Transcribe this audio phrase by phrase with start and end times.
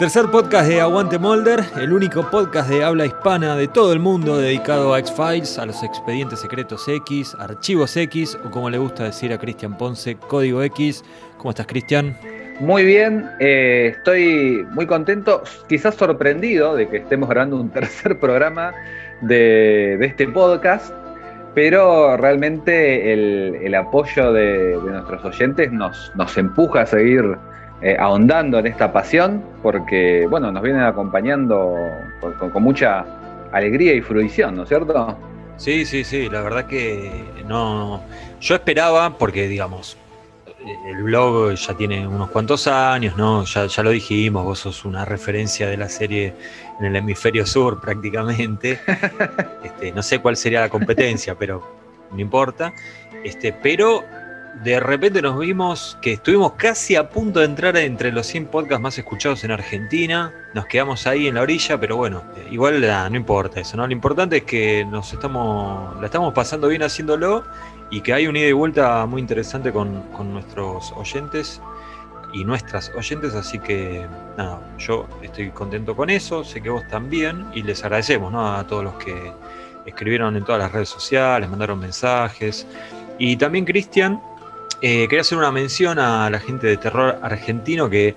[0.00, 4.38] Tercer podcast de Aguante Molder, el único podcast de habla hispana de todo el mundo
[4.38, 9.30] dedicado a X-Files, a los expedientes secretos X, archivos X, o como le gusta decir
[9.30, 11.04] a Cristian Ponce, código X.
[11.36, 12.16] ¿Cómo estás, Cristian?
[12.60, 18.72] Muy bien, eh, estoy muy contento, quizás sorprendido de que estemos grabando un tercer programa
[19.20, 20.94] de, este podcast,
[21.54, 27.36] pero realmente el, apoyo de, nuestros oyentes nos, nos empuja a seguir
[27.82, 31.74] eh, ahondando en esta pasión, porque bueno, nos vienen acompañando
[32.38, 33.06] con, mucha
[33.52, 35.16] alegría y fruición, ¿no es cierto?
[35.56, 37.10] Sí, sí, sí, la verdad que
[37.46, 38.02] no.
[38.40, 39.96] Yo esperaba, porque digamos,
[40.86, 43.44] el blog ya tiene unos cuantos años, ¿no?
[43.44, 46.34] Ya, ya lo dijimos, vos sos una referencia de la serie
[46.78, 48.78] en el hemisferio sur prácticamente.
[49.64, 51.66] Este, no sé cuál sería la competencia, pero
[52.12, 52.74] no importa.
[53.24, 54.04] Este, pero
[54.54, 58.82] de repente nos vimos que estuvimos casi a punto de entrar entre los 100 podcasts
[58.82, 60.34] más escuchados en Argentina.
[60.54, 63.86] Nos quedamos ahí en la orilla, pero bueno, igual no importa eso, ¿no?
[63.86, 67.44] Lo importante es que nos estamos, la estamos pasando bien haciéndolo
[67.90, 71.60] y que hay un ida y vuelta muy interesante con, nuestros oyentes
[72.32, 77.46] y nuestras oyentes, así que nada, yo estoy contento con eso, sé que vos también
[77.54, 79.32] y les agradecemos a todos los que
[79.86, 82.66] escribieron en todas las redes sociales, mandaron mensajes.
[83.18, 84.20] Y también Cristian,
[84.82, 88.14] eh, quería hacer una mención a la gente de terror argentino que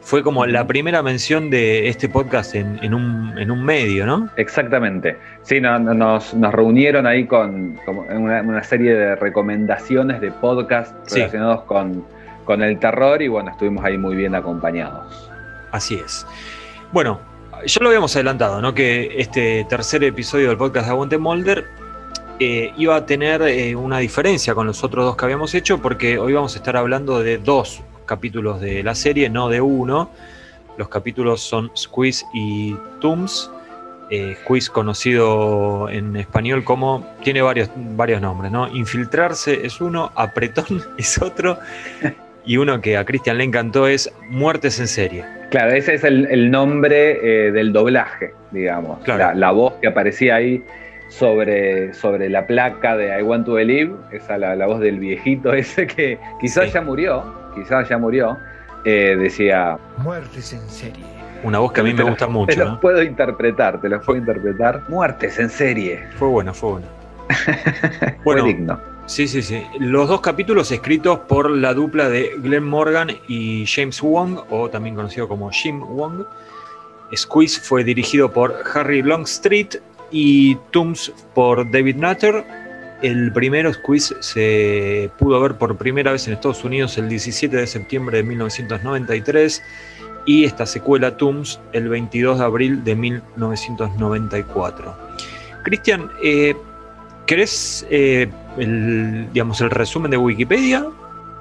[0.00, 4.28] fue como la primera mención de este podcast en, un, medio, ¿no?
[4.36, 5.16] Exactamente.
[5.42, 12.06] Sí, nos, reunieron ahí con, una, serie de recomendaciones de podcast relacionados con,
[12.44, 15.28] con el terror y bueno, estuvimos ahí muy bien acompañados.
[15.72, 16.24] Así es.
[16.92, 17.20] Bueno,
[17.66, 18.74] ya lo habíamos adelantado, ¿no?
[18.74, 21.66] Que este tercer episodio del podcast de Aguante Molder
[22.38, 26.18] eh, iba a tener eh, una diferencia con los otros dos que habíamos hecho, porque
[26.18, 30.10] hoy vamos a estar hablando de dos capítulos de la serie, no de uno.
[30.76, 33.50] Los capítulos son Squeeze y Tooms.
[34.10, 38.68] Eh, Squeeze conocido en español como, tiene varios, varios nombres, ¿no?
[38.68, 41.58] Infiltrarse es uno, Apretón es otro,
[42.44, 45.24] y uno que a Cristian le encantó es Muertes en serie.
[45.50, 48.98] Claro, ese es el, nombre del doblaje, digamos.
[49.06, 50.62] la, voz que aparecía ahí
[51.08, 55.52] sobre, sobre la placa de I Want to Believe, esa la, la voz del viejito
[55.54, 57.24] ese que quizás ya murió,
[57.54, 58.36] quizás ya murió,
[58.84, 59.78] eh, decía...
[59.98, 61.04] Muertes en serie.
[61.42, 62.54] Una voz que a mí me gusta mucho.
[62.54, 64.82] Te los puedo interpretar, te los puedo interpretar.
[64.88, 66.04] Muertes en serie.
[66.18, 66.86] Fue bueno, fue bueno.
[68.24, 68.80] bueno fue digno.
[69.06, 69.62] Sí, sí, sí.
[69.78, 74.96] Los dos capítulos escritos por la dupla de Glenn Morgan y James Wong, o también
[74.96, 76.24] conocido como Jim Wong.
[77.14, 79.80] Squeeze fue dirigido por Harry Longstreet
[80.10, 82.44] y Tooms por David Nutter.
[83.02, 87.66] El primero, Squeeze, se pudo ver por primera vez en Estados Unidos el 17 de
[87.66, 89.62] septiembre de 1993
[90.24, 94.96] y esta secuela, Tooms, el 22 de abril de 1994.
[95.62, 96.56] Cristian, eh,
[97.26, 98.28] ¿querés eh,
[98.58, 100.86] el, digamos, el resumen de Wikipedia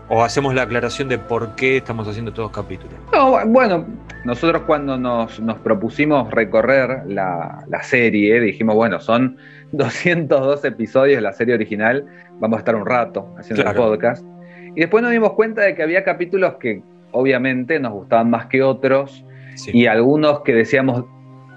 [0.08, 2.94] ¿O hacemos la aclaración de por qué estamos haciendo todos los capítulos?
[3.12, 3.88] No, bueno,
[4.24, 9.38] nosotros cuando nos, propusimos recorrer la, serie, dijimos, bueno, son
[9.72, 12.06] 202 episodios de la serie original,
[12.40, 14.24] vamos a estar un rato haciendo el podcast.
[14.76, 18.62] Y después nos dimos cuenta de que había capítulos que obviamente nos gustaban más que
[18.62, 19.26] otros
[19.68, 21.06] y algunos que decíamos,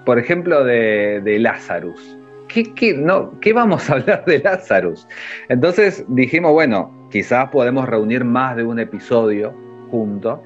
[0.05, 2.17] por ejemplo, de, de Lazarus.
[2.47, 5.07] ¿Qué, qué, no, ¿Qué vamos a hablar de Lazarus?
[5.49, 9.53] Entonces dijimos, bueno, quizás podemos reunir más de un episodio
[9.89, 10.39] juntos.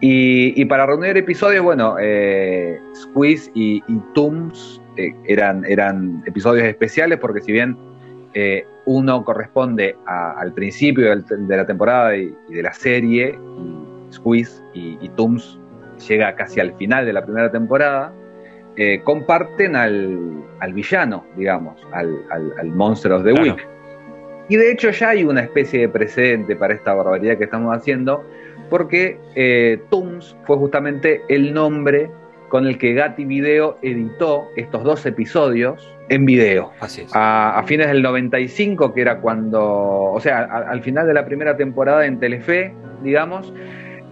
[0.00, 7.18] Y, para reunir episodios, bueno, eh, Squeeze y, y Tooms eh, eran, eran episodios especiales
[7.18, 7.76] porque si bien
[8.34, 14.98] eh, uno corresponde al principio de la temporada y, de la serie, y Squeeze y,
[15.00, 15.58] y, Tooms
[16.06, 18.12] llega casi al final de la primera temporada,
[18.76, 23.66] eh, comparten al, villano, digamos, al, al, al Monster of the Week.
[24.48, 28.24] Y de hecho ya hay una especie de precedente para esta barbaridad que estamos haciendo,
[28.70, 32.10] porque eh, Tooms fue justamente el nombre
[32.48, 36.72] con el que Gatti Video editó estos dos episodios en video.
[36.80, 37.10] Así es.
[37.12, 42.06] A, fines del 95, que era cuando, o sea, al final de la primera temporada
[42.06, 42.72] en Telefe,
[43.02, 43.52] digamos,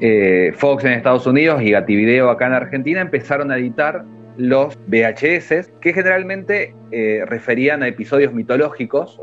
[0.01, 4.05] eh, Fox en Estados Unidos y Gatti Video acá en Argentina empezaron a editar
[4.37, 9.21] los VHS, que generalmente eh, referían a episodios mitológicos,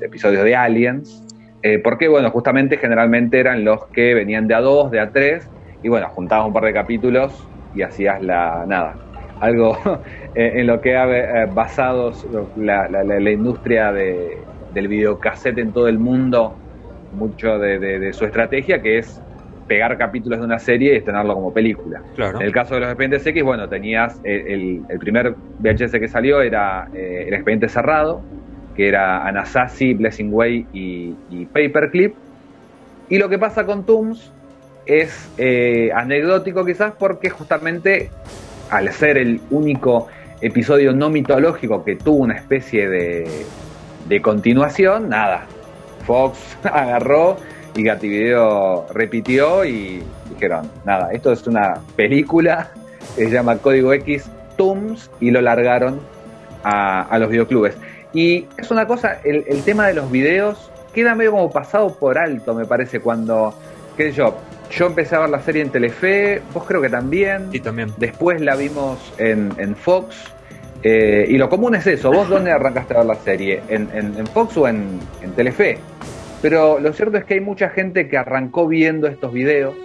[0.00, 1.24] episodios de aliens,
[1.62, 5.48] eh, porque, bueno, justamente generalmente eran los que venían de a dos, de a tres,
[5.82, 8.96] y bueno, juntabas un par de capítulos y hacías la nada.
[9.40, 9.78] Algo
[10.34, 12.12] eh, en lo que ha basado
[12.56, 16.56] la, la, industria del videocassette en todo el mundo,
[17.12, 19.22] mucho de, su estrategia, que es
[19.66, 22.02] pegar capítulos de una serie y tenerlo como película.
[22.14, 22.40] Claro.
[22.40, 26.88] En el caso de los expedientes X, bueno, tenías el, primer VHS que salió era
[26.94, 28.22] eh, el expediente cerrado,
[28.76, 32.14] que era Anasazi, Blessing Way y, Paperclip.
[33.08, 34.32] Y lo que pasa con Tooms
[34.86, 38.10] es eh, anecdótico quizás porque justamente
[38.70, 40.08] al ser el único
[40.40, 43.44] episodio no mitológico que tuvo una especie de,
[44.08, 45.46] de continuación, nada.
[46.04, 47.36] Fox agarró
[47.74, 52.70] y Gativideo repitió y dijeron, nada, esto es una película
[53.14, 54.24] se llama Código X
[54.56, 56.00] Tooms y lo largaron
[56.64, 57.76] a, los videoclubes.
[58.12, 62.54] Y es una cosa, el, tema de los videos queda medio como pasado por alto,
[62.54, 63.54] me parece, cuando,
[63.96, 64.36] qué sé yo,
[64.70, 67.50] yo empecé a ver la serie en Telefe, vos creo que también.
[67.52, 67.92] Sí, también.
[67.98, 70.16] Después la vimos en, Fox.
[70.82, 73.62] Eh, y lo común es eso, ¿vos dónde arrancaste a ver la serie?
[73.68, 75.78] ¿En, Fox o en, en Telefe?
[76.42, 79.76] Pero lo cierto es que hay mucha gente que arrancó viendo estos videos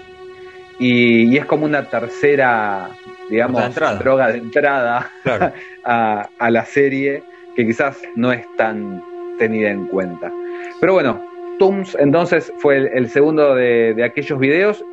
[0.79, 2.89] y, es como una tercera,
[3.29, 5.09] digamos, droga de entrada
[5.83, 7.21] a, la serie
[7.55, 9.03] que quizás no es tan
[9.37, 10.31] tenida en cuenta.
[10.79, 11.23] Pero bueno,
[11.59, 14.83] Tums entonces fue el, segundo de, aquellos videos.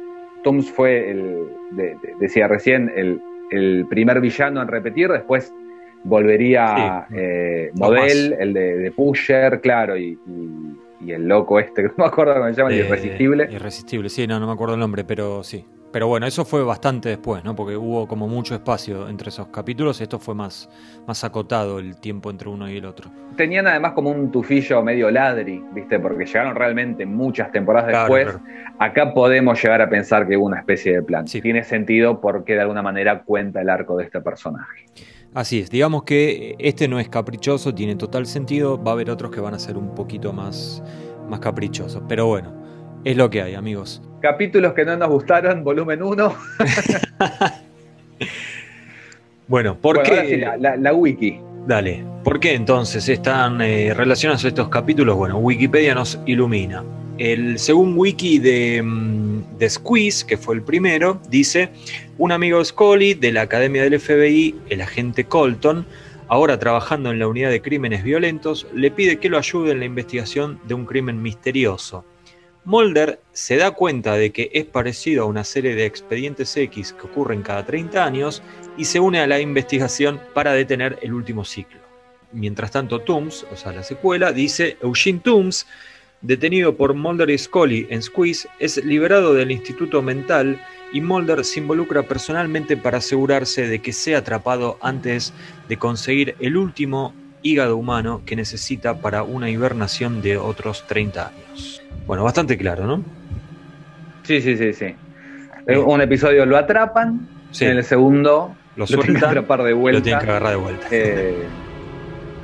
[0.43, 1.49] Tums fue, el,
[2.21, 5.53] decía recién, el, primer villano en repetir, después
[6.03, 12.07] volvería eh, Model, el de, Pusher, claro, y y el loco este, que no me
[12.07, 13.49] acuerdo cómo se llama, Irresistible.
[13.51, 15.65] Irresistible, sí, no, no me acuerdo el nombre, pero sí.
[15.95, 17.55] Pero bueno, eso fue bastante después, ¿no?
[17.55, 20.69] Porque hubo como mucho espacio entre esos capítulos, esto fue más,
[21.07, 23.13] más acotado el tiempo entre uno y el otro.
[23.37, 26.01] Tenían además como un tufillo medio ladri, ¿viste?
[26.01, 28.37] Porque llegaron realmente muchas temporadas después.
[28.81, 31.29] Acá podemos llegar a pensar que hubo una especie de plan.
[31.29, 31.41] Sí.
[31.41, 34.87] Tiene sentido porque de alguna manera cuenta el arco de este personaje.
[35.35, 39.33] Así es, digamos que este no es caprichoso, tiene total sentido, va a haber otros
[39.33, 40.81] que van a ser un poquito más,
[41.29, 42.53] más caprichosos, pero bueno,
[43.03, 44.01] es lo que hay, amigos.
[44.23, 46.35] Capítulos que no nos gustaron, volumen 1.
[49.49, 50.49] bueno, ¿por qué?
[50.57, 51.41] la, wiki.
[51.67, 55.17] Dale, ¿por qué entonces están eh, relacionados estos capítulos?
[55.17, 56.85] Bueno, Wikipedia nos ilumina.
[57.19, 61.71] El, según wiki de, mm, de, Squeeze, que fue el primero, dice,
[62.19, 65.87] un amigo de Scully de la Academia del FBI, el agente Colton,
[66.29, 69.85] ahora trabajando en la unidad de crímenes violentos, le pide que lo ayude en la
[69.85, 72.05] investigación de un crimen misterioso.
[72.65, 77.07] Mulder se da cuenta de que es parecido a una serie de expedientes X que
[77.07, 78.43] ocurren cada 30 años
[78.79, 81.81] y se une a la investigación para detener el último ciclo.
[82.33, 85.67] Mientras tanto, Tooms, o sea, la secuela, dice Eugene Tooms,
[86.25, 90.59] detenido por Mulder y Scully en Squeeze, es liberado del instituto mental
[90.93, 95.35] y Mulder se involucra personalmente para asegurarse de que sea atrapado antes
[95.69, 97.13] de conseguir el último
[97.43, 101.83] hígado humano que necesita para una hibernación de otros 30 años.
[102.07, 103.05] Bueno, bastante claro, ¿no?
[104.23, 104.95] Sí, sí, sí, sí.
[105.77, 107.29] Un episodio lo atrapan,
[107.61, 109.99] en el segundo lo, sueltan, que atrapar de vuelta.
[109.99, 110.87] Lo tienen que agarrar de vuelta.
[110.91, 111.43] Eh,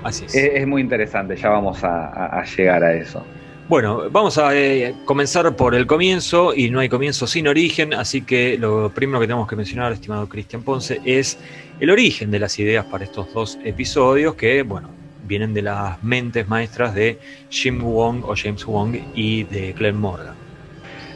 [0.03, 0.35] Así es.
[0.35, 0.67] es.
[0.67, 3.25] muy interesante, ya vamos a llegar a eso.
[3.71, 8.23] Bueno, vamos a eh, comenzar por el comienzo y no hay comienzo sin origen, así
[8.23, 11.39] que lo primero que tenemos que mencionar, estimado Cristian Ponce, es
[11.79, 14.91] el origen de las ideas para estos dos episodios que, bueno,
[15.25, 20.35] vienen de las mentes maestras de Jim Wong o James Wong y de Glenn Morgan.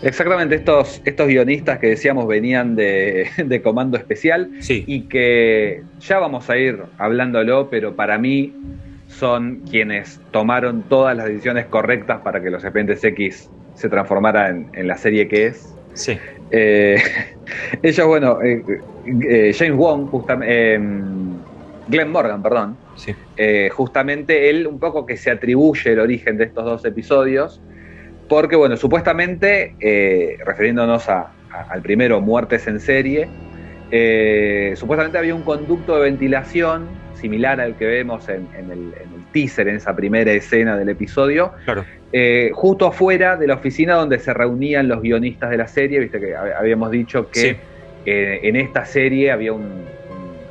[0.03, 6.49] Exactamente, estos, estos guionistas que decíamos venían de, de Comando Especial y que ya vamos
[6.49, 8.53] a ir hablándolo, pero para mí
[9.19, 14.87] son quienes tomaron todas las decisiones correctas para que los Expedientes X se transformara en,
[14.87, 15.75] la serie que es.
[15.95, 16.19] Sí.
[16.51, 17.01] Eh,
[17.83, 18.63] ellos, bueno, eh,
[19.29, 20.81] eh, James Wong, justamente,
[21.89, 23.15] Glenn Morgan, perdón, sí.
[23.71, 27.61] justamente él un poco que se atribuye el origen de estos dos episodios,
[28.29, 29.75] porque, bueno, supuestamente,
[30.45, 33.29] refiriéndonos al primero, Muertes en serie,
[34.77, 38.93] supuestamente había un conducto de ventilación similar al que vemos en, el,
[39.33, 41.53] teaser, en esa primera escena del episodio,
[42.13, 46.21] eh, justo afuera de la oficina donde se reunían los guionistas de la serie, viste
[46.21, 47.57] que habíamos dicho que
[48.05, 49.87] eh, en esta serie había un,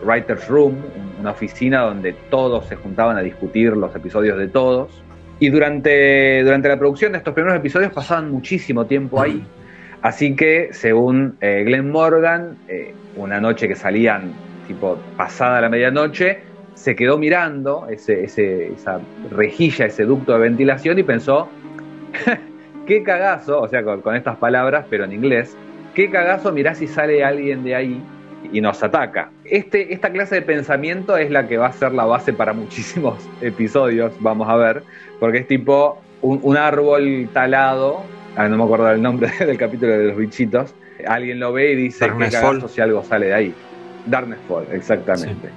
[0.03, 0.77] writer's room,
[1.19, 4.89] una oficina donde todos se juntaban a discutir los episodios de todos.
[5.39, 9.43] Y durante, durante la producción de estos primeros episodios pasaban muchísimo tiempo ahí.
[10.01, 12.57] Así que, según eh, Glenn Morgan,
[13.15, 14.33] una noche que salían
[14.67, 16.52] tipo pasada la medianoche,
[16.83, 18.99] se quedó mirando ese, esa
[19.31, 21.47] rejilla, ese ducto de ventilación y pensó,
[22.85, 25.55] qué cagazo, o sea, con, estas palabras, pero en inglés,
[25.93, 28.03] qué cagazo, mirá si sale alguien de ahí
[28.51, 29.31] y nos ataca.
[29.45, 33.17] Este, esta clase de pensamiento es la que va a ser la base para muchísimos
[33.41, 34.83] episodios, vamos a ver,
[35.21, 38.03] porque es tipo un, árbol talado
[38.35, 40.75] ah, no me acuerdo el nombre del capítulo de los bichitos,
[41.07, 43.53] alguien lo ve y dice que cagazo si algo sale de ahí.
[44.05, 45.47] Darkness Fall, exactamente.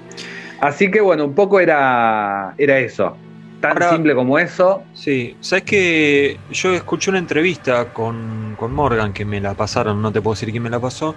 [0.60, 3.16] Así que bueno, un poco era, era eso.
[3.60, 4.84] Tan simple como eso.
[4.92, 10.12] Sí, sabes que yo escuché una entrevista con, con Morgan que me la pasaron, no
[10.12, 11.14] te puedo decir quién me la pasó,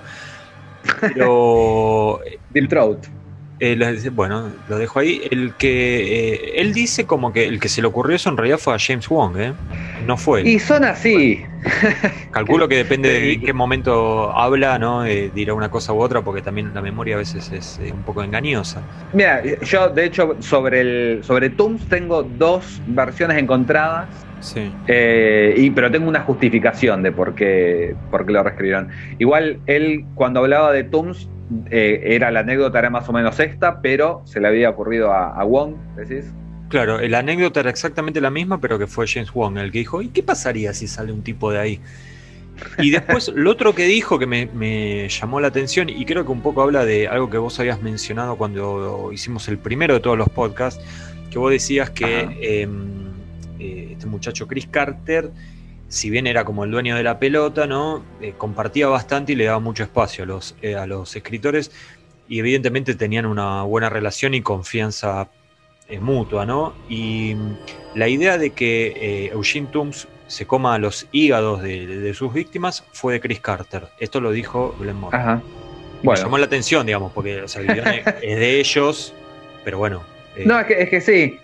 [1.02, 2.20] pero.
[2.52, 3.19] Bill Trout.
[3.62, 5.22] Eh, bueno, lo dejo ahí.
[5.30, 8.58] El que eh, él dice como que el que se le ocurrió eso en realidad
[8.58, 9.54] fue a James Wong, ¿eh?
[10.08, 10.48] No fue.
[10.48, 11.44] Y son así.
[12.32, 15.04] Calculo que depende de qué momento habla, ¿no?
[15.04, 18.82] dirá una cosa u otra, porque también la memoria a veces es un poco engañosa.
[19.12, 24.08] Mira, yo de hecho sobre el sobre Tooms tengo dos versiones encontradas.
[24.40, 24.72] Sí.
[25.58, 28.88] y, pero tengo una justificación de por qué, por qué lo reescribieron.
[29.18, 31.28] Igual él cuando hablaba de Tooms
[31.72, 35.44] eh, era la anécdota era más o menos esta, pero se le había ocurrido a,
[35.44, 36.32] Wong, decís.
[36.70, 40.02] Claro, la anécdota era exactamente la misma, pero que fue James Wong el que dijo,
[40.02, 41.82] ¿y qué pasaría si sale un tipo de ahí?
[42.78, 46.42] Y después lo otro que dijo que me, llamó la atención y creo que un
[46.42, 50.30] poco habla de algo que vos habías mencionado cuando hicimos el primero de todos los
[50.30, 50.84] podcasts,
[51.32, 53.10] que vos decías que em,
[53.60, 55.32] eh, este muchacho Chris Carter
[55.90, 58.06] si bien era como el dueño de la pelota, ¿no?
[58.22, 61.72] Eh, compartía bastante y le daba mucho espacio a los, eh, a los escritores
[62.30, 65.30] y evidentemente tenían una buena relación y confianza
[65.90, 66.76] eh, mutua, ¿no?
[66.88, 67.58] Y mm,
[67.96, 73.20] la idea de que Eugene Toombs se coma los hígados de, sus víctimas fue de
[73.20, 73.88] Chris Carter.
[74.00, 75.18] Esto lo dijo Glenn Moore.
[75.18, 75.42] Ajá.
[76.04, 79.12] Me llamó la atención, digamos, porque es de ellos,
[79.66, 80.04] pero bueno,
[80.40, 81.40] eh, no, es que, es que sí.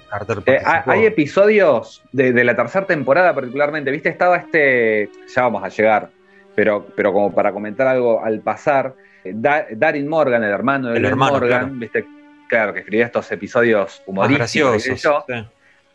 [0.45, 4.09] Eh, hay episodios de, la tercera temporada particularmente, ¿viste?
[4.09, 6.09] Estaba este, ya vamos a llegar,
[6.55, 11.15] pero, pero como para comentar algo al pasar, eh, Darin Morgan, el hermano de el
[11.15, 11.69] Morgan, claro.
[11.73, 12.05] ¿viste?
[12.47, 14.87] Claro, que escribía estos episodios humorísticos.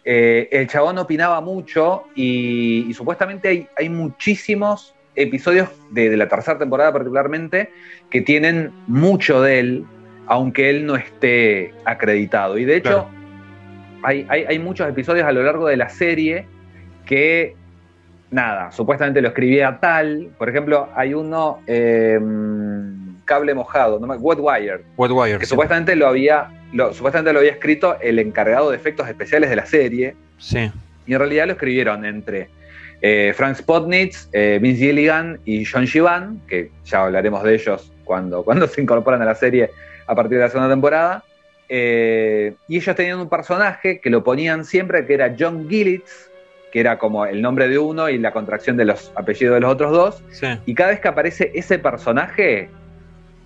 [0.05, 7.73] el chabón opinaba mucho y, supuestamente hay, hay muchísimos episodios de, la tercera temporada particularmente
[8.11, 9.87] que tienen mucho de él
[10.31, 12.57] aunque él no esté acreditado.
[12.57, 13.09] Y de hecho,
[14.05, 16.47] hay, muchos episodios a lo largo de la serie
[17.05, 17.57] que,
[18.31, 20.29] nada, supuestamente lo escribía tal.
[20.39, 24.07] Por ejemplo, hay uno, em, Cable Mojado, ¿no?
[24.07, 24.85] Wet Wire.
[24.97, 25.39] Wet Wire.
[25.39, 26.49] Que supuestamente lo había.
[26.93, 30.15] supuestamente lo había escrito el encargado de efectos especiales de la serie.
[30.39, 30.71] Sí.
[31.09, 32.51] Y en realidad lo escribieron entre
[33.03, 38.43] eh, Frank Spotnitz, eh, Vince Gilligan y John Shivan, que ya hablaremos de ellos cuando,
[38.45, 39.71] cuando se incorporan a la serie
[40.11, 41.23] a partir de la segunda temporada.
[41.69, 46.31] Eh, y ellos tenían un personaje que lo ponían siempre, que era John Gillitz,
[46.73, 49.73] que era como el nombre de uno y la contracción de los apellidos de los
[49.73, 50.25] otros dos.
[50.67, 52.69] Y cada vez que aparece ese personaje,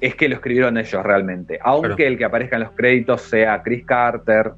[0.00, 1.58] es que lo escribieron ellos realmente.
[1.62, 4.52] Aunque el que aparezca en los créditos sea Chris Carter.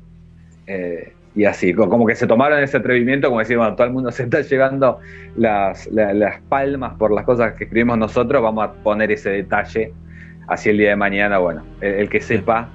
[0.69, 4.11] Eh, y así, como que se tomaron ese atrevimiento, como decir, bueno, todo el mundo
[4.11, 5.01] se está llevando
[5.37, 9.93] las, las palmas por las cosas que escribimos nosotros, vamos a poner ese detalle
[10.47, 12.69] así el día de mañana, bueno, el, que sepa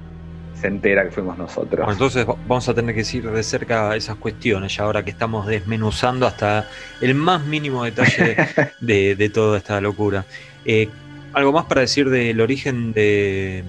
[0.54, 1.88] se entera que fuimos nosotros.
[1.90, 6.26] entonces vamos a tener que seguir de cerca esas cuestiones, ya ahora que estamos desmenuzando
[6.26, 6.68] hasta
[7.00, 8.36] el más mínimo detalle
[8.80, 10.24] de, toda esta locura.
[10.64, 10.88] Eh,
[11.32, 13.64] ¿Algo más para decir del origen de,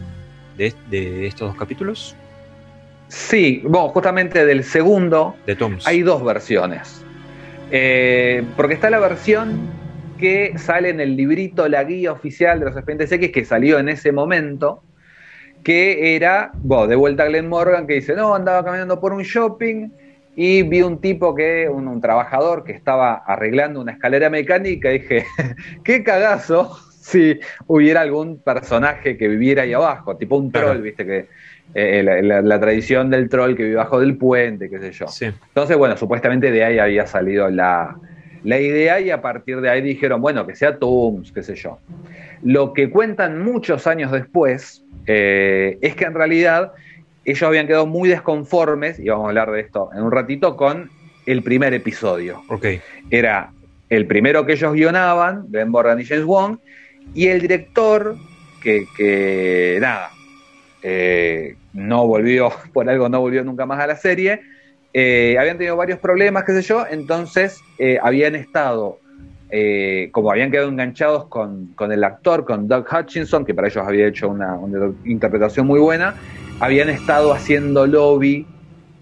[0.57, 2.15] de, estos dos capítulos?
[3.07, 5.87] Sí, bueno, justamente del segundo de Toms.
[5.87, 7.03] hay dos versiones.
[7.71, 9.67] Eh, porque está la versión
[10.17, 13.89] que sale en el librito, la guía oficial de los expedientes X, que salió en
[13.89, 14.83] ese momento,
[15.63, 19.23] que era, bueno, de vuelta a Glenn Morgan, que dice, no, andaba caminando por un
[19.23, 19.89] shopping
[20.35, 25.25] y vi un tipo que, un, trabajador que estaba arreglando una escalera mecánica y dije,
[25.83, 31.27] qué cagazo si hubiera algún personaje que viviera ahí abajo, tipo un troll, viste que
[31.75, 35.05] eh, la, tradición del troll que vive abajo del puente, qué sé yo.
[35.21, 37.95] Entonces, bueno, supuestamente de ahí había salido la,
[38.43, 41.79] la idea y a partir de ahí dijeron, bueno, que sea Tooms, qué sé yo.
[42.43, 46.73] Lo que cuentan muchos años después eh, es que en realidad
[47.25, 50.89] ellos habían quedado muy desconformes, y vamos a hablar de esto en un ratito, con
[51.25, 52.41] el primer episodio.
[52.49, 52.81] Okay.
[53.09, 53.51] Era
[53.89, 56.57] el primero que ellos guionaban, Ben Morgan y James Wong,
[57.13, 58.17] y el director,
[58.61, 60.09] que, nada,
[60.81, 64.41] eh, no volvió, por algo no volvió nunca más a la serie,
[64.93, 68.99] eh, habían tenido varios problemas, qué sé yo, entonces eh, habían estado,
[69.49, 74.05] eh, como habían quedado enganchados con, el actor, con Doug Hutchinson, que para ellos había
[74.05, 74.59] hecho una,
[75.03, 76.13] interpretación muy buena,
[76.59, 78.45] habían estado haciendo lobby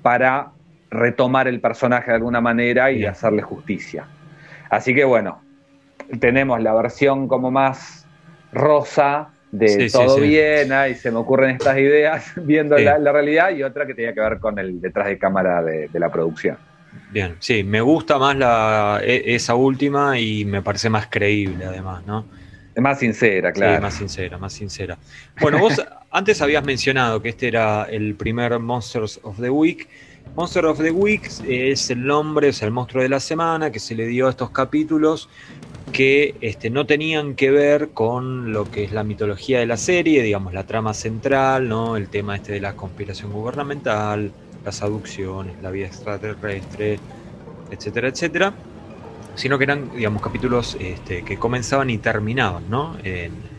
[0.02, 0.52] para
[0.90, 4.08] retomar el personaje de alguna manera y hacerle justicia.
[4.70, 5.42] Así que bueno,
[6.22, 8.08] tenemos la versión como más
[8.54, 13.86] rosa de todo bien, y se me ocurren estas ideas viendo la, realidad, y otra
[13.86, 16.58] que tenía que ver con el detrás de cámara de, la producción.
[17.12, 22.06] Bien, sí, me gusta más la, e, esa última y me parece más creíble además,
[22.06, 22.26] ¿no?
[22.78, 23.76] Más sincera, claro.
[23.76, 24.98] Sí, más sincera, más sincera.
[25.42, 25.82] Bueno, vos
[26.12, 29.90] antes habías mencionado que este era el primer Monsters of the Week.
[30.36, 33.96] Monster of the Week es el nombre, es el monstruo de la semana que se
[33.96, 35.28] le dio a estos capítulos
[35.92, 40.24] que este, no tenían que ver con lo que es la mitología de la serie,
[40.24, 41.98] digamos, la trama central, ¿no?
[41.98, 44.32] El tema este de la conspiración gubernamental,
[44.64, 47.00] las aducciones, la vida extraterrestre,
[47.72, 48.54] etcétera, etcétera,
[49.36, 52.98] sino que eran, digamos, capítulos este, que comenzaban y terminaban, ¿no?
[53.04, 53.50] En,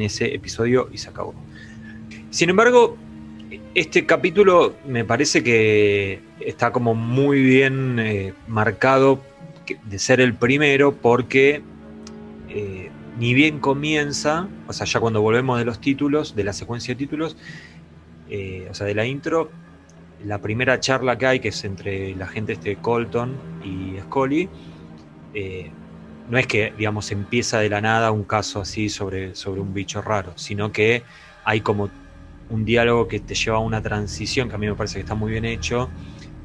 [0.00, 1.34] ese episodio y se acabó.
[2.30, 2.96] Sin embargo,
[3.74, 9.20] este capítulo me parece que está como muy bien eh, marcado
[9.84, 11.62] de ser el primero porque
[12.48, 16.94] eh, ni bien comienza, o sea, ya cuando volvemos de los títulos, de la secuencia
[16.94, 17.36] de títulos,
[18.30, 19.50] eh, o sea, de la intro,
[20.24, 23.34] la primera charla que hay, que es entre la gente este Colton
[23.64, 24.48] y Scully,
[25.34, 25.70] eh,
[26.30, 30.02] no es que, digamos, empieza de la nada un caso así sobre, sobre un bicho
[30.02, 31.02] raro, sino que
[31.44, 31.90] hay como
[32.50, 35.14] un diálogo que te lleva a una transición que a mí me parece que está
[35.14, 35.88] muy bien hecho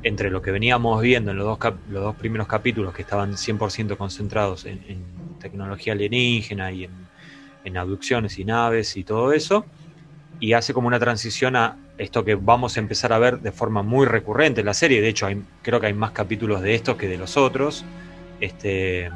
[0.04, 3.98] entre lo que veníamos viendo en los dos, los dos primeros capítulos que estaban 100%
[3.98, 6.90] concentrados en, tecnología alienígena y
[7.66, 9.66] en, abducciones y naves y todo eso,
[10.40, 13.84] y hace como una transición a esto que vamos a empezar a ver de forma
[13.84, 15.02] muy recurrente en la serie.
[15.02, 15.28] De hecho,
[15.62, 17.86] creo que hay más capítulos de estos que de los otros,
[18.40, 19.10] este,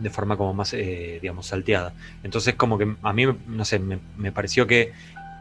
[0.00, 1.92] de forma como más, eh, digamos, salteada.
[2.22, 4.92] Entonces, como que a mí, no sé, me, pareció que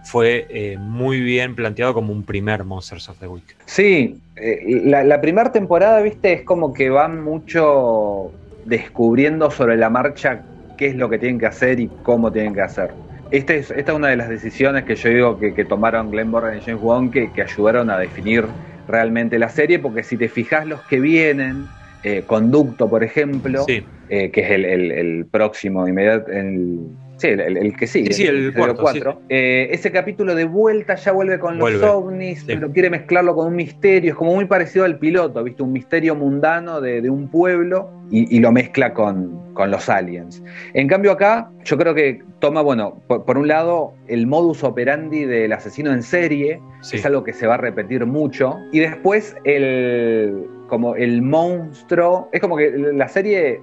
[0.03, 3.55] fue eh, muy bien planteado como un primer Monsters of the Week.
[3.65, 8.31] Sí, eh, la, la primera temporada, viste, es como que van mucho
[8.65, 10.43] descubriendo sobre la marcha
[10.77, 12.91] qué es lo que tienen que hacer y cómo tienen que hacer.
[13.31, 16.61] Este esta es, una de las decisiones que yo digo que, tomaron Glenn Borgan y
[16.61, 18.45] James Wan que, ayudaron a definir
[18.87, 21.67] realmente la serie, porque si te fijas los que vienen,
[22.03, 26.87] eh, Conducto, por ejemplo, eh, que es el, el, próximo inmediato, el,
[27.19, 28.13] Sí, el, que sigue.
[28.13, 32.89] Sí, el, cuarto, eh, ese capítulo de vuelta ya vuelve con los ovnis, pero quiere
[32.89, 34.11] mezclarlo con un misterio.
[34.11, 35.61] Es como muy parecido al piloto, ¿viste?
[35.61, 40.41] Un misterio mundano de, un pueblo y, lo mezcla con, los aliens.
[40.73, 45.51] En cambio, acá yo creo que toma, bueno, por, un lado, el modus operandi del
[45.51, 48.57] asesino en serie, es algo que se va a repetir mucho.
[48.71, 52.29] Y después, el como el monstruo.
[52.31, 53.59] Es como que la serie,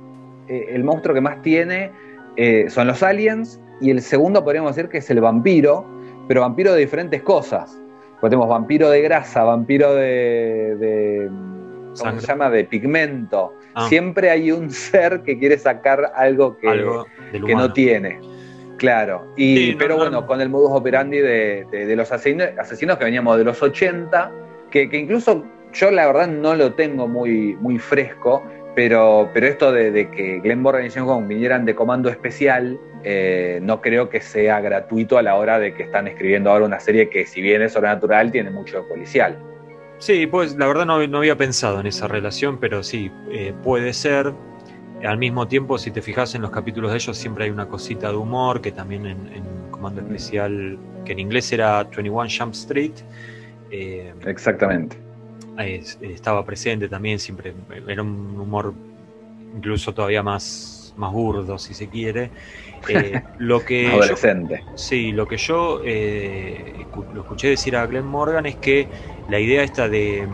[0.48, 1.90] eh, el monstruo que más tiene
[2.36, 5.86] eh, son los aliens, y el segundo podríamos decir que es el vampiro,
[6.28, 7.78] pero vampiro de diferentes cosas.
[8.20, 11.28] Porque tenemos vampiro de grasa, vampiro de,
[11.98, 12.48] ¿cómo se llama?
[12.50, 13.52] De pigmento.
[13.74, 13.86] Ah.
[13.88, 16.68] Siempre hay un ser que quiere sacar algo que,
[17.32, 18.20] que no tiene.
[18.78, 23.62] Claro, y, pero bueno, con el modus operandi de, los asesinos, que veníamos de los
[23.62, 24.30] 80,
[24.70, 28.42] que, que, incluso yo la verdad no lo tengo muy, muy fresco,
[28.76, 33.58] pero, pero esto de, que Glenn Morgan y James Wong vinieran de comando especial, eh,
[33.62, 37.08] no creo que sea gratuito a la hora de que están escribiendo ahora una serie
[37.08, 39.38] que, si bien es sobrenatural, tiene mucho de policial.
[39.96, 43.94] Sí, pues la verdad no, no había pensado en esa relación, pero sí, eh, puede
[43.94, 44.34] ser.
[45.02, 48.10] Al mismo tiempo, si te fijas en los capítulos de ellos, siempre hay una cosita
[48.10, 52.92] de humor, que también en, Comando Especial, que en inglés era 21 Jump Street.
[53.70, 55.05] Eh, Exactamente
[55.58, 57.54] estaba presente también, siempre
[57.88, 58.74] era un humor
[59.56, 62.30] incluso todavía más, más burdo, si se quiere.
[62.88, 64.62] Eh, lo que Adolescente.
[64.76, 68.86] sí, lo que yo eh, lo escuché decir a Glenn Morgan es que
[69.28, 70.28] la idea esta de,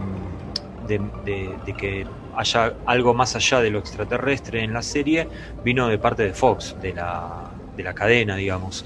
[0.86, 2.04] de, que
[2.36, 5.28] haya algo más allá de lo extraterrestre en la serie
[5.64, 8.84] vino de parte de Fox, de la, de la cadena, digamos.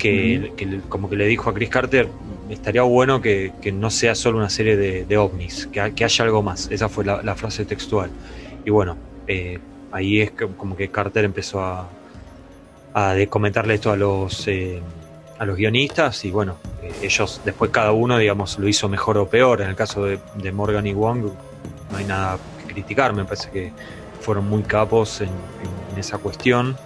[0.00, 2.08] Que, que, como que le dijo a Chris Carter,
[2.48, 6.70] estaría bueno que, no sea solo una serie de, ovnis, que, haya algo más.
[6.70, 8.10] Esa fue la, frase textual.
[8.64, 9.58] Y bueno, eh,
[9.92, 11.88] ahí es como que Carter empezó a,
[12.94, 14.80] a comentarle esto a los, eh,
[15.38, 19.28] a los guionistas y bueno, eh, ellos después cada uno, digamos, lo hizo mejor o
[19.28, 19.62] peor.
[19.62, 21.30] En el caso de, Morgan y Wong
[21.90, 23.72] no hay nada que criticar, me parece que
[24.20, 25.30] fueron muy capos en,
[25.96, 26.76] esa cuestión.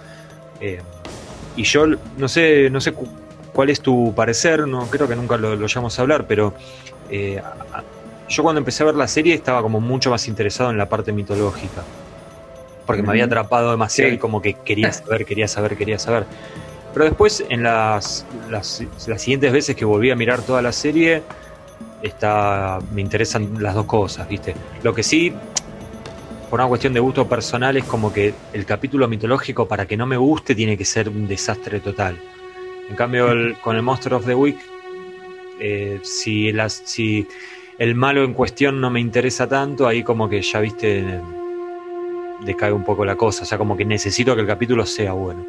[1.55, 1.85] Y yo
[2.17, 2.93] no sé, no sé
[3.55, 4.67] ¿Cuál es tu parecer?
[4.67, 6.53] No creo que nunca lo, lo a hablar, pero
[7.09, 7.41] eh,
[8.27, 11.13] yo cuando empecé a ver la serie estaba como mucho más interesado en la parte
[11.13, 11.81] mitológica.
[12.85, 16.25] Porque me había atrapado demasiado y como que quería saber, quería saber, quería saber.
[16.93, 18.83] Pero después, en las, las,
[19.15, 21.23] siguientes veces que volví a mirar toda la serie,
[22.01, 24.53] está, me interesan las dos cosas, ¿viste?
[24.83, 25.33] Lo que sí,
[26.55, 30.05] por una cuestión de gusto personal, es como que el capítulo mitológico, para que no
[30.05, 32.17] me guste, tiene que ser un desastre total.
[32.89, 33.27] En cambio,
[33.61, 34.55] con el Monster of the Week,
[35.59, 37.27] eh, si, las, si
[37.77, 41.19] el malo en cuestión no me interesa tanto, ahí como que ya viste,
[42.45, 45.45] decae un poco la cosa, o sea, como que necesito que el capítulo sea bueno.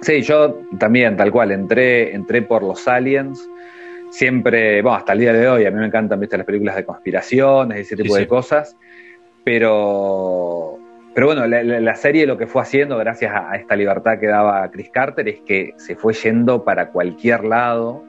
[0.00, 3.48] Sí, yo también, tal cual, entré, entré por los aliens,
[4.10, 6.84] siempre, bueno, hasta el día de hoy, a mí me encantan, viste, las películas de
[6.84, 8.76] conspiraciones, ese tipo de cosas,
[9.46, 10.76] pero,
[11.14, 14.90] pero bueno, la, serie lo que fue haciendo, gracias a, esta libertad que daba Chris
[14.92, 18.02] Carter, es que se fue yendo para cualquier lado,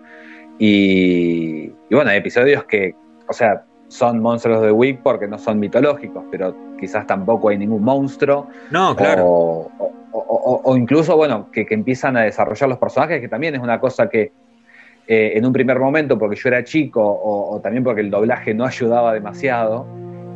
[0.58, 2.96] y, bueno, hay episodios que,
[3.28, 7.84] o sea, son monstruos de Week porque no son mitológicos, pero quizás tampoco hay ningún
[7.84, 8.48] monstruo.
[8.72, 9.70] No, claro.
[10.12, 14.32] O, incluso, bueno, que, empiezan a desarrollar los personajes, que también es una cosa que
[15.06, 18.66] eh, en un primer momento, porque yo era chico, o, también porque el doblaje no
[18.66, 19.86] ayudaba demasiado,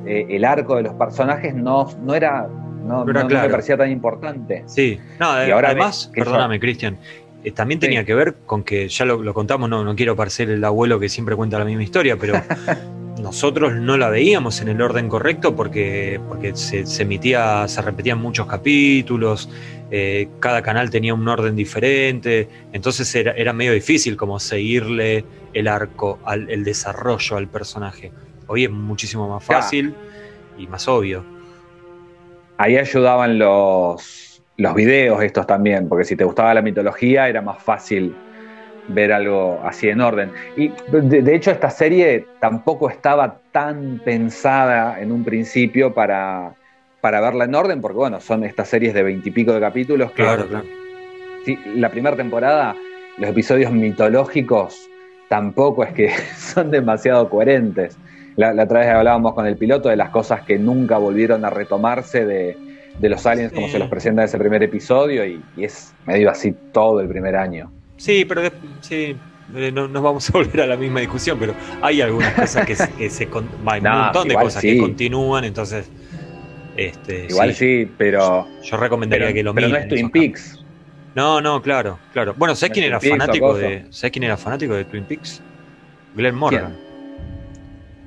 [0.05, 2.47] eh, el arco de los personajes no, no era.
[2.83, 4.63] No, me parecía tan importante.
[4.65, 6.97] Sí, no, y ahora además, perdóname, Cristian,
[7.43, 10.63] eh, también tenía que ver con que, ya lo, contamos, no, no quiero parecer el
[10.63, 12.33] abuelo que siempre cuenta la misma historia, pero
[13.21, 18.47] nosotros no la veíamos en el orden correcto porque, porque se, emitía, se repetían muchos
[18.47, 19.49] capítulos,
[19.89, 25.67] eh, cada canal tenía un orden diferente, entonces era, era medio difícil como seguirle el
[25.67, 28.11] arco, al, el desarrollo al personaje.
[28.51, 29.95] Hoy es muchísimo más fácil
[30.57, 31.23] y más obvio.
[32.57, 37.63] Ahí ayudaban los, los videos estos también, porque si te gustaba la mitología era más
[37.63, 38.13] fácil
[38.89, 40.33] ver algo así en orden.
[40.57, 46.53] Y de, hecho esta serie tampoco estaba tan pensada en un principio para,
[46.99, 50.11] para verla en orden, porque bueno, son estas series de veintipico de capítulos.
[50.11, 50.65] claro, claro.
[51.45, 52.75] Sí, la primera temporada,
[53.17, 54.89] los episodios mitológicos
[55.29, 57.97] tampoco es que son demasiado coherentes.
[58.35, 62.25] La, otra vez hablábamos con el piloto de las cosas que nunca volvieron a retomarse
[62.25, 62.57] de,
[63.01, 66.53] los aliens como se los presenta en ese primer episodio y, y es medio así
[66.71, 67.71] todo el primer año.
[67.97, 68.41] Sí, pero
[68.81, 69.15] sí,
[69.55, 72.75] eh, no nos vamos a volver a la misma discusión, pero hay algunas cosas que,
[72.75, 72.83] se,
[73.65, 75.89] hay un montón de cosas que continúan, entonces
[76.77, 80.63] este, igual sí, pero yo recomendaría que lo Pero no es Twin Peaks.
[81.13, 82.33] No, no, claro, claro.
[82.37, 85.41] Bueno, ¿sabes quién era fanático de ¿sabes quién era fanático de Twin Peaks?
[86.15, 86.77] Glenn Morgan.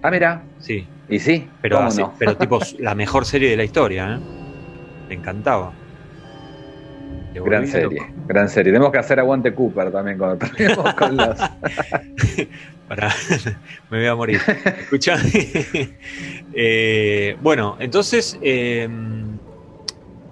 [0.05, 0.43] Ah, mira.
[0.59, 0.87] Sí.
[1.09, 1.89] Y sí, pero
[2.19, 4.19] pero tipo la mejor serie de la historia, ¿eh?
[5.09, 5.73] Me encantaba.
[7.33, 8.71] Gran serie, gran serie.
[8.71, 11.39] Tenemos que hacer aguante Cooper también cuando terminemos con los.
[12.89, 13.09] Para,
[13.91, 14.41] me voy a morir.
[14.81, 15.17] Escuchá.
[16.53, 18.39] Eh, bueno, entonces.
[18.43, 18.87] Eh,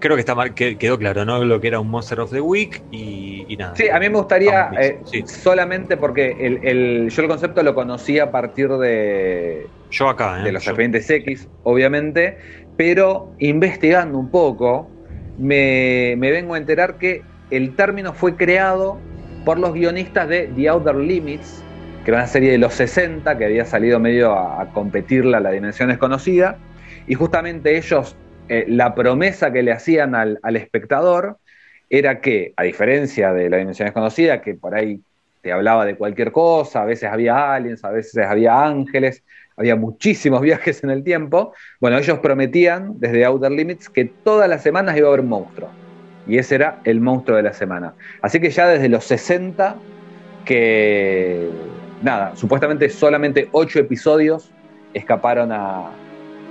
[0.03, 1.43] creo que está mal, quedó claro, ¿no?
[1.45, 3.75] Lo que era un Monster of the Week y, nada.
[3.77, 8.31] Sí, a mí me gustaría, eh, solamente porque el, yo el concepto lo conocí a
[8.31, 9.69] partir de.
[9.91, 12.37] Yo acá, De los serpientes X, obviamente,
[12.77, 14.91] pero investigando un poco,
[15.39, 18.99] me, vengo a enterar que el término fue creado
[19.45, 21.63] por los guionistas de The Outer Limits,
[22.05, 25.51] que era una serie de los 60 que había salido medio a, competirla a la
[25.51, 26.59] dimensión desconocida,
[27.07, 28.17] y justamente ellos,
[28.49, 31.39] eh, la promesa que le hacían al, espectador
[31.89, 35.01] era que, a diferencia de la dimensión desconocida, que por ahí
[35.43, 39.23] te hablaba de cualquier cosa, a veces había aliens, a veces había ángeles,
[39.57, 41.55] había muchísimos viajes en el tiempo.
[41.81, 45.69] Bueno, ellos prometían desde Outer Limits que todas las semanas iba a haber un monstruo.
[46.27, 47.95] Y ese era el monstruo de la semana.
[48.21, 49.77] Así que ya desde los 60,
[50.45, 51.49] que
[52.03, 54.51] nada, supuestamente solamente ocho episodios
[54.95, 55.91] escaparon a,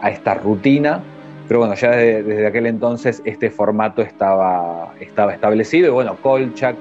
[0.10, 1.04] esta rutina.
[1.51, 5.89] Pero bueno, ya desde, aquel entonces este formato estaba, estaba establecido.
[5.89, 6.77] Y bueno, Kolchak,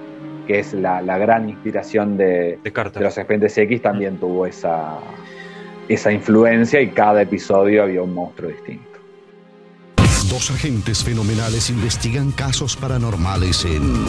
[0.46, 4.96] que es la, gran inspiración de, de los Expedientes X, también tuvo esa,
[5.88, 9.00] esa influencia y cada episodio había un monstruo distinto.
[10.30, 14.04] Dos agentes fenomenales investigan casos paranormales en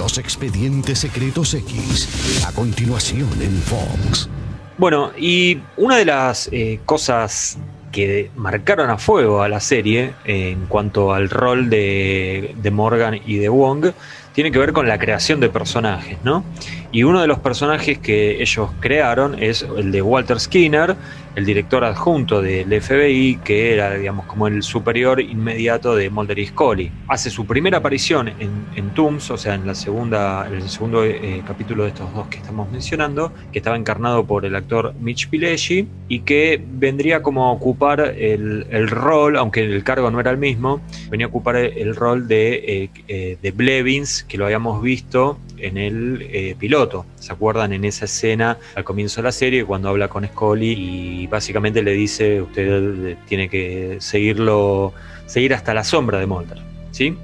[0.00, 4.28] Los Expedientes Secretos X, a continuación en Fox.
[4.76, 7.58] Bueno, y una de las eh, cosas
[7.94, 13.36] que marcaron a fuego a la serie en cuanto al rol de, de Morgan y
[13.36, 13.92] de Wong
[14.32, 16.44] tiene que ver con la creación de personajes, ¿no?
[16.90, 20.96] Y uno de los personajes que ellos crearon es el de Walter Skinner,
[21.34, 26.46] el director adjunto del FBI, que era, digamos, como el superior inmediato de Mulder y
[26.46, 26.90] Scully.
[27.08, 31.82] Hace su primera aparición en, en o sea, en la segunda, el segundo eh, capítulo
[31.82, 36.20] de estos dos que estamos mencionando, que estaba encarnado por el actor Mitch Pileggi, y
[36.20, 40.80] que vendría como a ocupar el, el rol, aunque el cargo no era el mismo,
[41.10, 45.76] venía a ocupar el, rol de, eh, eh, de Blevins, que lo habíamos visto en
[45.78, 47.06] el piloto.
[47.24, 50.74] ¿Se acuerdan en esa escena al comienzo de la serie cuando habla con Scully
[51.22, 54.92] y básicamente le dice usted tiene que seguirlo,
[55.24, 56.58] seguir hasta la sombra de Mulder,
[56.90, 57.16] ¿sí?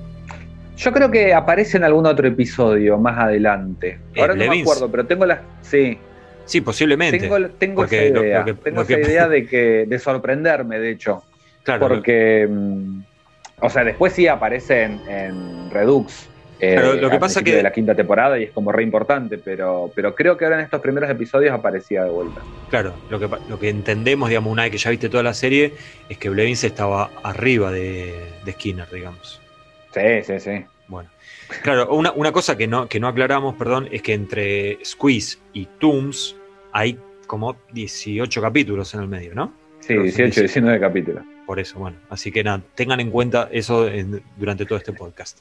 [0.78, 4.00] Yo creo que aparece en algún otro episodio más adelante.
[4.14, 5.42] Eh, Ahora no me acuerdo, pero tengo la.
[5.60, 5.98] Sí.
[6.46, 7.18] Sí, posiblemente.
[7.18, 7.36] Tengo,
[7.84, 11.22] esa idea, tengo esa idea de, que, de sorprenderme, de hecho.
[11.62, 11.86] Claro.
[11.86, 13.02] Porque, mm,
[13.60, 16.29] o sea, después sí aparece en Redux
[16.60, 19.90] pero lo que pasa que de la quinta temporada y es como re importante, pero,
[19.94, 22.42] pero creo que ahora en estos primeros episodios aparecía de vuelta.
[22.68, 25.72] Claro, lo que, lo que entendemos, digamos, una vez que ya viste toda la serie,
[26.08, 28.14] es que Blevins estaba arriba de,
[28.50, 29.40] Skinner, digamos.
[29.94, 30.64] Sí, sí, sí.
[30.88, 31.08] Bueno.
[31.62, 35.66] Claro, una, una cosa que no, que no aclaramos, perdón, es que entre Squeeze y
[35.78, 36.36] Tooms
[36.72, 39.52] hay como 18 capítulos en el medio, ¿no?
[39.80, 41.24] Sí, 18, 19 capítulos.
[41.46, 41.96] Por eso, bueno.
[42.10, 43.88] Así que nada, tengan en cuenta eso
[44.36, 45.38] durante todo este podcast.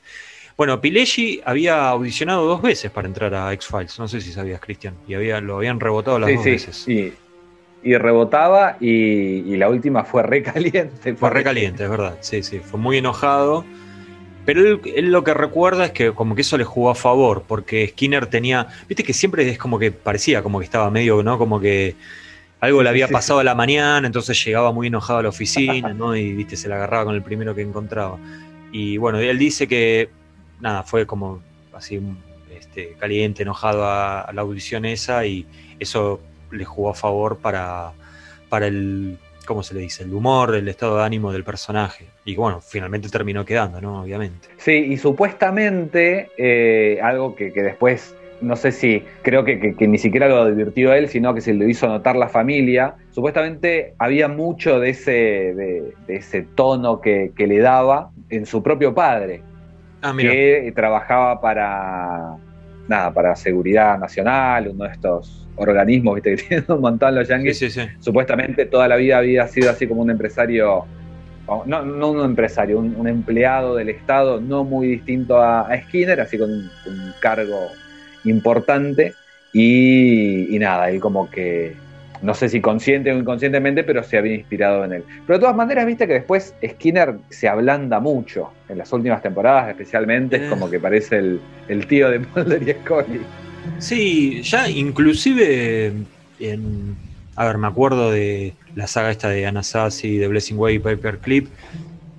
[0.59, 4.93] Bueno, Pileggi había audicionado dos veces para entrar a X-Files, no sé si sabías, Cristian,
[5.07, 6.75] y había, lo habían rebotado las dos veces.
[6.75, 7.13] Sí,
[7.81, 11.15] y rebotaba y, la última fue recaliente.
[11.15, 13.63] Fue recaliente, es verdad, sí, sí, fue muy enojado.
[14.43, 17.87] Pero él, lo que recuerda es que como que eso le jugó a favor, porque
[17.87, 21.37] Skinner tenía, viste que siempre es como que parecía como que estaba medio, ¿no?
[21.37, 21.95] Como que
[22.59, 26.17] algo le había pasado a la mañana, entonces llegaba muy enojado a la oficina, ¿no?
[26.17, 28.17] Y viste, se la agarraba con el primero que encontraba.
[28.73, 30.18] Y bueno, él dice que
[30.59, 31.41] nada, fue como
[31.73, 32.01] así
[32.57, 35.45] este, caliente, enojado a, la audición esa y
[35.79, 36.19] eso
[36.51, 37.91] le jugó a favor para,
[38.49, 40.03] para el, ¿cómo se le dice?
[40.03, 42.05] El humor, el estado de ánimo del personaje.
[42.25, 44.03] Y bueno, finalmente terminó quedando, ¿no?
[44.03, 44.49] Obviamente.
[44.57, 50.37] Sí, y supuestamente eh, algo que, después no sé si creo que, ni siquiera lo
[50.41, 52.95] advirtió él, sino que se lo hizo notar la familia.
[53.11, 58.93] Supuestamente había mucho de ese, de, ese tono que, que, le daba en su propio
[58.93, 59.41] padre.
[60.01, 62.35] Ah, que trabajaba para
[62.87, 67.79] nada, para seguridad nacional, uno de estos organismos que tienen un montón los yankees.
[67.99, 70.85] Supuestamente toda la vida había sido así como un empresario,
[71.65, 76.51] no, no un empresario, un, empleado del Estado no muy distinto a, Skinner, así con
[76.51, 76.69] un,
[77.19, 77.67] cargo
[78.23, 79.13] importante.
[79.51, 81.75] Y, y nada, él como que
[82.21, 85.03] no sé si consciente o inconscientemente, pero se había inspirado en él.
[85.25, 89.69] Pero de todas maneras, viste que después Skinner se ablanda mucho, en las últimas temporadas
[89.69, 93.21] especialmente, es como que parece el, tío de Mulder y Scully.
[93.79, 95.93] Sí, ya inclusive
[96.39, 96.95] en...
[97.35, 101.47] A ver, me acuerdo de la saga esta de Anasazi, de Blessing Way y Paperclip,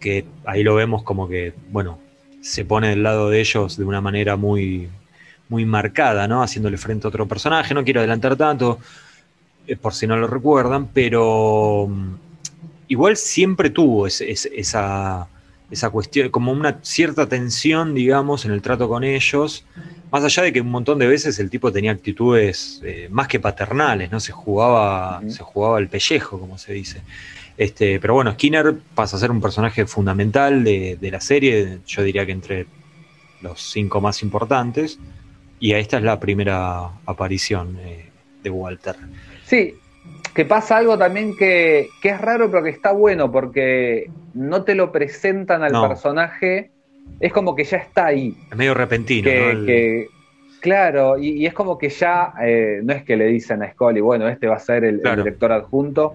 [0.00, 1.98] que ahí lo vemos como que, bueno,
[2.40, 4.88] se pone del lado de ellos de una manera muy,
[5.50, 6.42] muy marcada, ¿no?
[6.42, 7.74] Haciéndole frente a otro personaje.
[7.74, 8.80] No quiero adelantar tanto, eh,
[9.76, 12.14] por si no lo recuerdan, pero mm,
[12.88, 15.28] igual siempre tuvo esa,
[15.70, 19.64] esa cuestión, como una cierta tensión, digamos, en el trato con ellos,
[20.10, 23.38] más allá de que un montón de veces el tipo tenía actitudes eh, más que
[23.38, 24.18] paternales, ¿no?
[24.18, 27.02] Se jugaba, se jugaba el pellejo, como se dice.
[27.56, 32.26] Este, pero bueno, Skinner pasa a ser un personaje fundamental de, la serie, yo diría
[32.26, 32.66] que entre
[33.40, 34.98] los cinco más importantes,
[35.60, 38.08] y esta es la primera aparición eh,
[38.42, 38.96] de Walter.
[39.50, 39.74] Sí,
[40.32, 44.92] que pasa algo también que, es raro, pero que está bueno, porque no te lo
[44.92, 46.70] presentan al personaje,
[47.18, 48.36] es como que ya está ahí.
[48.48, 49.28] Es medio repentino.
[49.28, 50.06] Que,
[50.60, 54.28] claro, y, es como que ya, eh, no es que le dicen a Scully, bueno,
[54.28, 56.14] este va a ser el, director adjunto.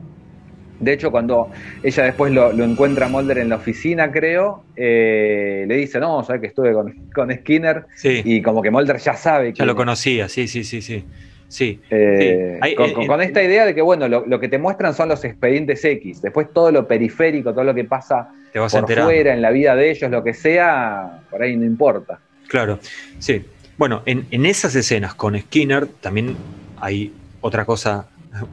[0.80, 1.50] De hecho, cuando
[1.84, 6.39] ella después lo, encuentra a Mulder en la oficina, creo, eh, le dice, no, sabes
[6.39, 7.86] que estuve con, Skinner.
[8.02, 9.52] Y como que Mulder ya sabe.
[9.52, 11.04] Ya lo conocía, sí, sí, sí, sí.
[11.47, 11.79] Sí.
[11.89, 12.75] Eh, eh,
[13.08, 16.21] con, esta idea de que, bueno, lo, que te muestran son los expedientes X.
[16.21, 20.10] Después todo lo periférico, todo lo que pasa por fuera, en la vida de ellos,
[20.10, 22.19] lo que sea, por ahí no importa.
[22.47, 22.79] Claro,
[23.19, 23.43] sí.
[23.77, 26.36] Bueno, en, esas escenas con Skinner también
[26.79, 28.08] hay otra cosa,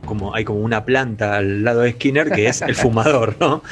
[0.04, 3.62] como hay como una planta al lado de Skinner que es el fumador, ¿no?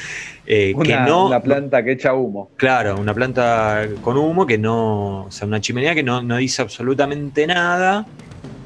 [0.47, 2.51] Eh, una, que no, una planta que echa humo.
[2.57, 6.63] Claro, una planta con humo que no, o sea, una chimenea que no, no dice
[6.63, 8.07] absolutamente nada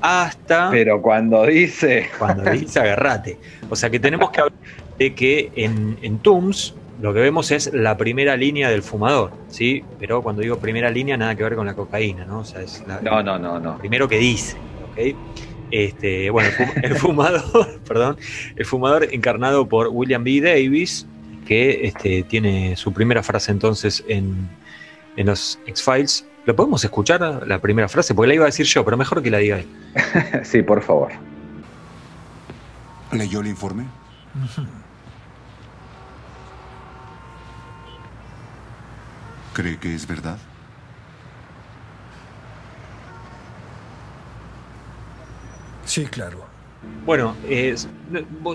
[0.05, 0.71] hasta.
[0.71, 2.11] Pero cuando dice.
[2.19, 3.39] Cuando dice, agarrate.
[3.71, 4.59] O sea que tenemos que hablar
[4.99, 9.83] de que en, en Tooms lo que vemos es la primera línea del fumador, ¿sí?
[9.99, 12.41] Pero cuando digo primera línea, nada que ver con la cocaína, ¿no?
[12.41, 13.79] O sea, es no, no, no, no.
[13.79, 14.57] Primero que dice,
[14.93, 15.17] ¿ok?
[15.71, 16.51] Este, bueno,
[16.83, 18.17] el fumador, perdón,
[18.55, 20.41] el fumador encarnado por William B.
[20.41, 21.07] Davis,
[21.47, 24.49] que este, tiene su primera frase entonces en,
[25.17, 28.15] en los X-Files, ¿Lo podemos escuchar la primera frase?
[28.15, 29.67] Porque la iba a decir yo, pero mejor que la diga él.
[30.43, 31.13] sí, por favor.
[33.13, 33.87] ¿Leyó el informe?
[39.55, 40.37] ¿Cree que es verdad?
[45.87, 46.45] Sí, claro.
[47.07, 47.75] Bueno, eh,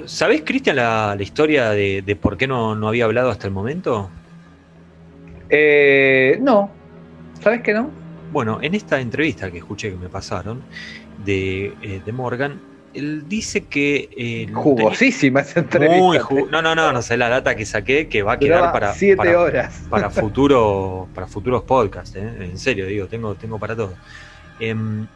[0.06, 4.10] ¿sabés, Cristian, la, historia de, por qué no, no, había hablado hasta el momento?
[5.50, 6.70] Eh, no,
[7.42, 7.92] ¿Sabes que no?
[8.32, 10.64] Bueno, en esta entrevista que escuché que me pasaron
[11.18, 12.62] de, eh, de Morgan,
[12.94, 14.10] él dice que.
[14.16, 15.98] eh, Jugosísima esa entrevista.
[16.00, 18.72] Muy ju- no, no, no, no sé la data que saqué que va a quedar
[18.72, 19.82] para, siete para, horas.
[19.90, 22.22] para futuro, para futuros podcasts, ¿eh?
[22.42, 23.96] en serio, digo, tengo, tengo para todo.
[24.60, 25.08] Em,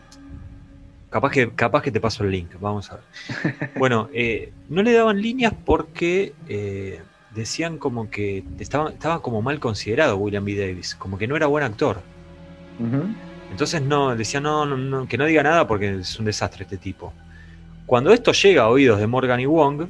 [1.10, 3.06] capaz, que, capaz que te paso el link, vamos a ver.
[3.76, 9.60] Bueno, eh, no le daban líneas porque eh, decían como que estaba, estaba como mal
[9.60, 10.56] considerado William B.
[10.56, 12.02] Davis, como que no era buen actor.
[13.52, 16.78] Entonces no, decía no, no, no, que no diga nada porque es un desastre este
[16.78, 17.14] tipo.
[17.86, 19.88] Cuando esto llega a oídos de Morgan y Wong,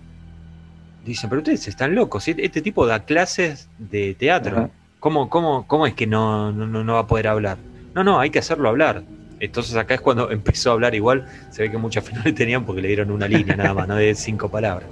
[1.06, 4.70] dicen, pero ustedes están locos, este este tipo da clases de teatro.
[5.00, 7.58] ¿Cómo, cómo, cómo es que no, no, va a poder hablar?
[7.94, 9.04] No, no, hay que hacerlo hablar.
[9.40, 12.34] Entonces acá es cuando empezó a hablar igual, se ve que mucha fe no le
[12.34, 14.88] tenían porque le dieron una línea nada más, no de cinco palabras.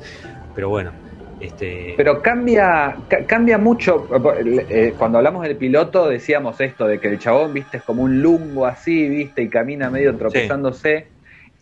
[0.53, 0.91] Pero bueno,
[1.41, 1.95] este...
[1.95, 4.07] Pero cambia, ca- cambia mucho.
[4.69, 8.21] eh, cuando hablamos del piloto decíamos esto de que el chabón, viste, es como un
[8.21, 11.11] lungo así, viste, y camina medio tropezándose.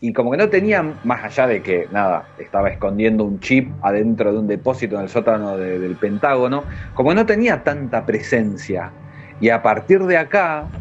[0.02, 4.32] Y como que no tenía, más allá de que, nada, estaba escondiendo un chip adentro
[4.32, 8.96] de un depósito en el sótano de- del Pentágono, como que no tenía tanta presencia.
[9.40, 10.72] Y a partir de acá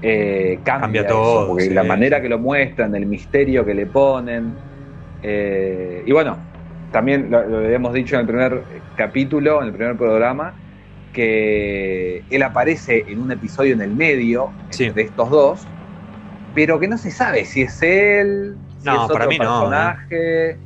[0.00, 1.74] eh, cambia, Cambia eso, todo, porque sí.
[1.74, 4.60] la manera que lo muestran, el misterio que le ponen.
[5.22, 6.49] eh, y bueno,
[6.92, 8.62] también lo, lo habíamos dicho en el primer
[8.96, 10.54] capítulo, en el primer programa,
[11.12, 14.90] que él aparece en un episodio en el medio Sí.
[14.90, 15.66] de estos dos,
[16.54, 19.44] pero que no se sabe si es él, si No, es otro para mí no,
[19.60, 20.50] personaje.
[20.50, 20.56] Eh,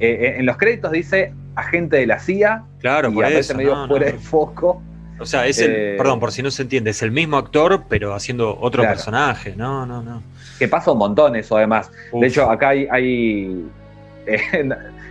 [0.00, 3.56] eh, en los créditos dice agente de la CIA claro, y por aparece eso.
[3.56, 3.88] medio no, no.
[3.88, 4.82] fuera de foco.
[5.20, 7.82] O sea, es el, Eh, perdón, por si no se entiende, es el mismo actor,
[7.88, 8.94] pero haciendo otro Claro.
[8.94, 9.54] personaje.
[9.56, 10.22] No, no, no.
[10.60, 11.90] Que pasa un montón eso además.
[12.12, 12.20] Uf.
[12.20, 12.86] De hecho, acá hay.
[12.90, 13.64] hay,
[14.26, 14.68] eh,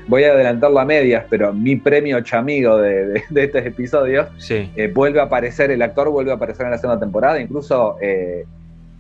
[0.07, 4.71] voy a adelantar la medias, pero mi premio chamigo de, de- de estos episodios sí.
[4.75, 7.39] eh, vuelve a aparecer, el actor vuelve a aparecer en la segunda temporada.
[7.39, 8.45] Incluso eh,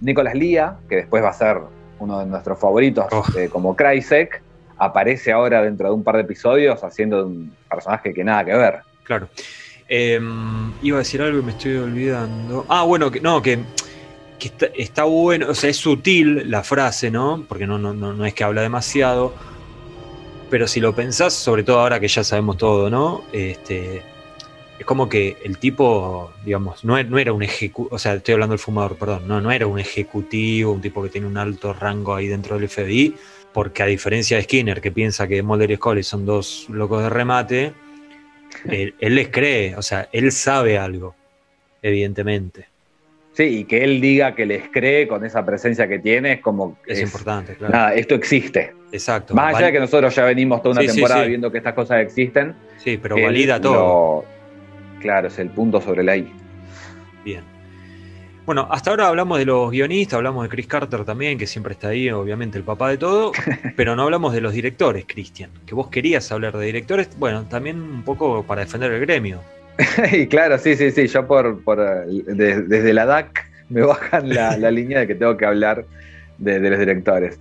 [0.01, 1.57] Nicolas Lía, que después va a ser
[1.99, 3.23] uno de nuestros favoritos Oh.
[3.37, 4.41] eh, como Kreisek,
[4.77, 8.75] aparece ahora dentro de un par de episodios haciendo un personaje que nada que ver.
[9.03, 9.27] Claro.
[9.89, 10.19] Eh,
[10.81, 12.65] iba a decir algo y me estoy olvidando.
[12.69, 13.57] Ah, bueno, que no, que,
[14.37, 17.43] que está, está bueno, o sea, es sutil la frase, ¿no?
[17.47, 19.33] Porque no, no, no, no es que habla demasiado.
[20.49, 23.23] Pero si lo pensás, sobre todo ahora que ya sabemos todo, ¿no?
[23.33, 24.01] Este,
[24.79, 28.33] es como que el tipo, digamos, no, e- no era un ejecutivo, o sea, estoy
[28.33, 31.73] hablando del fumador, perdón, no, no era un ejecutivo, un tipo que tiene un alto
[31.73, 33.15] rango ahí dentro del FBI,
[33.51, 37.09] porque a diferencia de Skinner, que piensa que Mulder y Scully son dos locos de
[37.09, 37.73] remate,
[38.65, 41.15] él, él les cree, o sea, él sabe algo,
[41.81, 42.69] evidentemente.
[43.37, 46.79] Sí, y que él diga que les cree con esa presencia que tiene es como.
[46.87, 47.71] Es, importante, claro.
[47.71, 48.73] Nada, esto existe.
[48.91, 49.35] Exacto.
[49.35, 51.29] Más allá de que nosotros ya venimos toda una Sí, temporada sí.
[51.29, 52.55] viendo que estas cosas existen.
[52.77, 53.75] Sí, pero valida todo.
[53.75, 54.25] lo-
[54.99, 56.33] claro, es el punto sobre la I.
[57.23, 57.43] Bien.
[58.47, 61.89] Bueno, hasta ahora hablamos de los guionistas, hablamos de Chris Carter también, que siempre está
[61.89, 63.33] ahí, obviamente el papá de todo,
[63.75, 67.79] pero no hablamos de los directores, Cristian, que vos querías hablar de directores, bueno, también
[67.79, 69.41] un poco para defender el gremio.
[70.11, 71.07] y claro, sí, sí, sí.
[71.07, 75.15] Yo por, por eh, de- desde la DAC me bajan la, la línea de que
[75.15, 75.85] tengo que hablar
[76.37, 77.39] de, de los directores.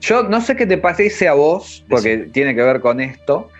[0.00, 3.50] Yo no sé qué te parece a vos, porque tiene que ver con esto.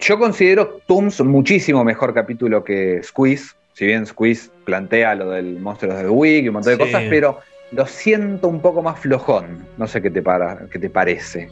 [0.00, 3.52] Yo considero Tooms muchísimo mejor capítulo que Squeeze.
[3.72, 6.92] Si bien Squeeze plantea lo del monstruo de The Week y un montón de Sí.
[6.92, 7.40] cosas, pero
[7.72, 9.66] lo siento un poco más flojón.
[9.76, 11.48] No sé qué te, para, qué te parece.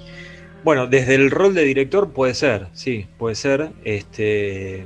[0.64, 3.70] Bueno, desde el rol de director puede ser, sí, puede ser.
[3.85, 4.85] Este,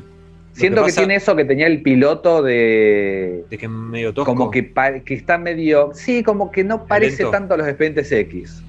[0.61, 4.33] Siento que, pasa- tiene eso que tenía el piloto de, De que medio tosco.
[4.33, 4.73] como que,
[5.05, 5.91] que está medio.
[5.95, 7.31] Sí, como que no parece Lento.
[7.31, 8.63] tanto a los expedientes X.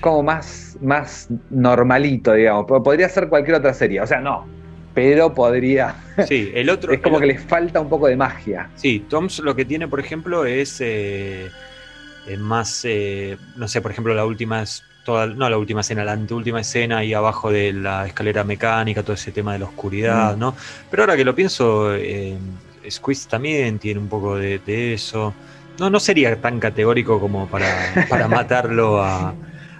[0.00, 2.66] Como más, más normalito, digamos.
[2.66, 4.00] Podría ser cualquier otra serie.
[4.00, 4.46] O sea, no.
[4.94, 5.94] Pero podría.
[6.26, 6.92] Sí, el otro.
[6.92, 8.68] Es como que les falta un poco de magia.
[8.74, 11.48] Sí, Toms lo que tiene, por ejemplo, es eh,
[12.38, 16.12] más, eh, no sé, por ejemplo, la última es toda, no la última escena, la
[16.12, 20.38] anteúltima escena ahí abajo de la escalera mecánica, todo ese tema de la oscuridad, Mm.
[20.38, 20.54] ¿no?
[20.90, 22.36] Pero ahora que lo pienso, eh,
[22.90, 25.32] Squeeze también tiene un poco de, de eso.
[25.78, 27.66] No, no sería tan categórico como para,
[28.10, 29.32] para matarlo a-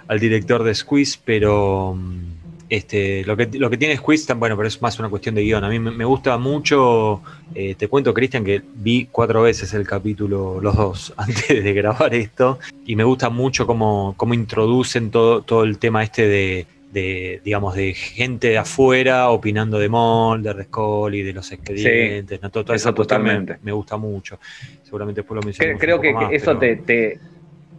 [0.07, 2.28] al director de Squeeze, pero mm,
[2.69, 5.63] este, lo, que, lo que tiene Squeeze, bueno, pero es más una cuestión de guion.
[5.63, 7.21] A mí me, me gusta mucho,
[7.55, 12.13] eh, te cuento, Cristian, que vi cuatro veces el capítulo, los dos, antes de grabar
[12.13, 17.41] esto, y me gusta mucho cómo, cómo introducen todo, todo el tema este de, de,
[17.43, 22.49] digamos, de gente de afuera opinando de Mulder, de Scully, de los expedientes, ¿no?
[22.51, 23.57] Todo- eso cuestión me, totalmente.
[23.63, 24.39] me gusta mucho.
[24.83, 25.79] Seguramente después lo mencionamos.
[25.81, 27.19] Creo un que, poco que más, eso pero- te, te,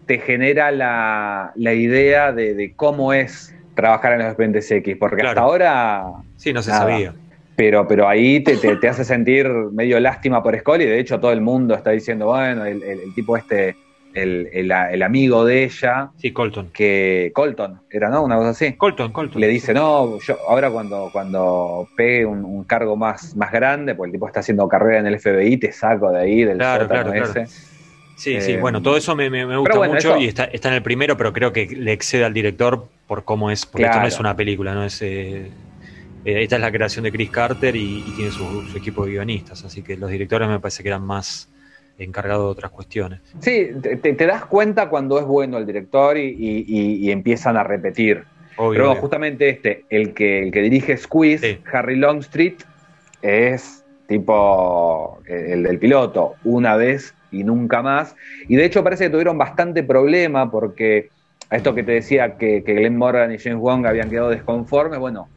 [0.07, 4.97] te genera la, la idea de, de cómo es trabajar en los expedientes X.
[4.99, 6.05] Porque hasta ahora
[6.37, 6.83] Sí, no se nada.
[6.83, 7.15] sabía.
[7.57, 10.87] Pero, pero ahí te, te- te hace sentir medio lástima por Scully.
[10.87, 13.77] De hecho, todo el mundo está diciendo, bueno, el, el- el tipo este
[14.13, 16.11] el, amigo de ella.
[16.17, 16.71] Sí, Colton.
[16.73, 18.25] Que Colton, era, ¿no?
[18.25, 18.77] Una cosa así.
[18.77, 19.41] Colton, Colton.
[19.41, 24.13] Le dice, no, yo ahora cuando, cuando pegue un, cargo más, más grande, porque el
[24.13, 27.45] tipo está haciendo carrera en el FBI, te saco de ahí, del claro, claro, ese.
[28.21, 31.17] Sí, sí, bueno, eh, todo eso me, gusta mucho y está, está, en el primero,
[31.17, 34.37] pero creo que le excede al director por cómo es, porque esto no es una
[34.37, 35.01] película, no es...
[35.01, 35.51] Eh,
[36.27, 39.81] eh, esta es la creación de Chris Carter y, tiene su, equipo de guionistas, así
[39.81, 41.49] que los directores me parece que eran más
[41.97, 43.21] encargados de otras cuestiones.
[43.39, 43.71] Sí,
[44.03, 48.25] te, das cuenta cuando es bueno el director y, empiezan a repetir.
[48.59, 52.67] Pero justamente este, el que, el que dirige Squeeze, Harry Longstreet,
[53.23, 58.17] es tipo el del piloto, una vez y nunca más.
[58.49, 61.09] Y de hecho parece que tuvieron bastante problema porque
[61.49, 64.99] a esto que te decía que, que Glenn Morgan y James Wong habían quedado desconformes,
[64.99, 65.29] bueno,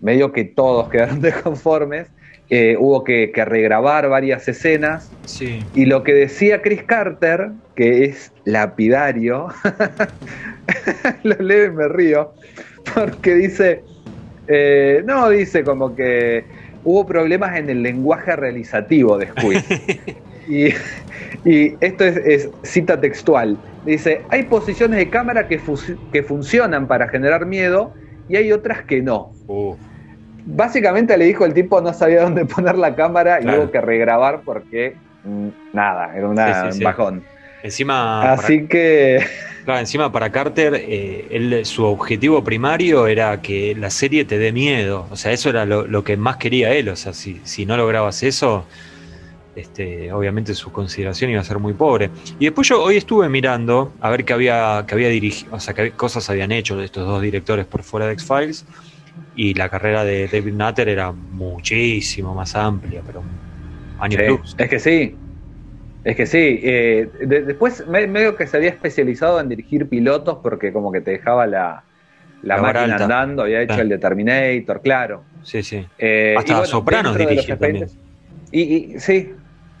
[0.00, 2.08] medio que todos quedaron desconformes.
[2.50, 5.10] Eh, hubo que, regrabar varias escenas.
[5.24, 5.64] Sí.
[5.74, 9.48] Y lo que decía Chris Carter, que es lapidario,
[11.22, 12.34] lo leo y me río,
[12.94, 13.82] porque dice,
[14.48, 16.44] eh, no, dice como que
[16.84, 19.58] hubo problemas en el lenguaje realizativo de Squid.
[20.48, 20.68] y,
[21.44, 23.56] y esto es, cita textual.
[23.84, 25.60] Dice, hay posiciones de cámara que,
[26.12, 27.92] que funcionan para generar miedo
[28.28, 29.32] y hay otras que no.
[30.44, 34.42] Básicamente le dijo el tipo no sabía dónde poner la cámara y hubo que regrabar
[34.44, 36.36] porque mm, nada, era un
[36.80, 37.24] bajón.
[37.62, 38.32] Encima.
[38.32, 39.20] Así que.
[39.64, 44.50] Claro, encima para Carter, eh, él, su objetivo primario era que la serie te dé
[44.50, 45.06] miedo.
[45.10, 46.88] O sea, eso era lo, que más quería él.
[46.88, 48.66] O sea, si, si no lograbas eso,
[49.54, 52.10] este, obviamente su consideración iba a ser muy pobre.
[52.38, 55.74] Y después yo hoy estuve mirando a ver qué había, que había dirigido, o sea,
[55.74, 58.64] qué cosas habían hecho estos dos directores por fuera de X-Files.
[59.36, 63.22] Y la carrera de David Nutter era muchísimo más amplia, pero
[63.98, 64.54] años luz.
[64.58, 65.16] Es que sí,
[66.04, 66.60] es que sí.
[66.62, 67.08] Eh,
[67.46, 71.84] después medio que se había especializado en dirigir pilotos porque como que te dejaba la,
[72.42, 75.24] la, máquina andando, había hecho el de Terminator, claro.
[75.42, 75.86] Sí, sí.
[75.98, 77.88] Eh, Hasta Sopranos dirige también.
[78.50, 79.32] Y, sí,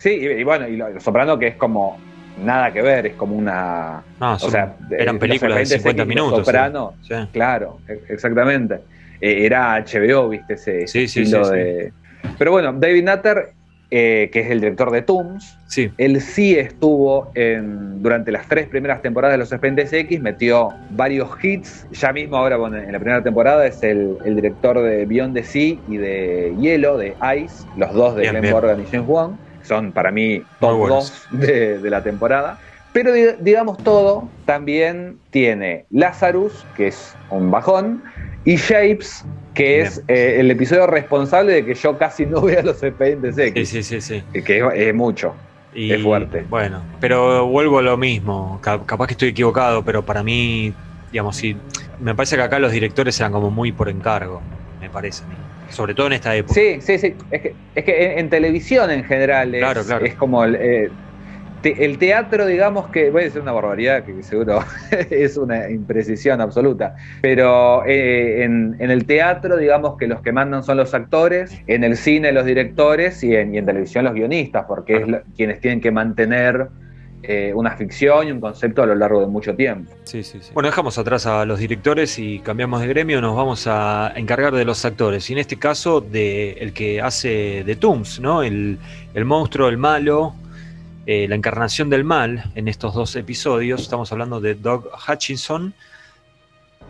[0.02, 1.96] Sí, y, bueno, y lo, Soprano que es como
[2.42, 4.02] nada que ver, es como una...
[4.18, 6.44] o sea, eran películas de 50 minutos.
[6.44, 6.94] Soprano,
[7.30, 8.80] claro, e, exactamente.
[9.20, 11.92] E, era HBO, viste, ese, estilo de...
[12.36, 13.52] Pero bueno, David Nutter,
[13.92, 15.56] eh, que es el director de Tooms,
[15.96, 21.30] él sí estuvo en, durante las tres primeras temporadas de los Expedientes X, metió varios
[21.40, 21.86] hits.
[21.92, 25.96] Ya mismo ahora en la primera temporada es el, director de Beyond the Sea y
[25.96, 30.42] de Hielo, de Ice, los dos de Glenn Morgan y James Wan son para mí
[30.60, 32.58] todos de, la temporada.
[32.92, 38.02] Pero digamos todo, también tiene Lazarus, que es un bajón,
[38.44, 42.82] y Shapes, que es eh, el episodio responsable de que yo casi no vea los
[42.82, 43.68] expedientes X.
[43.68, 44.22] Sí, sí, sí.
[44.32, 44.42] sí.
[44.42, 45.34] Que es, mucho.
[45.74, 46.44] es fuerte.
[46.50, 48.60] Bueno, pero vuelvo a lo mismo.
[48.60, 50.74] Capaz que estoy equivocado, pero para mí,
[51.10, 51.56] digamos, sí,
[51.98, 54.42] me parece que acá los directores eran como muy por encargo,
[54.80, 55.34] me parece a mí
[55.72, 56.54] sobre todo en esta época.
[56.54, 57.14] Sí, sí, sí.
[57.30, 59.64] Es que, es que en, televisión en general es,
[60.02, 60.90] es como el, eh,
[61.64, 64.64] el, teatro, digamos que, voy a decir una barbaridad que seguro
[65.10, 70.76] es una imprecisión absoluta, pero eh, en, el teatro, digamos que los que mandan son
[70.76, 75.06] los actores, en el cine los directores y en, televisión los guionistas, porque es
[75.36, 76.68] quienes tienen que mantener
[77.22, 79.92] eh, una ficción y un concepto a lo largo de mucho tiempo.
[80.04, 80.50] Sí, sí, sí.
[80.54, 84.64] Bueno, dejamos atrás a los directores y cambiamos de gremio, nos vamos a encargar de
[84.64, 88.42] los actores, y en este caso de el que hace de Tooms, ¿no?
[88.42, 88.78] El,
[89.14, 90.34] monstruo, el malo,
[91.06, 93.82] eh, la encarnación del mal en estos dos episodios.
[93.82, 95.74] Estamos hablando de Doug Hutchinson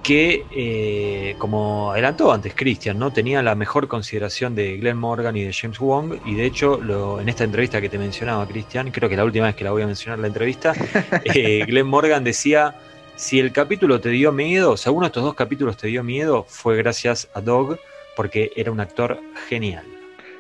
[0.02, 3.12] que, eh, como adelantó antes Christian, ¿no?
[3.12, 7.20] tenía la mejor consideración de Glenn Morgan y de James Wong, y de hecho, lo,
[7.20, 9.82] en esta entrevista que te mencionaba, Christian, creo que la última vez que la voy
[9.82, 10.74] a mencionar la entrevista,
[11.24, 12.74] eh, Glenn Morgan decía,
[13.14, 16.02] si el capítulo te dio miedo, o sea, uno de estos dos capítulos te dio
[16.02, 17.78] miedo, fue gracias a Dog,
[18.16, 19.84] porque era un actor genial.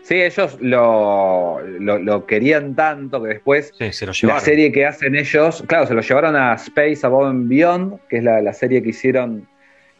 [0.02, 5.62] Sí, ellos lo, lo, querían tanto que después se lo la serie que hacen ellos,
[5.68, 8.88] claro, se lo llevaron a Space Above and Beyond, que es la, la serie que
[8.88, 9.46] hicieron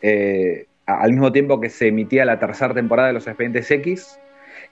[0.03, 4.18] eh, al mismo tiempo que se emitía la tercera temporada de Los Expedientes X,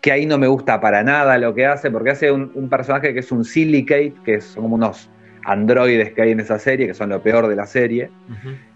[0.00, 3.20] que ahí no me gusta para nada lo que hace, porque hace un, personaje que
[3.20, 5.10] es un silicate, que son como unos
[5.44, 8.10] androides que hay en esa serie, que son lo peor de la serie,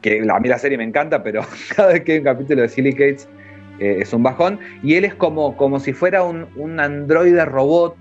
[0.00, 1.42] que a mí la serie me encanta, pero
[1.76, 3.28] cada vez que hay un capítulo de silicates
[3.80, 7.96] eh, es un bajón, y él es como, como si fuera un, androide robot,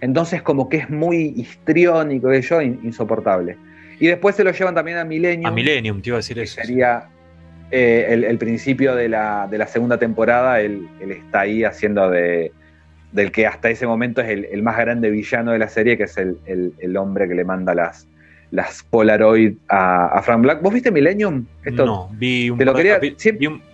[0.00, 3.56] entonces como que es muy histriónico, y yo, insoportable.
[3.98, 5.46] Y después se lo llevan también a Millennium.
[5.46, 6.60] A Millennium, te iba a decir eso.
[6.60, 7.08] Sería
[7.70, 12.52] eh, el, principio de la, de la, segunda temporada, él, está ahí haciendo de,
[13.12, 16.16] del que hasta ese momento es el, más grande villano de la serie, que es
[16.16, 18.06] el, hombre que le manda las,
[18.50, 20.62] las Polaroid a, Frank Black.
[20.62, 21.46] ¿Vos viste Millennium?
[21.72, 23.16] no, vi un, par de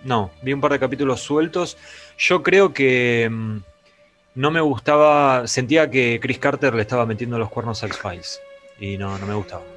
[0.03, 1.77] no, vi un par de capítulos sueltos.
[2.17, 3.57] Yo creo que mm,
[4.35, 8.41] no me gustaba, sentía que Chris Carter le estaba metiendo los cuernos a X-Files
[8.79, 9.72] y no, no me gustaba.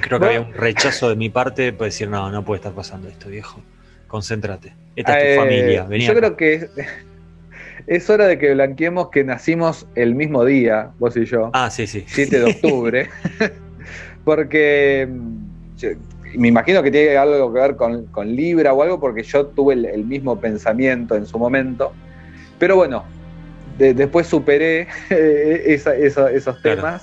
[0.00, 3.08] Creo que había un rechazo de mi parte para decir, no, no puede estar pasando
[3.08, 3.60] esto, viejo.
[4.06, 4.74] Concéntrate.
[4.94, 5.88] Esta es tu eh, familia.
[5.98, 6.68] Yo creo que
[7.86, 11.50] es, hora de que blanqueemos que nacimos el mismo día, vos y yo.
[11.54, 12.04] Ah, sí, sí.
[12.06, 13.08] 7 de octubre.
[14.24, 19.46] porque mm, me imagino que tiene algo que ver con, Libra o algo, porque yo
[19.46, 21.92] tuve el, mismo pensamiento en su momento.
[22.58, 23.04] Pero bueno,
[23.78, 27.02] después superé esos temas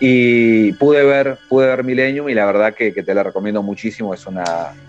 [0.00, 4.14] y pude ver, pude ver Millennium y la verdad que, te la recomiendo muchísimo.
[4.14, 4.44] Es una,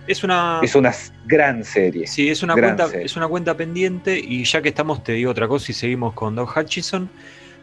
[0.08, 0.94] es una, es una
[1.26, 2.06] gran serie.
[2.06, 4.20] Sí, es una, cuenta, es una cuenta pendiente.
[4.20, 7.10] Y ya que estamos, te digo otra cosa y seguimos con Doug Hutchison.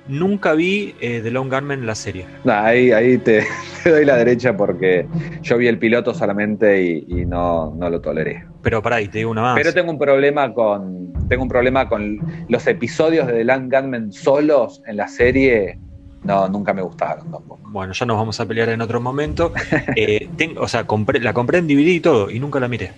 [0.09, 2.27] Nunca vi eh, The Long Gunman la serie.
[2.45, 3.45] ahí ahí te,
[3.85, 5.07] doy la derecha porque
[5.43, 8.45] yo vi el piloto solamente y, no, no, lo toleré.
[8.63, 9.57] Pero para ahí, te digo una más.
[9.57, 11.13] Pero tengo un problema con.
[11.29, 12.19] Tengo un problema con
[12.49, 15.79] los episodios de The Long Gunman solos en la serie
[16.27, 17.61] no, nunca me gustaron tampoco.
[17.71, 19.53] Bueno, ya nos vamos a pelear en otro momento.
[19.99, 20.85] Eh, o sea,
[21.21, 22.93] la compré en DVD y todo, y nunca la miré.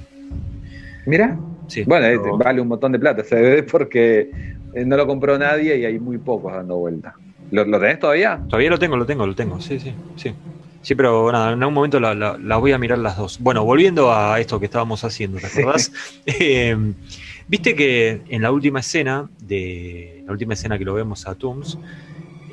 [1.07, 1.39] ¿Mira?
[1.68, 1.85] Sí.
[1.85, 4.31] Bueno, eh, vale un montón de plata se ve porque
[4.74, 7.14] eh, no lo compró nadie y hay muy pocos dando vuelta.
[7.51, 8.41] ¿Lo, tenés todavía?
[8.49, 10.35] Todavía lo tengo, lo tengo, lo tengo, sí, sí, sí.
[10.83, 13.39] Sí, pero nada, en algún momento la, voy a mirar las dos.
[13.41, 15.93] Bueno, volviendo a esto que estábamos haciendo, ¿te acordás?
[17.49, 21.79] Viste que en la última escena, de la última escena que lo vemos a Tooms,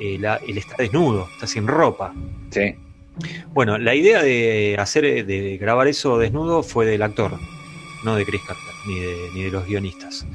[0.00, 2.12] eh, él está desnudo, está sin ropa.
[2.50, 2.74] Sí.
[3.52, 7.38] Bueno, la idea de hacer, de grabar eso desnudo fue del actor,
[8.04, 10.26] no de Chris Carter, ni de, ni de los guionistas.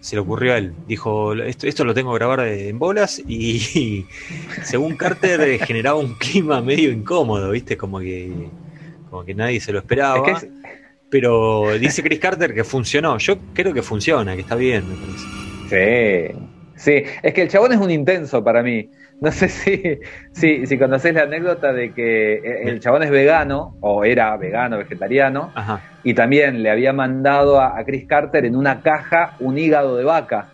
[0.00, 0.74] Se le ocurrió a él.
[0.86, 4.06] Dijo, esto, esto lo tengo que grabar en bolas y,
[4.64, 7.76] según Carter eh, generaba un clima medio incómodo, ¿viste?
[7.76, 8.48] Como que,
[9.10, 10.40] como que nadie se lo esperaba.
[11.10, 13.16] Pero dice Chris Carter que funcionó.
[13.18, 16.34] Yo creo que funciona, que está bien, me parece.
[16.34, 16.57] Sí.
[16.78, 18.88] Sí, es que el chabón es un intenso para mí.
[19.20, 19.98] No sé si,
[20.30, 24.78] si, si conocés la anécdota de que eh, el chabón es vegano, o era vegano,
[24.78, 25.52] vegetariano,
[26.04, 30.50] y también le había mandado a, Chris Carter en una caja un hígado de vaca,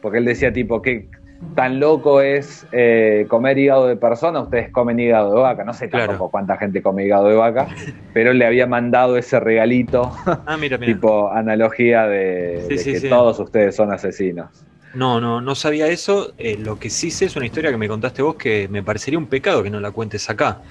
[0.00, 1.10] porque él decía tipo, que
[1.54, 5.88] tan loco es eh, comer hígado de persona, ustedes comen hígado de vaca, no sé
[5.88, 7.68] tampoco cuánta gente come hígado de vaca,
[8.14, 13.92] pero él le había mandado ese regalito, ah, tipo analogía de, que todos ustedes son
[13.92, 14.64] asesinos.
[14.96, 16.32] No, no, no sabía eso.
[16.38, 19.18] Eh, lo que sí sé es una historia que me contaste vos que me parecería
[19.18, 20.62] un pecado que no la cuentes acá.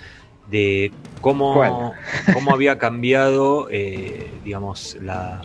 [0.49, 1.93] De cómo,
[2.33, 5.41] cómo había cambiado, eh, digamos, la,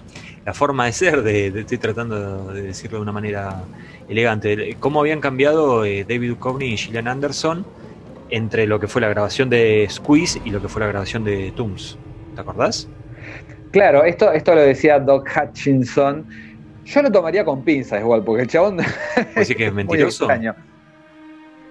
[0.55, 3.65] forma de ser, de, estoy tratando de decirlo de una manera
[4.09, 7.67] elegante, cómo habían cambiado eh, David Duchovny y Gillian Anderson
[8.31, 11.53] entre lo que fue la grabación de Squeeze y lo que fue la grabación de
[11.53, 11.99] Tooms.
[12.35, 12.89] ¿Te acordás?
[13.73, 16.27] Claro, esto, esto lo decía Doc Hutchinson
[16.85, 18.79] yo lo tomaría con pinzas igual, porque el chabón.
[19.37, 20.29] Así que es mentiroso.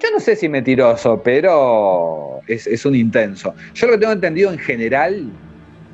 [0.02, 3.54] Yo no sé si mentiroso, pero es, un intenso.
[3.74, 5.30] Yo lo que tengo entendido en general,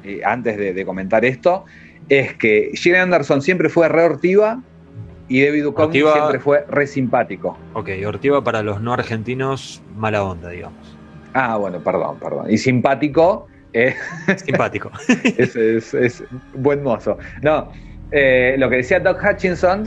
[0.04, 1.66] eh, antes de, comentar esto,
[2.08, 4.62] es que Gillian Anderson siempre fue re hortiva
[5.28, 7.58] y David Duchovny siempre fue re simpático.
[7.74, 10.96] Ok, hortiva para los no argentinos, mala onda, digamos.
[11.34, 12.52] Ah, bueno, perdón, perdón.
[12.52, 13.48] Y simpático.
[13.74, 13.96] Eh,
[14.46, 14.92] simpático.
[15.08, 15.56] es,
[15.96, 17.18] es buen mozo.
[17.42, 17.72] No,
[18.12, 19.86] eh, lo que decía Doc Hutchinson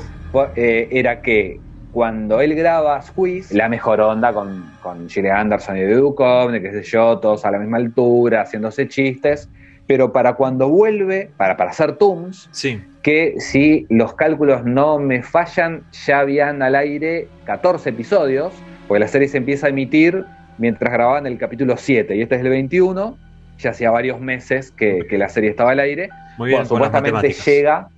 [0.57, 1.61] eh, era que
[1.93, 6.83] cuando él graba Squeeze, la mejor onda con, con Gillian Anderson y Duchovny, qué sé
[6.83, 9.49] yo, todos a la misma altura, haciéndose chistes,
[9.87, 12.81] pero para cuando vuelve, para, para hacer Tooms, sí.
[13.03, 18.53] que si los cálculos no me fallan, ya habían al aire 14 episodios,
[18.87, 20.25] porque la serie se empieza a emitir
[20.59, 23.17] mientras grababan el capítulo 7, y este es el 21,
[23.59, 26.11] ya hacía varios meses que, la serie estaba al aire.
[26.37, 27.89] Muy bien, supuestamente llega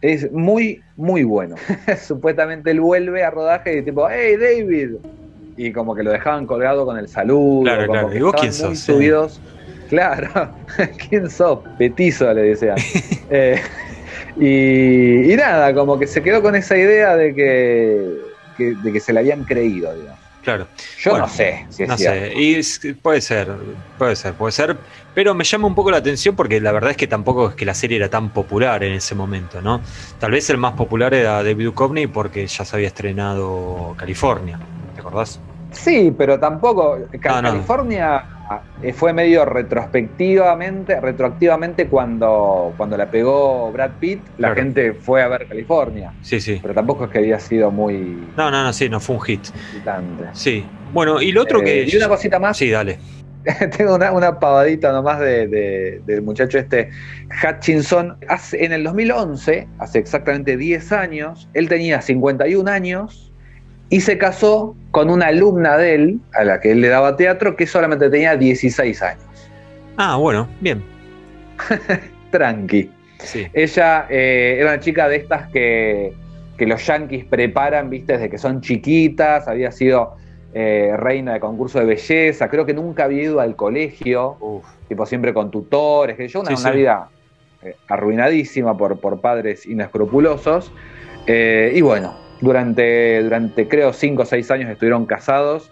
[0.00, 1.56] es muy, muy bueno.
[2.02, 4.96] Supuestamente él vuelve a rodaje y tipo, hey David.
[5.56, 7.62] Y como que lo dejaban colgado con el saludo.
[7.62, 8.16] Claro, como claro.
[8.16, 8.78] ¿Y vos quién sos?
[8.78, 9.40] subidos.
[9.88, 10.50] Claro,
[11.08, 11.60] ¿quién sos?
[11.78, 12.76] Petizo le decían.
[13.30, 13.58] Eh,
[14.36, 18.18] y, nada, como que se quedó con esa idea de que,
[18.58, 20.23] de que se le habían creído, digamos.
[20.44, 20.68] Claro.
[21.00, 23.48] Yo no sé si es No sé, y puede ser,
[23.98, 24.76] puede ser, puede ser,
[25.14, 27.64] pero me llama un poco la atención porque la verdad es que tampoco es que
[27.64, 29.80] la serie era tan popular en ese momento, ¿no?
[30.18, 34.58] Tal vez el más popular era David Duchovny porque ya se había estrenado California,
[34.94, 35.40] ¿te acordás?
[35.72, 36.98] Sí, pero tampoco.
[37.20, 38.33] California eh,
[38.94, 45.46] fue medio retrospectivamente, retroactivamente cuando, cuando la pegó Brad Pitt, la gente fue a ver
[45.46, 46.12] California.
[46.22, 46.58] Sí, sí.
[46.60, 48.26] Pero tampoco es que había sido muy.
[48.36, 49.40] No, no, no, sí, no fue un hit.
[50.32, 50.64] Sí.
[50.92, 51.82] Bueno, y lo otro que.
[51.82, 52.56] Eh, y una cosita más.
[52.56, 52.98] Sí, dale.
[53.76, 56.90] tengo una, pavadita nomás de, del muchacho este
[57.42, 58.16] Hutchinson.
[58.52, 63.32] en el 2011, hace exactamente 10 años, él tenía 51 años
[63.94, 67.54] y se casó con una alumna de él, a la que él le daba teatro,
[67.54, 69.22] que solamente tenía 16 años.
[69.96, 70.82] Ah, bueno, bien.
[72.32, 72.90] Tranqui.
[73.52, 76.12] Ella eh, era una chica de estas que,
[76.58, 80.16] que los yankees preparan, viste, desde que son chiquitas, había sido
[80.54, 85.32] eh, reina de concurso de belleza, creo que nunca había ido al colegio, tipo siempre
[85.32, 87.08] con tutores, que yo una, una vida
[87.62, 90.72] eh, arruinadísima por, por padres inescrupulosos.
[91.26, 95.70] Y bueno, durante, durante creo 5 o 6 años estuvieron casados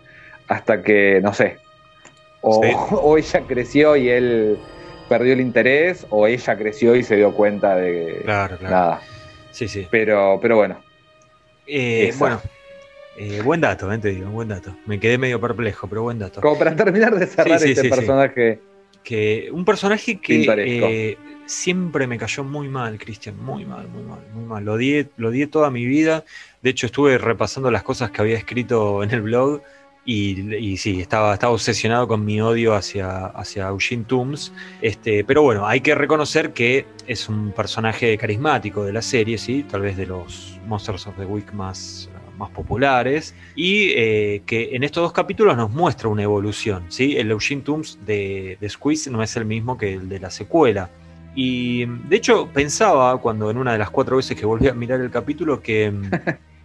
[0.49, 1.59] hasta que, no sé,
[2.41, 4.59] o, ella creció y él
[5.09, 8.75] perdió el interés, o ella creció y se dio cuenta de claro, claro.
[8.75, 9.01] nada.
[9.51, 9.87] Sí, sí.
[9.91, 10.79] Pero, pero bueno.
[12.19, 12.41] bueno,
[13.17, 14.75] eh, buen dato, eh, te digo, buen dato.
[14.87, 16.41] Me quedé medio perplejo, pero buen dato.
[16.41, 18.61] Como para terminar de cerrar este personaje.
[19.05, 24.21] Que, un personaje que eh, siempre me cayó muy mal, Cristian, muy mal, muy mal,
[24.35, 24.65] muy mal.
[24.65, 26.25] Lo di, lo toda mi vida.
[26.63, 29.63] De hecho, estuve repasando las cosas que había escrito en el blog
[30.05, 34.53] y, sí, estaba, estaba obsesionado con mi odio hacia, hacia Eugene Tooms.
[34.81, 39.65] Este, pero bueno, hay que reconocer que es un personaje carismático de la serie, ¿sí?
[39.71, 44.85] tal vez de los Monsters of the Week más más populares y eh, que en
[44.85, 46.87] estos dos capítulos nos muestra una evolución.
[46.89, 47.17] ¿sí?
[47.17, 50.91] El Eugene Tooms de, de Squeeze no es el mismo que el de la secuela.
[51.35, 55.01] Y de hecho pensaba cuando en una de las cuatro veces que volví a mirar
[55.01, 55.93] el capítulo que...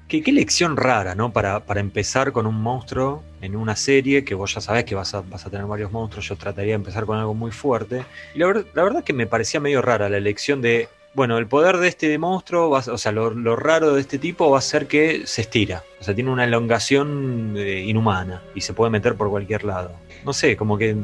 [0.07, 1.31] qué lección rara, ¿no?
[1.31, 5.13] Para, para, empezar con un monstruo en una serie que vos ya sabés que vas
[5.13, 6.27] a, vas a tener varios monstruos.
[6.27, 8.05] Yo trataría de empezar con algo muy fuerte.
[8.33, 11.77] Y la, la verdad que me parecía medio rara la elección de bueno, el poder
[11.77, 15.41] de este monstruo, o sea, lo, raro de este tipo va a ser que se
[15.41, 15.83] estira.
[15.99, 19.93] O sea, tiene una elongación eh, inhumana y se puede meter por cualquier lado.
[20.23, 20.95] No sé, como que,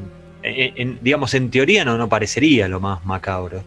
[1.01, 3.63] digamos, en teoría no, no parecería lo más macabro.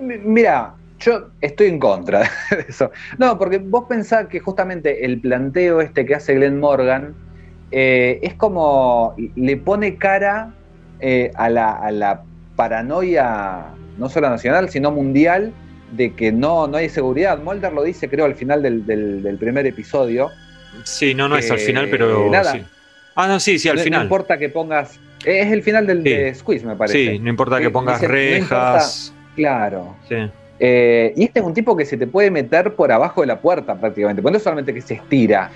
[0.00, 2.20] Mira, yo estoy en contra
[2.50, 2.90] de eso.
[3.18, 7.14] No, porque vos pensás que justamente el planteo este que hace Glenn Morgan
[7.70, 10.54] eh, es como le pone cara
[11.00, 12.22] eh, a, la, a la
[12.56, 15.52] paranoia no solo nacional, sino mundial,
[15.92, 17.38] de que no, no hay seguridad.
[17.38, 20.30] Mulder lo dice, creo, al final del, primer episodio.
[20.84, 22.30] Sí, no, no es al final, pero.
[22.30, 22.58] Nada.
[23.14, 24.00] Ah, no, sí, sí, al final.
[24.00, 24.98] No importa que pongas.
[25.24, 27.12] Es el final del de Squeeze, me parece.
[27.12, 29.14] Sí, no importa que pongas rejas.
[29.34, 29.96] claro.
[30.08, 30.16] Sí.
[30.60, 33.40] Eh, y este es un tipo que se te puede meter por abajo de la
[33.40, 35.50] puerta prácticamente, porque no solamente que se estira.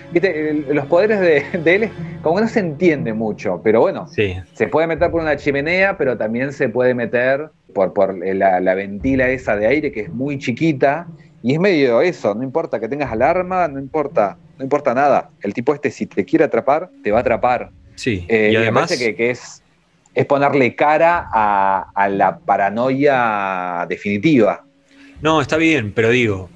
[0.70, 1.88] los poderes de, él,
[2.22, 6.16] como que no se entiende mucho, pero bueno, se puede meter por una chimenea, pero
[6.16, 10.38] también se puede meter por, por la, la, ventila esa de aire que es muy
[10.38, 11.06] chiquita.
[11.40, 15.30] Y es medio eso, no importa que tengas alarma, no importa, no importa nada.
[15.40, 17.70] El tipo este, si te quiere atrapar, te va a atrapar.
[17.98, 18.96] Sí, eh, y además.
[18.96, 19.60] que, que es,
[20.14, 24.64] es ponerle cara a, a la paranoia definitiva.
[25.20, 26.48] No, está bien, pero digo,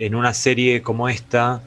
[0.00, 1.62] en una serie como esta,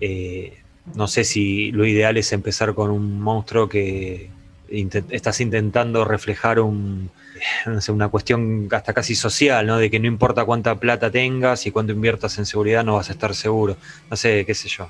[0.00, 0.56] eh,
[0.94, 4.30] no sé si lo ideal es empezar con un monstruo que
[5.10, 7.10] estás intentando reflejar un,
[7.88, 9.76] una cuestión hasta casi social, ¿no?
[9.76, 13.12] De que no importa cuánta plata tengas y cuánto inviertas en seguridad, no vas a
[13.12, 13.76] estar seguro.
[14.10, 14.88] No sé, qué sé yo.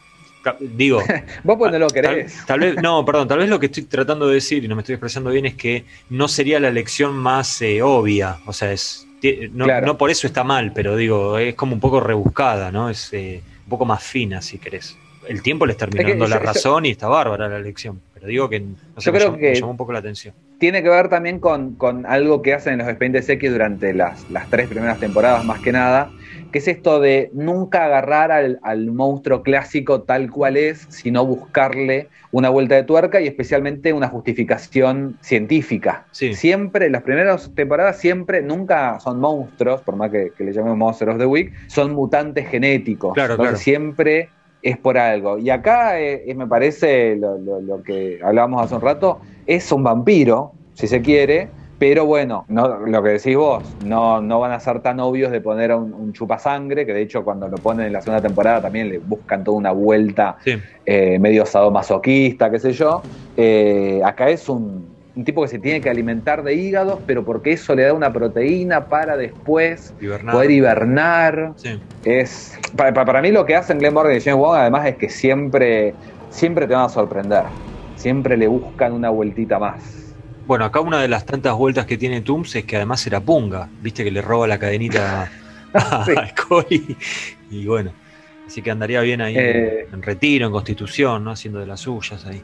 [0.60, 1.02] Digo.
[1.44, 2.44] Vos pues no lo querés.
[2.46, 4.82] Tal, vez, no, perdón, tal vez lo que estoy tratando de decir, y no me
[4.82, 8.38] estoy expresando bien, es que no sería la lección más eh, obvia.
[8.46, 9.06] O sea, es
[9.52, 12.90] no, por eso está mal, pero digo, es como un poco rebuscada, ¿no?
[12.90, 14.96] Es eh, un poco más fina, si querés.
[15.28, 18.60] El tiempo le está terminando la razón y está bárbara la elección, pero digo que,
[18.60, 20.34] no sé, me, llamó, un poco la atención.
[20.58, 21.76] Tiene que ver también con,
[22.06, 25.72] algo que hacen en los expedientes X durante las, las tres primeras temporadas, más que
[25.72, 26.12] nada,
[26.50, 32.48] que es esto de nunca agarrar al, monstruo clásico tal cual es, sino buscarle una
[32.48, 36.06] vuelta de tuerca y especialmente una justificación científica.
[36.12, 41.18] Siempre, las primeras temporadas siempre, nunca son monstruos, por más que, le llamemos Monsters of
[41.18, 43.14] the Week, son mutantes genéticos.
[43.14, 43.56] Claro, claro.
[43.56, 44.28] Siempre
[44.62, 45.38] es por algo.
[45.38, 50.52] Y acá eh, me parece lo, lo que hablábamos hace un rato, es un vampiro,
[50.74, 51.48] si se quiere,
[51.78, 55.42] pero bueno, no, lo que decís vos, no, no van a ser tan obvios de
[55.42, 58.88] poner a un, chupasangre, que de hecho cuando lo ponen en la segunda temporada también
[58.88, 60.38] le buscan toda una vuelta
[60.86, 63.02] eh, medio sadomasoquista, qué sé yo.
[63.36, 64.86] Eh, acá es un,
[65.24, 68.86] tipo que se tiene que alimentar de hígados, pero porque eso le da una proteína
[68.86, 69.92] para después
[70.30, 71.52] poder hibernar.
[72.04, 75.92] Es, para, mí lo que hacen Glenn Morgan y James Wong además es que siempre,
[76.30, 77.42] siempre te van a sorprender.
[77.96, 80.05] Siempre le buscan una vueltita más.
[80.46, 83.68] Bueno, acá una de las tantas vueltas que tiene Tums es que además era punga,
[83.82, 85.30] viste que le roba la cadenita
[85.74, 86.96] a, Scully
[87.50, 87.92] y bueno.
[88.46, 89.88] Así que andaría bien ahí Eh.
[89.92, 91.32] en retiro, en constitución, ¿no?
[91.32, 92.40] Haciendo de las suyas ahí.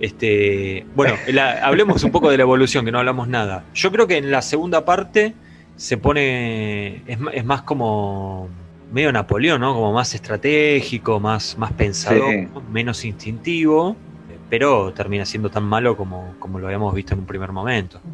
[0.00, 3.64] Este, bueno, la- hablemos un poco de la evolución, que no hablamos nada.
[3.72, 5.32] Yo creo que en la segunda parte
[5.76, 7.02] se pone.
[7.06, 8.48] Es, es más como.
[8.92, 9.74] medio Napoleón, ¿no?
[9.74, 12.48] Como más estratégico, más, más pensador, Sí.
[12.72, 13.96] menos instintivo,
[14.48, 18.04] pero termina siendo tan malo como, como lo habíamos visto en un primer momento.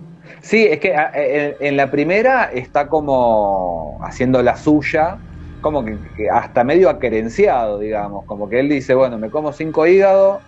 [0.43, 5.23] Sí, es que a- en, en la primera está como haciendo la suya,
[5.61, 9.87] como que, que hasta medio aquerenciado, digamos, como que él dice, bueno, me como cinco
[9.87, 10.43] hígados,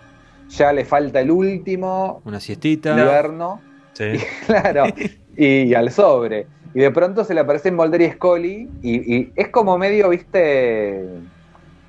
[0.49, 2.95] ya le falta el último, Una siestita.
[2.97, 4.03] inverno, Sí.
[4.47, 4.95] claro,
[5.35, 6.49] y, al sobre.
[6.73, 11.05] Y de pronto se le aparecen Mulder y Scully, y, y es como medio, viste,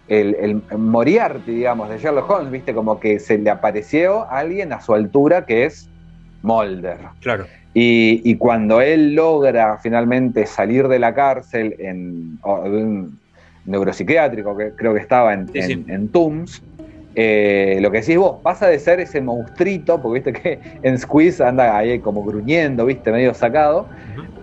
[0.07, 0.34] el,
[0.70, 4.94] el Moriarty, digamos, de Sherlock Holmes, viste, como que se le apareció alguien a su
[4.94, 5.90] altura que es
[6.42, 6.98] Mulder.
[7.20, 7.46] Claro.
[7.72, 13.18] Y, y cuando él logra finalmente salir de la cárcel en un
[13.64, 15.72] neuropsiquiátrico, que creo que estaba en, Sí, sí.
[15.72, 16.62] en- en Tooms,
[17.16, 21.42] eh, lo que decís vos, pasa de ser ese monstruito, porque viste que en Squeeze
[21.42, 23.88] anda ahí como gruñendo, viste, medio sacado,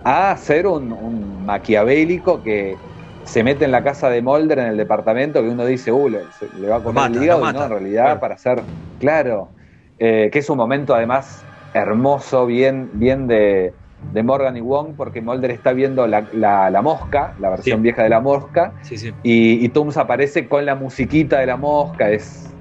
[0.04, 2.74] a ser un, un maquiavélico que
[3.22, 6.28] se mete en la casa de Mulder en el departamento que uno dice, uh, le,
[6.54, 8.20] le va a comer mata, el hígado, y no, en realidad Claro.
[8.20, 8.66] para ser,
[8.98, 9.54] claro,
[9.98, 13.76] eh, que es un momento además hermoso, bien, bien de,
[14.10, 17.82] de Morgan y Wong, porque Mulder está viendo la, la- la mosca, la versión Sí.
[17.82, 19.12] vieja de la mosca, Sí, sí.
[19.22, 22.56] y, y Tooms aparece con la musiquita de la mosca, es,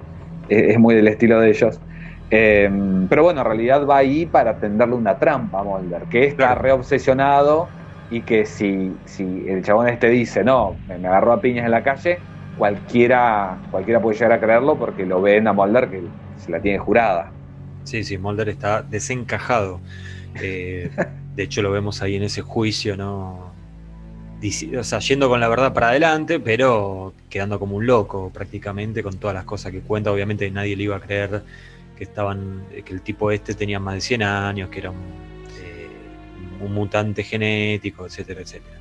[0.48, 1.82] es, es muy del estilo de ellos.
[2.30, 2.70] Eh,
[3.10, 6.56] pero bueno, en realidad va ahí para tenderle una trampa a Mulder, que está Claro.
[6.56, 7.74] reobsesionado
[8.12, 11.72] y que si, si el chabón este dice, no, me, me agarró a piñas en
[11.72, 12.20] la calle,
[12.58, 16.04] cualquiera, cualquiera puede llegar a creerlo porque lo ven a Mulder que
[16.38, 17.32] se la tiene jurada.
[17.86, 19.80] Sí, sí, Mulder está desencajado.
[20.42, 20.92] Eh,
[21.36, 23.52] de hecho, lo vemos ahí en ese juicio, ¿no?
[24.78, 29.18] O sea, yendo con la verdad para adelante, pero quedando como un loco prácticamente con
[29.18, 30.12] todas las cosas que cuenta.
[30.12, 31.44] Obviamente nadie le iba a creer
[31.96, 35.31] que estaban, que el tipo este tenía más de 100 años, que era un,
[36.64, 38.78] un mutante genético, etcétera, etcétera.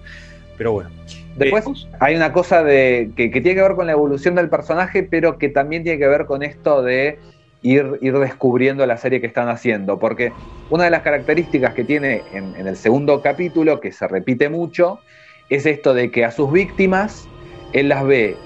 [0.56, 0.90] Pero bueno.
[1.36, 4.48] Después Eh, hay una cosa de, que, que tiene que ver con la evolución del
[4.48, 7.18] personaje, pero que también tiene que ver con esto de
[7.62, 9.98] ir, ir descubriendo la serie que están haciendo.
[9.98, 10.32] Porque
[10.68, 15.00] una de las características que tiene en, en el segundo capítulo, que se repite mucho,
[15.48, 17.26] es esto de que a sus víctimas
[17.72, 18.36] él las ve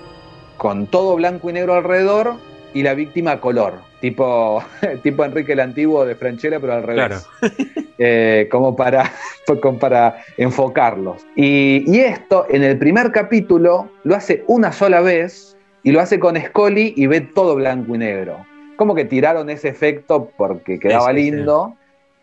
[0.56, 2.34] con todo blanco y negro alrededor
[2.74, 3.74] y la víctima a color.
[4.04, 4.62] Tipo,
[5.02, 7.26] tipo Enrique el Antiguo de Franchella, pero al revés.
[7.96, 9.12] Eh, como para,
[9.62, 11.24] como para enfocarlos.
[11.36, 16.18] Y, y esto en el primer capítulo lo hace una sola vez y lo hace
[16.18, 18.44] con Scully y ve todo blanco y negro.
[18.76, 21.76] Como que tiraron ese efecto porque quedaba Sí, sí, lindo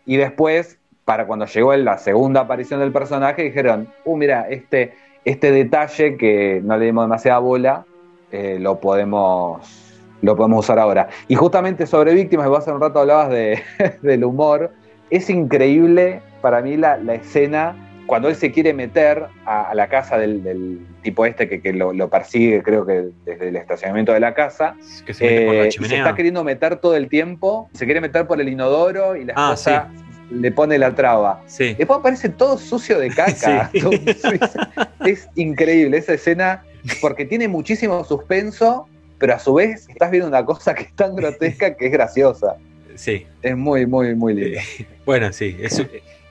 [0.05, 5.53] y después, para cuando llegó la segunda aparición del personaje, dijeron, uh, mira, este, este
[5.53, 7.85] detalle que no le dimos demasiada bola,
[8.33, 9.90] eh, lo podemos
[10.21, 11.07] lo podemos usar ahora.
[11.27, 13.61] Y justamente sobre víctimas, vos hace un rato hablabas de,
[14.01, 14.71] del humor,
[15.09, 17.75] es increíble para mí la, la escena
[18.07, 21.71] cuando él se quiere meter a, a la casa del, del tipo este que, que
[21.71, 25.55] lo, lo persigue, creo que desde el estacionamiento de la casa, que se mete por
[25.55, 25.97] la eh, y se chimenea.
[25.99, 29.53] está queriendo meter todo el tiempo, se quiere meter por el inodoro y la Ah,
[29.53, 29.87] esposa
[30.29, 31.41] le pone la traba.
[31.45, 31.73] Sí.
[31.77, 33.69] Después aparece todo sucio de caca.
[33.73, 33.79] Sí.
[33.79, 34.39] todo sucio.
[35.05, 36.63] es increíble esa escena
[37.01, 38.87] porque tiene muchísimo suspenso,
[39.21, 42.55] pero a su vez estás viendo una cosa que es tan grotesca que es graciosa.
[42.93, 43.25] Sí.
[43.41, 44.59] Es muy, muy, muy lindo.
[45.05, 45.55] Bueno, sí.
[45.59, 45.81] es-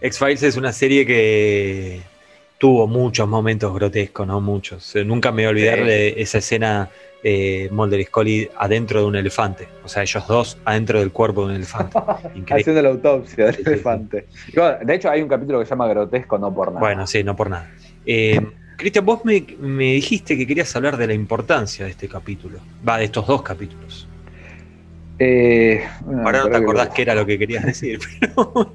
[0.03, 2.01] X-Files es una serie que
[2.59, 4.41] tuvo muchos momentos grotescos, ¿no?
[4.43, 4.95] Muchos.
[4.95, 5.85] Eh, Nunca me voy a olvidar Sí.
[5.87, 6.91] de esa escena
[7.25, 9.69] eh, Mulder y Scully adentro de un elefante.
[9.85, 11.99] O sea, ellos dos adentro del cuerpo de un elefante.
[12.35, 12.61] Increíble.
[12.61, 14.27] Haciendo la autopsia del elefante.
[14.55, 16.81] Bueno, de hecho, hay un capítulo que se llama Grotesco, no por nada.
[16.81, 17.71] Bueno, sí, no por nada.
[18.07, 18.39] Eh,
[18.81, 22.59] Cristian, vos me, me dijiste que querías hablar de la importancia de este capítulo.
[22.87, 24.09] Va, de estos dos capítulos.
[25.19, 25.83] Eh,
[26.25, 27.99] Ahora no te que acordás lo- qué era lo que querías decir.
[28.21, 28.73] pero-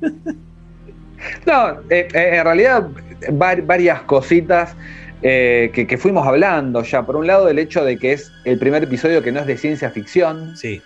[1.45, 2.87] No, eh, eh, en realidad
[3.31, 4.75] var- varias cositas
[5.21, 7.03] eh, que, que fuimos hablando ya.
[7.05, 9.57] Por un lado, el hecho de que es el primer episodio que no es de
[9.57, 10.81] ciencia ficción, sí,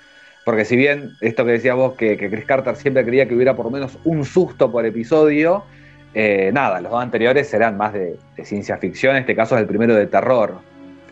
[0.45, 3.55] porque si bien esto que decías vos, que, que Chris Carter siempre quería que hubiera
[3.55, 5.65] por lo menos un susto por episodio,
[6.13, 9.61] eh, nada, los dos anteriores serán más de, de ciencia ficción, en este caso es
[9.61, 10.55] el primero de terror.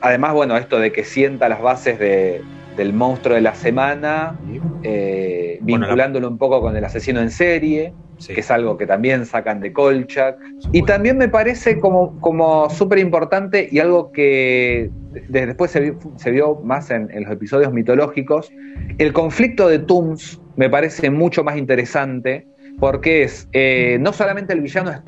[0.02, 2.42] Además, bueno, esto de que sienta las bases de-
[2.76, 4.36] del monstruo de la semana,
[4.84, 8.34] eh, Bueno, la- vinculándolo un poco con el asesino en serie sí.
[8.34, 10.38] que es algo que también sacan de Kolchak.
[10.72, 14.90] Y también me parece como, como súper importante y algo que
[15.30, 18.52] de- después se vio, se vio más en, en los episodios mitológicos,
[19.00, 22.46] el conflicto de Tooms me parece mucho más interesante
[22.80, 25.02] porque es, eh, no solamente el villano es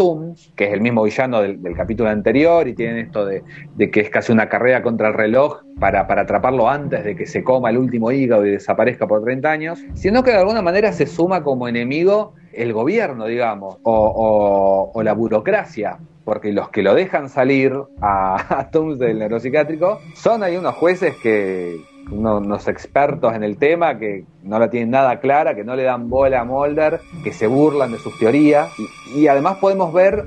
[0.56, 3.44] que es el mismo villano del, capítulo anterior, y tienen esto de,
[3.92, 7.44] que es casi una carrera contra el reloj para, para, atraparlo antes de que se
[7.44, 11.06] coma el último hígado y desaparezca por 30 años, sino que de alguna manera se
[11.06, 17.74] suma como enemigo el gobierno, digamos, o, la burocracia, porque los que lo dejan salir
[18.02, 21.78] a, a del neuropsiquiátrico son ahí unos jueces que,
[22.12, 26.10] unos, expertos en el tema que no la tienen nada clara, que no le dan
[26.10, 28.72] bola a Mulder, que se burlan de sus teorías.
[29.16, 30.26] Y, además podemos ver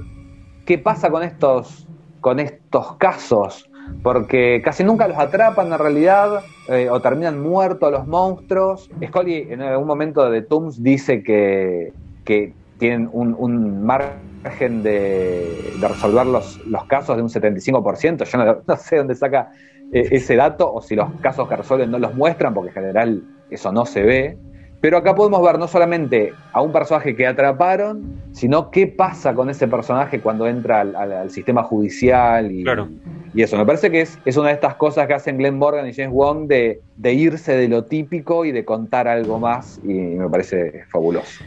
[0.64, 1.86] qué pasa con estos,
[2.20, 3.68] con estos casos,
[4.02, 8.90] porque casi nunca los atrapan en realidad, eh, o terminan muertos los monstruos.
[9.04, 11.92] Scully en algún momento de Tooms dice que,
[12.24, 18.24] que tienen un, margen de, resolver los, los, casos de un 75%.
[18.24, 19.52] Yo no, no sé dónde saca
[19.92, 23.72] ese dato o si los casos que resuelven no los muestran, porque en general eso
[23.72, 24.38] no se ve.
[24.80, 29.48] Pero acá podemos ver no solamente a un personaje que atraparon, sino qué pasa con
[29.48, 32.64] ese personaje cuando entra al, sistema judicial y,
[33.32, 33.56] y, eso.
[33.56, 36.12] Me parece que es, es, una de estas cosas que hacen Glenn Morgan y James
[36.12, 40.84] Wong de, de irse de lo típico y de contar algo más y me parece
[40.90, 41.44] fabuloso.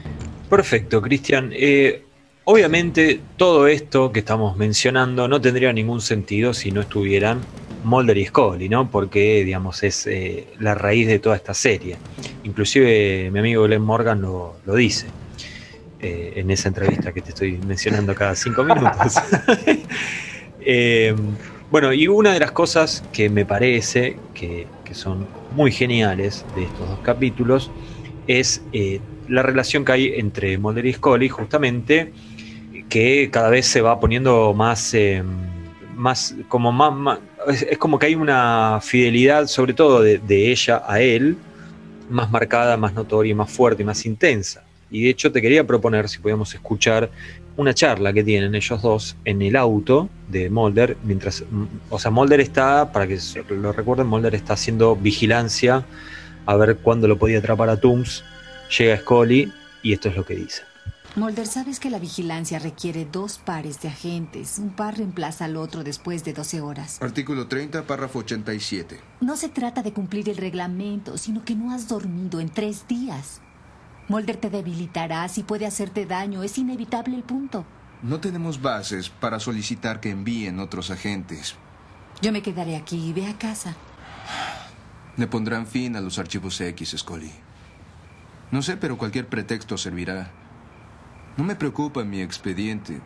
[0.49, 1.51] Perfecto, Cristian.
[1.53, 2.03] Eh,
[2.45, 7.41] obviamente todo esto que estamos mencionando no tendría ningún sentido si no estuvieran
[7.85, 8.89] Mulder y Scully, ¿no?
[8.89, 11.97] Porque, digamos, es eh, la raíz de toda esta serie.
[12.43, 15.05] Inclusive mi amigo Glenn Morgan lo, dice
[16.01, 19.15] eh, en esa entrevista que te estoy mencionando cada cinco minutos.
[20.67, 21.15] Eh,
[21.69, 26.89] bueno, y una de las cosas que me parece que, son muy geniales de estos
[26.89, 27.69] dos capítulos
[28.25, 28.63] es
[29.27, 32.13] la relación que hay entre Mulder y Scully, justamente,
[32.89, 34.95] que cada vez se va poniendo más,
[35.95, 41.37] más como más es, como que hay una fidelidad, sobre todo de, ella a él,
[42.09, 44.63] más marcada, más notoria, más fuerte, más intensa.
[44.91, 47.09] Y de hecho te quería proponer si podíamos escuchar
[47.57, 51.43] una charla que tienen ellos dos en el auto de Mulder, mientras,
[51.89, 53.17] o sea, Mulder está, para que
[53.49, 55.85] lo recuerden, Mulder está haciendo vigilancia
[56.45, 58.23] a ver cuándo lo podía atrapar a Tooms,
[58.77, 60.63] llega Scully y esto es lo que dice.
[61.17, 64.59] Mulder, sabes que la vigilancia requiere dos pares de agentes.
[64.59, 67.01] Un par reemplaza al otro después de 12 horas.
[67.01, 68.99] Artículo 30, párrafo 87.
[69.21, 73.39] No se trata de cumplir el reglamento, sino que no has dormido en tres días.
[74.09, 76.43] Mulder te debilitará si puede hacerte daño.
[76.43, 77.65] Es inevitable el punto.
[78.03, 81.55] No tenemos bases para solicitar que envíen otros agentes.
[82.21, 83.73] Yo me quedaré aquí y ve a casa.
[85.15, 87.31] Le pondrán fin a los archivos X, Scully.
[88.51, 90.29] No sé, pero cualquier pretexto servirá.
[91.37, 93.01] No me preocupa mi expediente,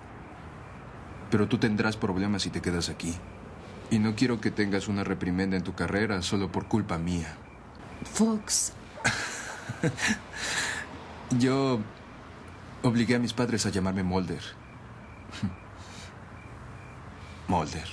[1.32, 3.16] pero tú tendrás problemas si te quedas aquí.
[3.92, 7.36] Y no quiero que tengas una reprimenda en tu carrera solo por culpa mía.
[8.04, 8.74] Fox.
[11.40, 11.80] Yo
[12.84, 14.44] obligué a mis padres a llamarme Mulder.
[17.48, 17.88] Mulder.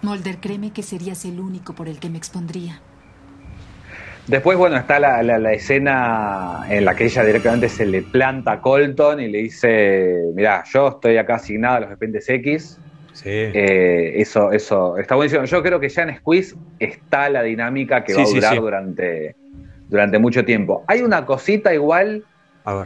[0.00, 2.80] Mulder, créeme que serías el único por el que me expondría.
[4.28, 9.20] Después, bueno, está la, escena en la que ella directamente se le planta a Colton
[9.20, 12.78] y le dice, mira, yo estoy acá asignada a los expedientes X.
[13.14, 13.30] Sí.
[13.30, 15.44] Eh, eso, eso está buenísimo.
[15.44, 19.34] Yo creo que ya en Squeeze está la dinámica que va a durar durante,
[19.88, 20.84] durante mucho tiempo.
[20.86, 22.22] Hay una cosita igual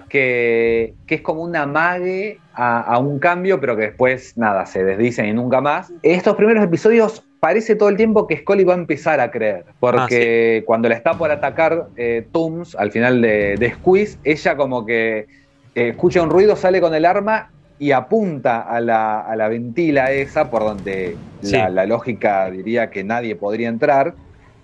[0.08, 4.84] Que, que, es como una mague a, a, un cambio, pero que después, nada, se
[4.84, 5.92] desdicen y nunca más.
[6.02, 9.64] Estos primeros episodios parece todo el tiempo que Scully va a empezar a creer.
[9.80, 14.86] Porque ah, cuando la está por atacar eh, Tooms al final de, Squeeze, ella como
[14.86, 15.26] que
[15.74, 20.12] eh, escucha un ruido, sale con el arma y apunta a la, a la ventila
[20.12, 24.14] esa, por donde la, lógica diría que nadie podría entrar.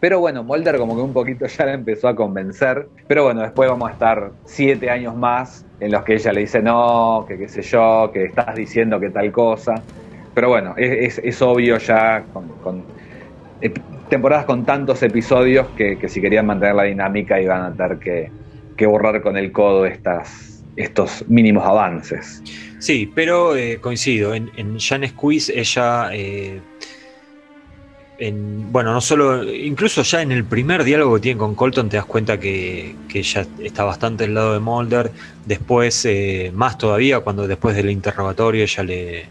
[0.00, 2.88] Pero bueno, Mulder como que un poquito ya la empezó a convencer.
[3.06, 6.62] Pero bueno, después vamos a estar siete años más en los que ella le dice
[6.62, 9.82] no, que qué sé yo, que estás diciendo que tal cosa
[10.38, 12.84] pero bueno, es, obvio ya con,
[14.08, 17.98] temporadas con tantos episodios que, si querían mantener la dinámica iban a tener
[18.76, 22.40] que, borrar con el codo estas, estos mínimos avances.
[22.78, 26.10] Sí, pero eh, coincido, en, en Jan Squeeze ella...
[26.12, 26.60] Eh,
[28.20, 32.06] bueno, no solo, incluso ya en el primer diálogo que tiene con Colton te das
[32.06, 35.12] cuenta que, que ella está bastante del lado de Mulder.
[35.46, 36.06] Después,
[36.52, 39.26] más todavía, cuando después del interrogatorio ella le,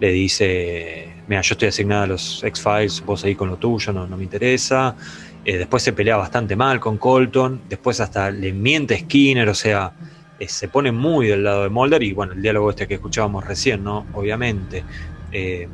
[0.00, 4.06] le dice, mira, yo estoy asignada a los X-Files, vos ahí con lo tuyo, no,
[4.06, 4.96] no me interesa.
[5.44, 9.92] Eh, después se pelea bastante mal con Colton, después hasta le miente Skinner, o sea,
[10.38, 13.44] eh, se pone muy del lado de Mulder y bueno, el diálogo este que escuchábamos
[13.46, 14.06] recién, ¿no?
[14.14, 14.84] Obviamente,
[15.32, 15.68] eh,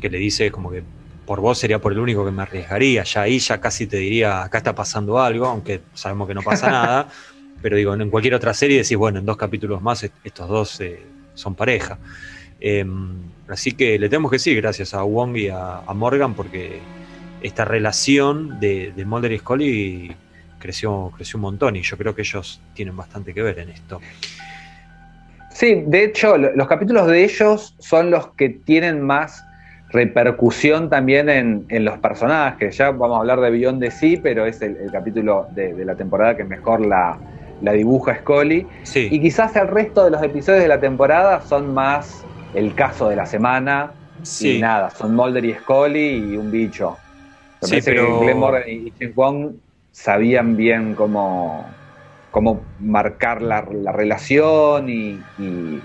[0.00, 0.82] que le dice como que
[1.28, 4.42] por vos sería por el único que me arriesgaría, ya ahí ya casi te diría,
[4.42, 7.08] acá está pasando algo, aunque sabemos que no pasa nada.
[7.60, 11.02] pero digo, en cualquier otra serie decís, bueno, en dos capítulos más estos dos eh,
[11.34, 11.98] son pareja.
[12.58, 16.80] Em, así que le tenemos que decir gracias a Wong y a, Morgan porque
[17.42, 20.16] esta relación de, de, Mulder y Scully
[20.58, 24.00] creció, creció un montón y yo creo que ellos tienen bastante que ver en esto.
[25.50, 29.44] Sí, de hecho, los capítulos de ellos son los que tienen más
[29.90, 32.76] repercusión también en, los personajes.
[32.76, 36.36] Ya vamos a hablar de Beyond de sí, pero es el, capítulo de, la temporada
[36.36, 37.18] que mejor la,
[37.60, 38.66] dibuja Scully.
[38.94, 42.24] Y quizás el resto de los episodios de la temporada son más
[42.54, 43.92] el caso de la semana.
[44.40, 46.96] Y nada, son Mulder y Scully y un bicho.
[47.62, 48.20] Me sí, pero...
[48.20, 49.52] que Glenn Morgan y Jim Wong
[49.92, 51.66] sabían bien cómo,
[52.38, 55.18] cómo marcar la, relación y,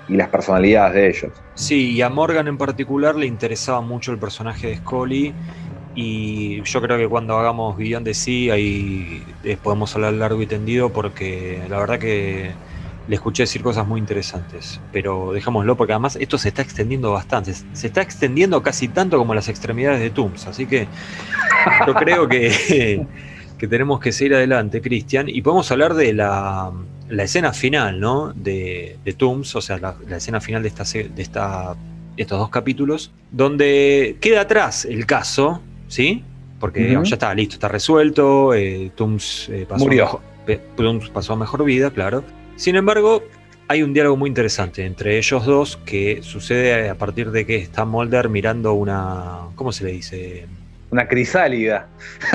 [0.07, 1.31] las personalidades de ellos.
[1.55, 5.33] Sí, y a Morgan en particular le interesaba mucho el personaje de Scully.
[5.95, 9.23] Y yo creo que cuando hagamos Beyond de sí, ahí
[9.63, 12.51] podemos hablar largo y tendido, porque la verdad que
[13.07, 14.79] le escuché decir cosas muy interesantes.
[14.91, 17.55] Pero dejémoslo, porque además esto se está extendiendo bastante.
[17.55, 20.45] Se está extendiendo casi tanto como las extremidades de Tooms.
[20.45, 20.87] Así que
[21.87, 23.07] yo creo que
[23.63, 26.73] que tenemos que seguir adelante, Cristian, y podemos hablar de la,
[27.17, 28.33] escena final, ¿no?
[28.33, 31.73] De, de Tooms, o sea, la, escena final de, esta, de esta,
[32.17, 36.25] estos dos capítulos, donde queda atrás el caso, ¿sí?
[36.59, 40.19] Porque ya está listo, está resuelto, eh, Tooms, eh, pasó Murió.
[40.75, 42.21] Tooms pasó a mejor vida, claro.
[42.57, 43.23] Sin embargo,
[43.69, 47.85] hay un diálogo muy interesante entre ellos dos que sucede a partir de que está
[47.85, 49.47] Mulder mirando una.
[49.55, 50.47] ¿Cómo se le dice?
[50.93, 51.87] Una crisálida.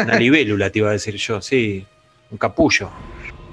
[0.03, 1.87] Una libélula, te iba a decir yo, sí.
[2.29, 2.91] Un capullo.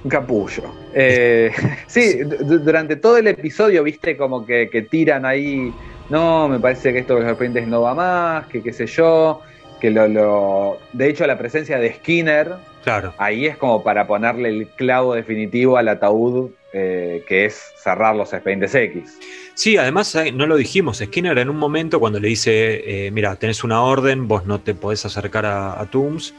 [0.04, 0.64] Un capullo.
[0.96, 1.52] Eh,
[1.86, 5.72] sí, durante todo el episodio, viste, como que, tiran ahí.
[6.10, 9.42] No, me parece que esto de los serpientes no va más, que qué sé yo.
[9.80, 10.80] Que lo, lo.
[10.94, 12.56] De hecho, la presencia de Skinner.
[12.84, 13.14] Claro.
[13.20, 18.34] Ahí es como para ponerle el clavo definitivo al ataúd, eh, que es cerrar los
[18.34, 19.20] expedientes X.
[19.56, 23.64] Sí, además no lo dijimos, Skinner en un momento cuando le dice, eh, mira, tenés
[23.64, 26.34] una orden, vos no te podés acercar a, a Tooms,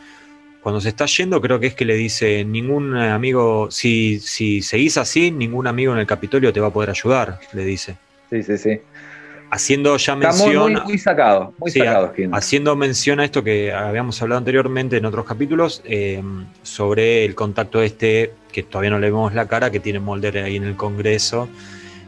[0.66, 4.98] cuando se está yendo creo que es que le dice, ningún amigo, si, si seguís
[4.98, 7.96] así, ningún amigo en el Capitolio te va a poder ayudar, le dice.
[8.28, 8.80] Sí, sí, sí.
[9.48, 10.72] Haciendo ya mención...
[10.72, 15.24] Muy, muy, sacado, muy sacado Haciendo mención a esto que habíamos hablado anteriormente en otros
[15.24, 16.20] capítulos, eh,
[16.64, 20.56] sobre el contacto este, que todavía no le vemos la cara, que tiene Molder ahí
[20.56, 21.48] en el Congreso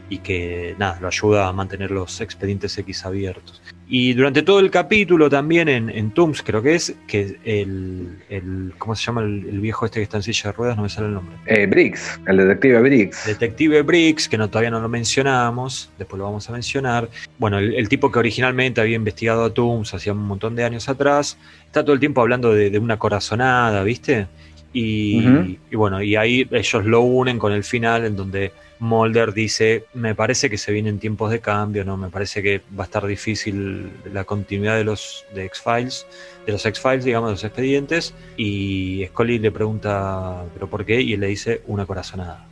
[0.09, 3.61] y que nada, lo ayuda a mantener los expedientes X abiertos.
[3.91, 8.95] Y durante todo el capítulo también en, en Tooms, creo que es, que el, ¿cómo
[8.95, 10.77] se llama el, viejo este que está en silla de ruedas?
[10.77, 11.35] No me sale el nombre.
[11.47, 13.25] Eh, Briggs, el detective Briggs.
[13.25, 17.09] Detective Briggs, que no, todavía no lo mencionamos, después lo vamos a mencionar.
[17.39, 21.39] Bueno, el, tipo que originalmente había investigado a Tooms hacía un montón de años atrás,
[21.65, 24.27] está todo el tiempo hablando de, una corazonada, ¿viste?
[24.71, 29.85] Y, y bueno, y ahí ellos lo unen con el final en donde Mulder dice,
[29.93, 31.97] me parece que se vienen tiempos de cambio, ¿no?
[31.97, 36.07] Me parece que va a estar difícil la continuidad de los de X-Files,
[36.45, 41.01] de los X-Files, digamos, de los expedientes, y Scully le pregunta, ¿pero por qué?
[41.01, 42.45] Y él le dice, una corazonada.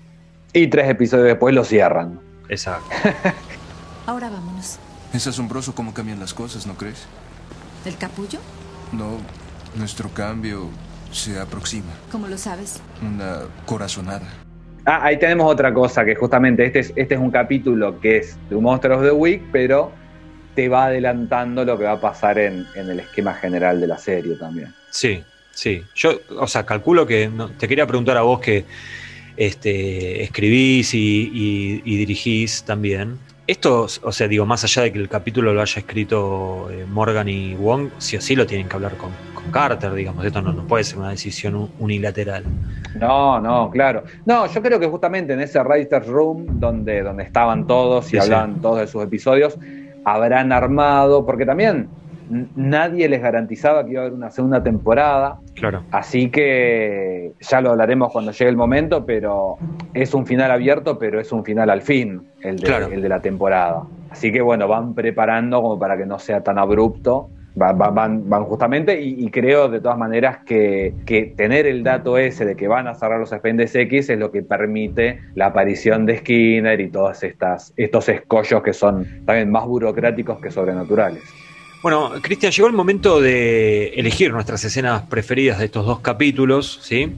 [0.52, 2.20] Y tres episodios después lo cierran.
[2.50, 2.90] Exacto.
[4.06, 4.80] Ahora vámonos.
[5.14, 7.06] Es asombroso cómo cambian las cosas, ¿no crees?
[7.86, 8.40] ¿El capullo?
[8.92, 9.18] No,
[9.76, 10.70] nuestro cambio
[11.12, 11.94] se aproxima.
[12.12, 12.82] ¿Cómo lo sabes?
[13.02, 14.28] Una corazonada.
[14.90, 18.38] Ah, ahí tenemos otra cosa, que justamente este es, este es un capítulo que es
[18.50, 19.92] de Monster of the Week, pero
[20.56, 24.36] te va adelantando lo que va a pasar en, el esquema general de la serie
[24.36, 24.74] también.
[24.90, 25.22] Sí,
[25.52, 25.84] sí.
[25.94, 27.30] Yo, o sea, calculo que
[27.60, 28.64] te quería preguntar a vos que
[29.36, 33.20] este, escribís y, dirigís también.
[33.48, 37.30] Esto, o sea, digo, más allá de que el capítulo lo haya escrito eh, Morgan
[37.30, 39.12] y Wong, sí o sí lo tienen que hablar con,
[39.52, 40.26] Carter, digamos.
[40.26, 42.44] Esto no, puede ser una decisión unilateral.
[43.00, 44.04] No, no, claro.
[44.26, 48.62] No, yo creo que justamente en ese Writer's Room, donde, donde estaban todos y hablaban
[48.62, 49.58] todos de sus episodios,
[50.04, 51.88] habrán armado, porque también
[52.30, 55.40] nadie les garantizaba que iba a haber una segunda temporada.
[55.56, 55.84] Claro.
[55.92, 59.58] Así que ya lo hablaremos cuando llegue el momento, pero
[59.94, 63.20] es un final abierto, pero es un final al fin, el de, el de la
[63.22, 63.84] temporada.
[64.10, 67.30] Así que bueno, van preparando como para que no sea tan abrupto.
[67.60, 72.56] Van, van, justamente y, creo de todas maneras que, que, tener el dato ese de
[72.56, 76.80] que van a cerrar los expedientes X es lo que permite la aparición de Skinner
[76.80, 81.24] y todos estas, estos escollos que son también más burocráticos que sobrenaturales.
[81.82, 87.12] Bueno, Cristian, llegó el momento de elegir nuestras escenas preferidas de estos dos capítulos, ¿sí?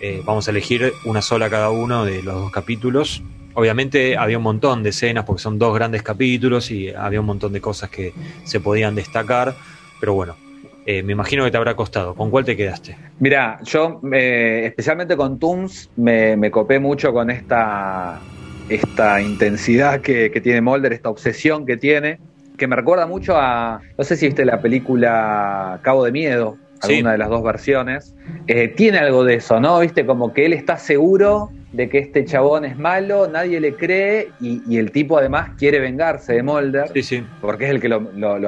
[0.00, 3.22] Eh, vamos a elegir una sola cada uno de los dos capítulos.
[3.54, 7.52] Obviamente había un montón de escenas porque son dos grandes capítulos y había un montón
[7.52, 8.12] de cosas que
[8.44, 9.54] se podían destacar,
[10.00, 10.36] pero bueno,
[10.84, 12.14] Eh, me imagino que te habrá costado.
[12.14, 12.96] ¿Con cuál te quedaste?
[13.20, 18.20] Mira, yo eh, especialmente con Tooms me, copé mucho con esta,
[18.68, 22.18] esta intensidad que, que, tiene Mulder, esta obsesión que tiene,
[22.62, 27.10] que me recuerda mucho a, no sé si viste la película Cabo de Miedo, alguna
[27.10, 28.14] de las dos versiones.
[28.46, 29.80] Eh, tiene algo de eso, ¿no?
[29.80, 34.28] Viste, como que él está seguro de que este chabón es malo, nadie le cree
[34.40, 37.24] y, el tipo además quiere vengarse de Mulder sí, sí.
[37.40, 38.00] porque es el que lo,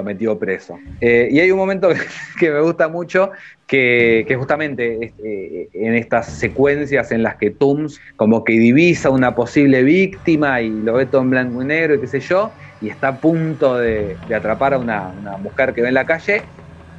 [0.04, 0.78] metió preso.
[1.00, 1.88] Eh, y hay un momento
[2.38, 3.32] que, me gusta mucho
[3.66, 9.82] que, justamente eh, en estas secuencias en las que Tooms como que divisa una posible
[9.82, 12.52] víctima y lo ve todo en blanco y negro y qué sé yo,
[12.84, 16.42] y está a punto de, atrapar a una, una mujer que ve en la calle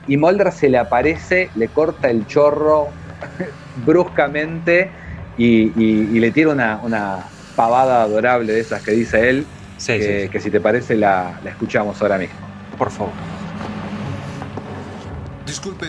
[0.08, 2.90] y Mulder se le aparece, le corta el chorro
[3.86, 4.90] bruscamente
[5.38, 7.20] y, le tira una,
[7.56, 9.46] pavada adorable de esas que dice él,
[9.86, 12.36] que, si te parece la, la escuchamos ahora mismo.
[12.78, 13.14] Por favor.
[15.46, 15.86] Disculpe,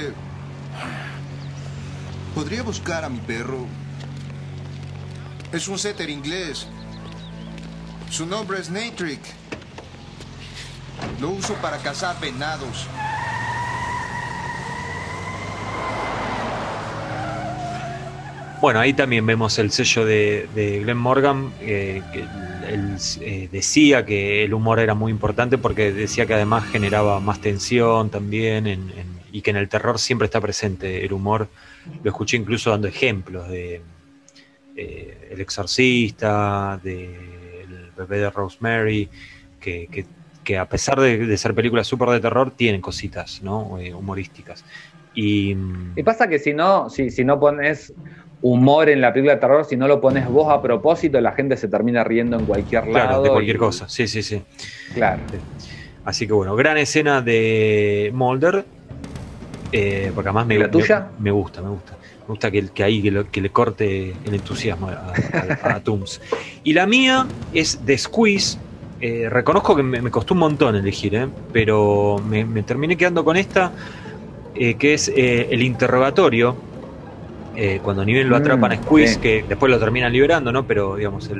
[2.34, 3.66] ¿podría buscar a mi perro?
[5.52, 6.68] Es un setter inglés.
[8.10, 9.20] Su nombre es Natrick.
[11.20, 12.86] Lo uso para cazar venados.
[18.60, 20.48] Bueno, ahí también vemos el sello de,
[20.82, 22.20] Glenn Morgan, eh, que
[22.72, 27.40] él eh, decía que el humor era muy importante porque decía que además generaba más
[27.40, 28.92] tensión también
[29.30, 31.48] y que en el terror siempre está presente el humor.
[32.02, 33.82] Lo escuché incluso dando ejemplos de
[34.74, 39.08] eh, El Exorcista, de bebé de Rosemary,
[39.60, 40.06] que,
[40.58, 43.78] a pesar de, ser películas súper de terror, tienen cositas ¿no?
[43.98, 44.64] humorísticas.
[45.14, 45.56] Y,
[45.96, 47.92] y, pasa que si no, si, si no pones
[48.42, 51.56] humor en la película de terror, si no lo pones vos a propósito, la gente
[51.56, 53.22] se termina riendo en cualquier lado.
[53.22, 54.42] de cualquier cosa, sí, sí, sí.
[54.94, 55.22] Claro.
[56.04, 58.64] Así que bueno, gran escena de Mulder,
[59.72, 61.08] eh, porque además me, ¿La tuya?
[61.18, 61.96] Me, gusta, me gusta.
[62.20, 65.12] Me gusta que, que ahí que, le corte el entusiasmo a,
[65.62, 66.20] a, Tooms.
[66.64, 68.58] Y la mía es The Squeeze.
[69.00, 73.72] Eh, reconozco que me, costó un montón elegir, eh, pero me, terminé quedando con esta,
[74.54, 76.56] que es el interrogatorio
[77.58, 80.66] eh, cuando Niven lo atrapan a mm, Squeeze, que después lo terminan liberando, ¿no?
[80.66, 81.30] Pero, digamos,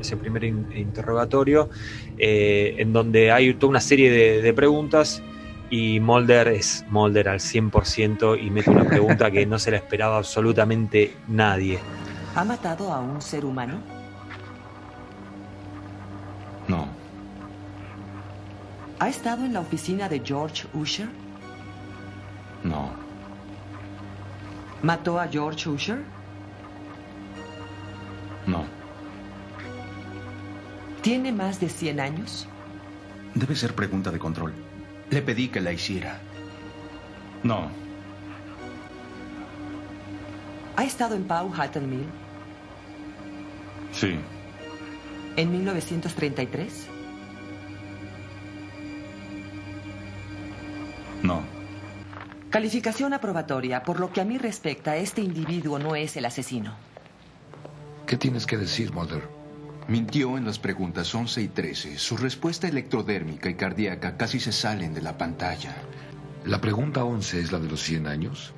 [0.00, 1.68] ese primer interrogatorio,
[2.16, 5.22] eh, en donde hay toda una serie de, preguntas
[5.68, 10.16] y Mulder es Mulder al 100% y mete una pregunta que no se la esperaba
[10.16, 11.78] absolutamente nadie.
[12.34, 13.74] ¿Ha matado a un ser humano?
[16.68, 16.88] No.
[18.98, 21.08] ¿Ha estado en la oficina de George Usher?
[22.62, 22.90] No.
[24.82, 26.02] ¿Mató a George Usher?
[28.46, 28.64] No.
[31.02, 32.48] ¿Tiene más de 100 años?
[33.34, 34.54] Debe ser pregunta de control.
[35.10, 36.18] Le pedí que la hiciera.
[37.42, 37.68] No.
[40.76, 42.06] ¿Ha estado en Pau Hatton Mill?
[43.92, 44.18] Sí.
[45.36, 46.95] ¿En 1933?
[51.22, 51.42] No.
[52.50, 53.82] Calificación aprobatoria.
[53.82, 56.74] Por lo que a mí respecta, este individuo no es el asesino.
[58.06, 59.22] ¿Qué tienes que decir, Mulder?
[59.88, 61.98] Mintió en las preguntas 11 y 13.
[61.98, 65.76] Su respuesta electrodérmica y cardíaca casi se salen de la pantalla.
[66.44, 68.52] ¿La pregunta 11 es la de los 100 años?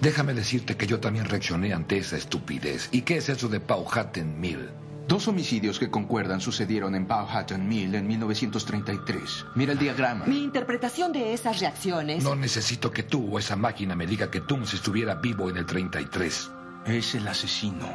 [0.00, 2.88] Déjame decirte que yo también reaccioné ante esa estupidez.
[2.92, 4.70] ¿Y qué es eso de Powhatan Mill?
[5.08, 9.46] Dos homicidios que concuerdan sucedieron en Powhatan Mill en 1933.
[9.54, 10.26] Mira el diagrama.
[10.26, 12.22] Mi interpretación de esas reacciones.
[12.22, 15.64] No necesito que tú o esa máquina me diga que Tooms estuviera vivo en el
[15.64, 16.50] 33.
[16.84, 17.88] Es el asesino.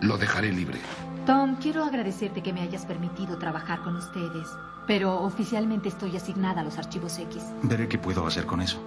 [0.00, 0.78] Lo dejaré libre.
[1.26, 4.48] Tom, quiero agradecerte que me hayas permitido trabajar con ustedes,
[4.86, 7.42] pero oficialmente estoy asignada a los archivos X.
[7.64, 8.82] Veré qué puedo hacer con eso.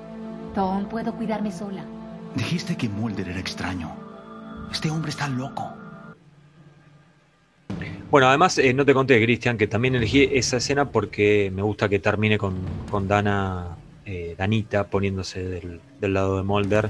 [0.56, 1.86] Tom, puedo cuidarme sola.
[2.34, 3.96] Dijiste que Mulder era extraño.
[4.72, 5.78] Este hombre está loco.
[8.12, 11.88] Bueno, además eh, no te conté, Cristian, que también elegí esa escena porque me gusta
[11.88, 12.56] que termine con,
[13.08, 16.90] Dana, eh, Danita poniéndose del, lado de Mulder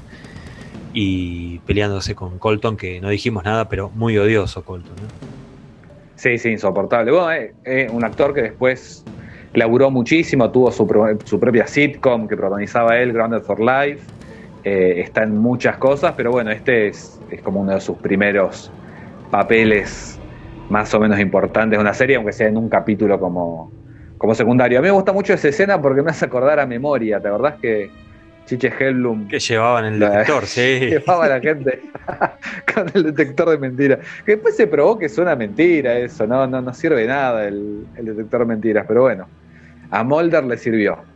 [0.92, 4.96] y peleándose con Colton, que no dijimos nada, pero muy odioso Colton.
[6.16, 7.12] Sí, sí, insoportable.
[7.12, 9.04] Bueno, eh, un actor que después
[9.54, 10.88] laburó muchísimo, tuvo su,
[11.38, 14.00] propia sitcom que protagonizaba él, Grounded for Life.
[14.64, 18.72] está en muchas cosas, pero bueno, este es, es como uno de sus primeros
[19.30, 20.18] papeles
[20.72, 23.70] más o menos importantes de una serie, aunque sea en un capítulo como,
[24.16, 24.78] como secundario.
[24.78, 27.56] A mí me gusta mucho esa escena porque me hace acordar a memoria, ¿te acordás
[27.60, 27.90] que
[28.46, 29.28] Chiche Hellblum...
[29.28, 30.80] Que llevaban el detector, sí.
[30.80, 31.82] Llevaba a la gente
[32.74, 33.98] con el detector de mentiras.
[34.24, 38.06] Que después se probó que suena mentira eso, no, no, no sirve nada el, el
[38.06, 39.28] detector de mentiras, pero bueno,
[39.90, 41.11] a Mulder le sirvió.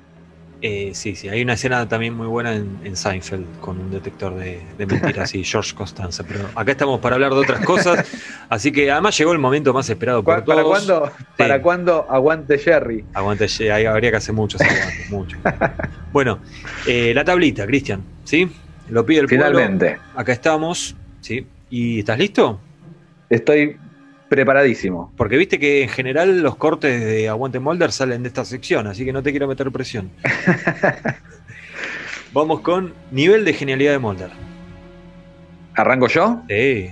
[0.68, 4.60] Eh, sí, sí, hay una escena también muy buena en, Seinfeld con un detector de,
[4.78, 8.05] mentiras y George Costanza, pero acá estamos para hablar de otras cosas,
[8.48, 10.66] así que además llegó el momento más esperado por ¿Para todos.
[10.66, 13.05] Cuándo, ¿Para cuándo aguante Jerry?
[13.14, 15.38] Aguante Jerry, habría que hacer muchos aguantes, mucho.
[16.12, 16.40] Bueno,
[16.86, 18.51] eh, la tablita, Cristian, ¿sí?
[18.88, 19.98] Lo pide el Finalmente.
[20.16, 21.47] Acá estamos, ¿sí?
[21.70, 22.59] ¿Y estás listo?
[23.30, 23.76] Estoy
[24.28, 25.12] preparadísimo.
[25.16, 29.05] Porque viste que en general los cortes de Aguante Molder salen de esta sección, así
[29.05, 30.11] que no te quiero meter presión.
[32.32, 34.31] Vamos con nivel de genialidad de Molder.
[35.74, 36.43] ¿Arranco yo?
[36.48, 36.90] Sí.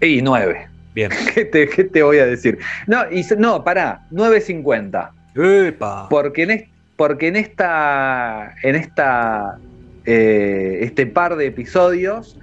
[0.00, 0.68] Y 9.
[0.94, 1.10] Bien.
[1.34, 2.58] ¿Qué te, voy a decir?
[2.86, 5.10] No, y, no, pará, 9.50.
[5.34, 6.08] ¡Epa!
[6.08, 8.54] Porque en, porque en esta.
[8.62, 9.58] En esta.
[10.04, 12.38] Eh, este par de episodios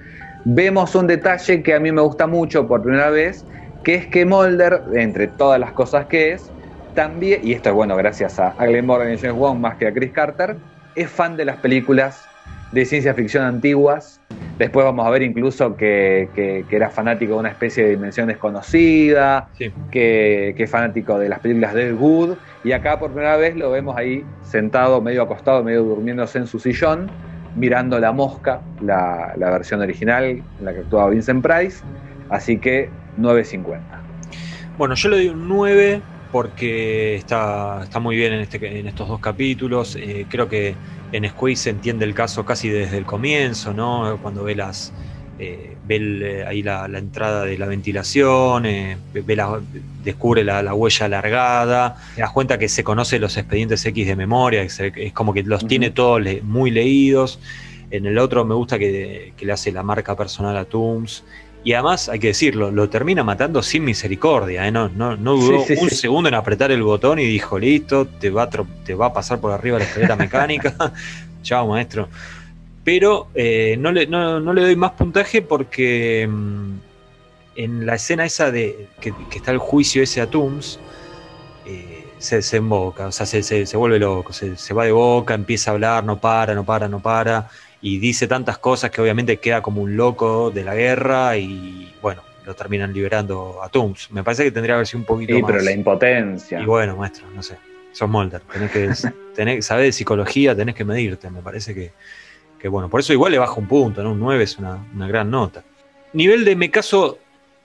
[0.45, 3.43] vemos un detalle que a mí me gusta mucho por primera vez,
[3.83, 6.51] que es que Mulder, entre todas las cosas que es,
[6.93, 9.93] también, y esto es bueno gracias a, Glenn Morgan y James Wong más que a
[9.93, 10.55] Chris Carter,
[10.95, 12.23] es fan de las películas
[12.71, 14.21] de ciencia ficción antiguas.
[14.57, 20.53] Después vamos a ver incluso que, era fanático de una especie de dimensión desconocida, que,
[20.55, 22.37] que, es fanático de las películas de Ed Wood.
[22.63, 26.59] Y acá por primera vez lo vemos ahí sentado, medio acostado, medio durmiéndose en su
[26.59, 27.11] sillón,
[27.55, 31.83] mirando La Mosca, la, versión original en la que actuaba Vincent Price.
[32.29, 33.79] Así que 9.50.
[34.77, 36.01] Bueno, yo le doy un 9
[36.31, 39.95] porque está, está muy bien en, este, estos dos capítulos.
[39.95, 40.75] Eh, creo que
[41.11, 44.17] en Squeeze se entiende el caso casi desde el comienzo, ¿no?
[44.21, 44.91] Cuando ve las.
[45.37, 49.37] Eh, ve eh, ahí la, entrada de la ventilación, ve
[50.03, 54.61] descubre la, huella alargada, te das cuenta que se conoce los expedientes X de memoria,
[54.61, 57.39] es como que los tiene todos muy leídos.
[57.91, 61.23] En el otro me gusta que, le hace la marca personal a Tooms.
[61.63, 64.67] Y además, hay que decirlo, lo termina matando sin misericordia.
[64.67, 64.71] ¿eh?
[64.71, 68.49] No, no, dudó un segundo en apretar el botón y dijo, listo, te va a,
[68.49, 70.75] te va a pasar por arriba la escalera mecánica.
[71.41, 72.07] Chao, maestro.
[72.85, 76.77] Pero eh, no, le, no, le doy más puntaje porque mm,
[77.55, 80.79] en la escena esa de que, está el juicio ese a Tooms,
[81.65, 85.33] eh, se, se emboca, o sea, se, se, vuelve loco, se, se, va de boca,
[85.33, 87.49] empieza a hablar, no para, no para, no para,
[87.81, 92.21] y dice tantas cosas que obviamente queda como un loco de la guerra y bueno,
[92.45, 94.11] lo terminan liberando a Tooms.
[94.11, 95.51] Me parece que tendría que haber sido un poquito sí, más.
[95.51, 96.59] pero la impotencia.
[96.59, 97.57] Y bueno, maestro, no sé,
[97.91, 98.91] sos Molder, tenés que,
[99.35, 101.91] tenés, saber de psicología, tenés que medirte, me parece que,
[102.59, 104.11] que bueno, por eso igual le baja un punto, ¿no?
[104.11, 105.63] Un 9 es una, una gran nota.
[106.13, 107.19] Nivel de me caso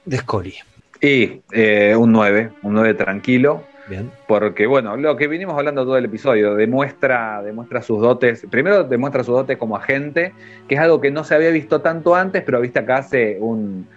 [0.04, 0.54] de Scully.
[1.00, 3.64] Y eh, un 9, un 9 tranquilo.
[3.88, 4.10] Bien.
[4.28, 9.24] Porque, bueno, lo que vinimos hablando todo el episodio, demuestra, demuestra sus dotes, primero demuestra
[9.24, 10.32] sus dotes como agente,
[10.68, 13.88] que es algo que no se había visto tanto antes, pero viste acá hace un,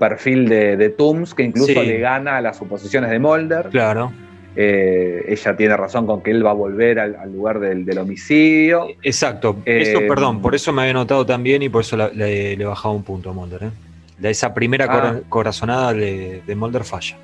[0.00, 3.68] perfil de, de Tooms que incluso le gana a las suposiciones de Mulder.
[3.70, 4.10] Claro.
[4.58, 8.88] Eh, ella tiene razón con que él va a volver al, lugar del, homicidio.
[9.02, 9.58] Exacto.
[9.66, 12.94] eso, eh, perdón, por eso me había notado también y por eso le, le bajaba
[12.94, 13.64] un punto a Mulder.
[13.64, 13.70] ¿eh?
[14.22, 15.20] esa primera ah.
[15.28, 17.16] corazonada de, Mulder falla.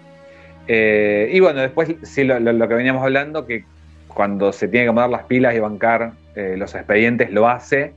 [0.69, 2.37] Eh, y bueno, después sí lo,
[2.69, 3.65] que veníamos hablando, que
[4.09, 7.95] cuando se tiene que poner las pilas y bancar los expedientes, lo hace.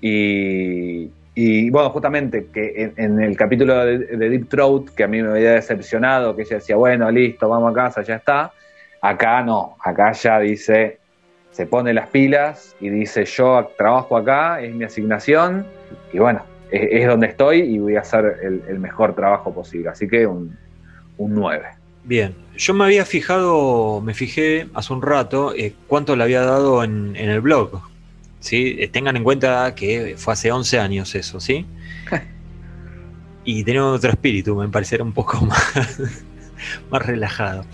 [0.00, 5.52] Y, bueno, justamente que en, el capítulo de, Deep Throat, que a mí me había
[5.52, 8.52] decepcionado, que ella decía, bueno, listo, vamos a casa, ya está.
[9.04, 10.98] Acá no, acá ya dice,
[11.50, 15.66] se pone las pilas y dice, yo trabajo acá, es mi asignación.
[16.10, 19.90] Y bueno, es, donde estoy y voy a hacer el, mejor trabajo posible.
[19.90, 20.56] Así que un,
[21.18, 21.66] 9.
[22.04, 26.82] Bien, yo me había fijado, me fijé hace un rato eh, cuánto le había dado
[26.82, 27.82] en, el blog.
[28.40, 28.76] ¿sí?
[28.78, 31.66] Eh, tengan en cuenta que fue hace 11 años eso, ¿sí?
[33.44, 36.00] y tenía otro espíritu, me pareciera un poco más,
[36.90, 37.66] más relajado.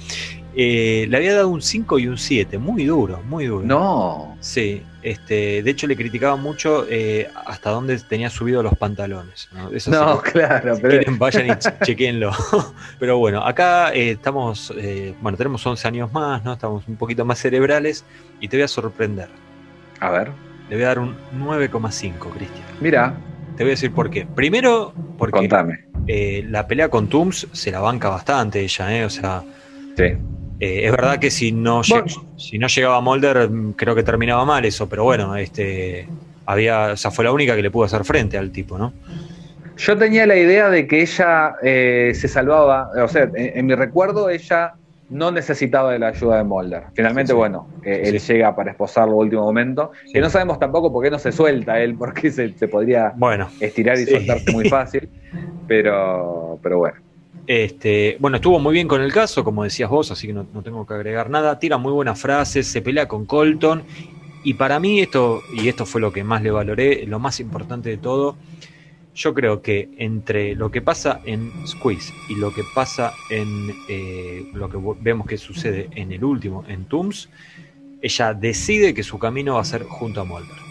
[0.54, 3.64] Eh, le había dado un 5 y un 7, muy duro, muy duro.
[3.64, 4.36] No.
[4.40, 9.48] Sí, este, de hecho le criticaba mucho eh, hasta dónde tenía subido los pantalones.
[9.86, 10.88] No, claro, pero...
[10.88, 11.50] quieren, vayan y
[11.84, 12.32] chequenlo.
[12.98, 14.74] pero bueno, acá eh, estamos,
[15.20, 16.54] bueno, tenemos 11 años más, ¿no?
[16.54, 18.04] Estamos un poquito más cerebrales
[18.40, 19.28] y te voy a sorprender.
[20.00, 20.30] A ver.
[20.68, 22.64] Le voy a dar un 9,5, Cristian.
[22.80, 23.14] Mira.
[23.56, 24.26] Te voy a decir por qué.
[24.26, 25.84] Primero, porque Contame.
[26.06, 29.04] la pelea con Tooms se la banca bastante ella, ¿eh?
[29.04, 29.44] O sea...
[29.96, 30.16] Sí
[30.60, 34.64] eh, es verdad que si no, si no llegaba Molder, mm, creo que terminaba mal
[34.66, 36.06] eso, pero bueno, este
[36.44, 38.92] había, o sea, fue la única que le pudo hacer frente al tipo, ¿no?
[39.78, 44.28] Yo tenía la idea de que ella eh, se salvaba, o sea, en, mi recuerdo
[44.28, 44.74] ella
[45.08, 46.82] no necesitaba de la ayuda de Molder.
[46.92, 49.90] Finalmente, bueno, eh, él llega para esposarlo al último momento.
[50.12, 53.98] Y no sabemos tampoco por qué no se suelta él, porque se, podría bueno, estirar
[53.98, 55.08] y soltarse muy fácil.
[55.66, 57.09] Pero, pero bueno.
[57.52, 60.86] Este, bueno, estuvo muy bien con el caso, como decías vos, así que no, tengo
[60.86, 61.58] que agregar nada.
[61.58, 63.82] Tira muy buenas frases, se pelea con Colton.
[64.44, 67.88] Y para mí esto, y esto fue lo que más le valoré, lo más importante
[67.88, 68.36] de todo,
[69.16, 74.48] yo creo que entre lo que pasa en Squeeze y lo que pasa en eh,
[74.54, 77.30] lo que vemos que sucede en el último, en Tooms,
[78.00, 80.69] ella decide que su camino va a ser junto a Mulder.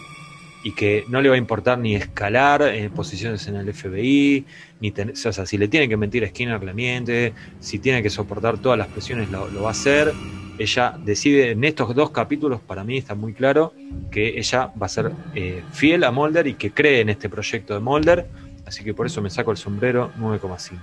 [0.62, 4.44] Y que no le va a importar ni escalar en posiciones en el FBI,
[4.80, 8.10] ni o sea, si le tiene que mentir a Skinner, le miente, si tiene que
[8.10, 10.12] soportar todas las presiones, lo, va a hacer.
[10.58, 13.72] Ella decide, en estos dos capítulos, para mí está muy claro
[14.10, 17.72] que ella va a ser eh, fiel a Mulder y que cree en este proyecto
[17.72, 18.26] de Mulder,
[18.66, 20.78] así que por eso me saco el sombrero 9,5.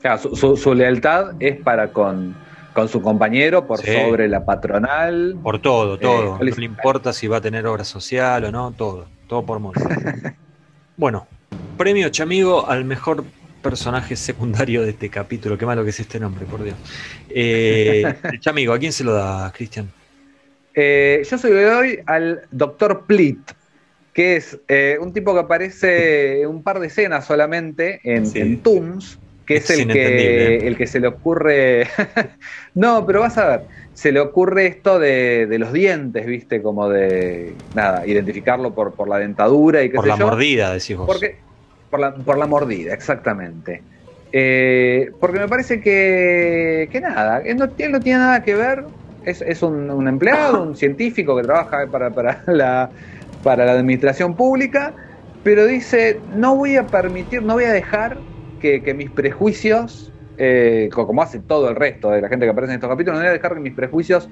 [0.00, 2.34] Claro, su lealtad es para con
[2.72, 5.36] con su compañero por sobre la patronal.
[5.42, 6.36] Por todo, todo.
[6.36, 9.06] Eh, no le importa si va a tener obra social o no, todo.
[9.26, 9.74] Todo por modo.
[10.96, 11.26] bueno,
[11.76, 13.24] premio Chamigo al mejor
[13.62, 15.58] personaje secundario de este capítulo.
[15.58, 16.76] Qué malo que es este nombre, por Dios.
[17.28, 18.04] Eh,
[18.40, 19.90] Chamigo, ¿a quién se lo da, Cristian?
[20.74, 23.38] Eh, yo se lo doy al doctor Plit,
[24.12, 29.18] que es eh, un tipo que aparece un par de escenas solamente en, en Toons
[29.50, 31.88] que es, el, que, el que se le ocurre.
[32.74, 33.60] no, pero vas a ver,
[33.94, 36.62] se le ocurre esto de, los dientes, ¿viste?
[36.62, 37.54] Como de.
[37.74, 41.08] Nada, identificarlo por, por la dentadura y qué Por la mordida, decís vos.
[41.08, 41.36] Porque,
[41.90, 43.82] por, la, por la mordida, exactamente.
[44.32, 48.84] Eh, porque me parece que, que nada, él no, no tiene nada que ver.
[49.24, 52.88] Es, es un, un, empleado, un científico que trabaja para, para, la,
[53.42, 54.94] para la administración pública,
[55.42, 58.16] pero dice: No voy a permitir, no voy a dejar
[58.60, 62.76] que, mis prejuicios, eh, como hace todo el resto de la gente que aparece en
[62.76, 64.28] estos capítulos, no voy a dejar que mis prejuicios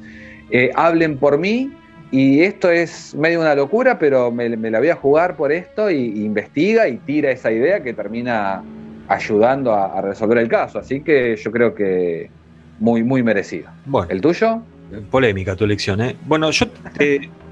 [0.50, 1.72] eh, hablen por mí.
[2.10, 6.24] Y esto es medio una locura, pero me, la voy a jugar por esto y,
[6.24, 8.62] investiga y tira esa idea que termina
[9.09, 10.78] ayudando a, resolver el caso.
[10.78, 12.30] Así que yo creo que
[12.78, 13.68] muy, muy merecido.
[13.84, 14.62] Bueno, ¿El tuyo?
[15.10, 16.16] Polémica tu elección, ¿eh?
[16.24, 16.64] Bueno, yo,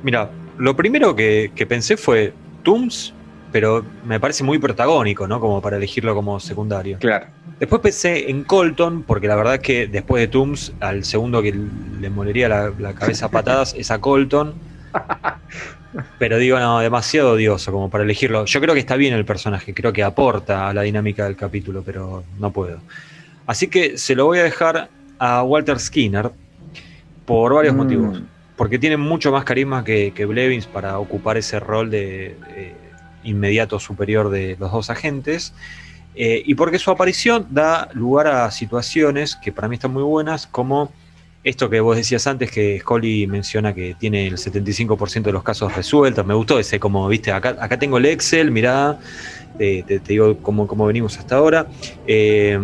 [0.02, 2.32] mira, lo primero que, que pensé fue
[2.62, 3.12] Tooms
[3.52, 5.40] pero me parece muy protagónico, ¿no?
[5.40, 6.98] Como para elegirlo como secundario.
[6.98, 7.26] Claro.
[7.58, 11.54] Después pensé en Colton, porque la verdad es que después de Tooms, al segundo que
[12.00, 14.54] le molería la, cabeza a patadas es a Colton.
[16.18, 18.44] Pero digo, no, demasiado odioso como para elegirlo.
[18.44, 21.82] Yo creo que está bien el personaje, creo que aporta a la dinámica del capítulo,
[21.82, 22.80] pero no puedo.
[23.46, 26.30] Así que se lo voy a dejar a Walter Skinner
[27.24, 27.78] por varios mm.
[27.78, 28.22] motivos.
[28.56, 32.36] Porque tiene mucho más carisma que, que Blevins para ocupar ese rol de
[33.26, 35.52] inmediato superior de los dos agentes.
[36.14, 40.46] Eh, y porque su aparición da lugar a situaciones que para mí están muy buenas,
[40.46, 40.90] como
[41.44, 45.76] esto que vos decías antes, que Scully menciona que tiene el 75% de los casos
[45.76, 46.24] resueltos.
[46.24, 48.98] Me gustó ese, como viste, acá, acá tengo el Excel, mirá,
[49.58, 51.66] te, digo cómo, cómo, venimos hasta ahora.
[52.06, 52.58] Eh,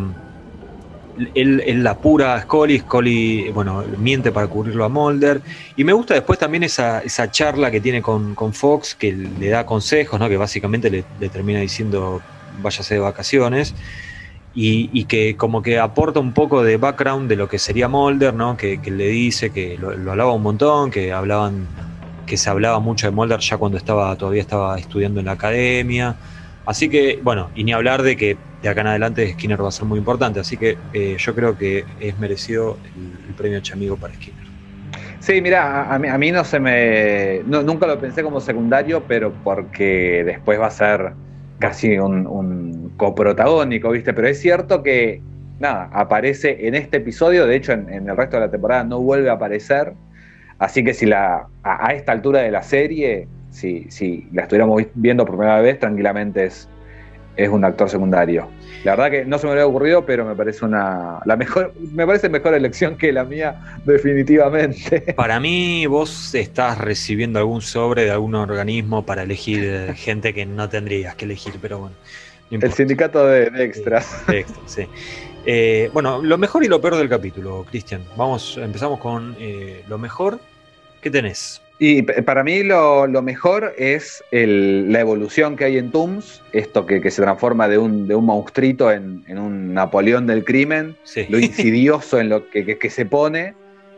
[1.34, 5.40] él, la pura Scully, Scully, bueno, miente para cubrirlo a Mulder.
[5.76, 9.66] Y me gusta después también esa, esa charla que tiene con, Fox, que le da
[9.66, 10.28] consejos, ¿no?
[10.28, 12.20] que básicamente le, termina diciendo
[12.60, 13.74] váyase de vacaciones.
[14.54, 18.56] Y, que como que aporta un poco de background de lo que sería Mulder, ¿no?
[18.56, 21.66] que, le dice que lo, lo, hablaba un montón, que hablaban,
[22.26, 26.16] que se hablaba mucho de Mulder ya cuando estaba, todavía estaba estudiando en la academia.
[26.66, 29.72] Así que, bueno, y ni hablar de que de acá en adelante Skinner va a
[29.72, 30.40] ser muy importante.
[30.40, 32.78] Así que eh, yo creo que es merecido
[33.28, 34.42] el, premio Chamigo para Skinner.
[35.18, 37.42] Sí, mira, a mí, no se me.
[37.44, 41.12] nunca lo pensé como secundario, pero porque después va a ser
[41.58, 44.12] casi un, coprotagónico, ¿viste?
[44.12, 45.22] Pero es cierto que,
[45.60, 49.30] nada, aparece en este episodio, de hecho en, el resto de la temporada no vuelve
[49.30, 49.92] a aparecer.
[50.58, 55.24] Así que si la a, esta altura de la serie, si, si la estuviéramos viendo
[55.24, 56.68] por primera vez, tranquilamente es,
[57.36, 58.48] es un actor secundario.
[58.84, 62.06] La verdad que no se me había ocurrido, pero me parece una la mejor, me
[62.06, 65.00] parece mejor elección que la mía, definitivamente.
[65.16, 70.46] Para mí, vos estás recibiendo algún sobre de algún organismo para elegir eh, gente que
[70.46, 71.94] no tendrías que elegir, pero bueno.
[72.50, 74.22] El sindicato de, extras.
[74.66, 74.86] sí.
[75.46, 78.02] Eh, bueno, lo mejor y lo peor del capítulo, Cristian.
[78.16, 80.38] Vamos, empezamos con eh, lo mejor.
[81.00, 81.62] ¿Qué tenés?
[81.84, 87.20] Y para mí lo, mejor es la evolución que hay en Tooms, esto que, se
[87.20, 90.96] transforma de un, de un monstruito en, un Napoleón del crimen,
[91.28, 93.56] lo insidioso en lo que, se pone.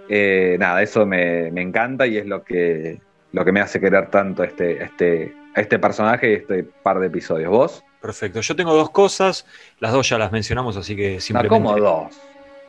[0.09, 3.03] Eh, nada, eso me, encanta y es lo que,
[3.33, 7.51] lo que me hace querer tanto este, este, este personaje y este par de episodios.
[7.51, 7.85] ¿Vos?
[8.01, 8.41] Perfecto.
[8.41, 9.45] Yo tengo dos cosas,
[9.79, 11.61] las dos ya las mencionamos, así que simplemente.
[11.61, 12.19] No, como dos.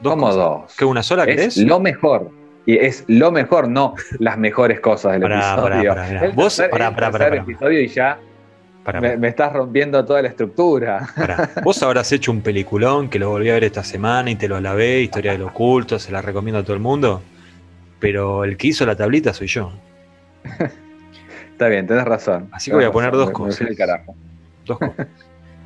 [0.01, 0.75] ¿Dos como dos?
[0.77, 2.31] ¿Qué una sola es Lo mejor.
[2.65, 5.93] Y es lo mejor, no las mejores cosas del episodio.
[5.93, 8.19] Pará, pará, Vos, pará, pará, episodio y ya
[8.93, 11.07] me, estás rompiendo toda la estructura.
[11.63, 14.59] Vos habrás hecho un peliculón que lo volví a ver esta semana y te lo
[14.59, 17.21] lavé, Historia del Oculto, se la recomiendo a todo el mundo.
[17.99, 19.71] Pero el que hizo la tablita soy yo.
[21.51, 22.49] Está bien, tenés razón.
[22.51, 23.67] Así que voy a poner dos cosas.
[24.65, 25.07] Dos cosas.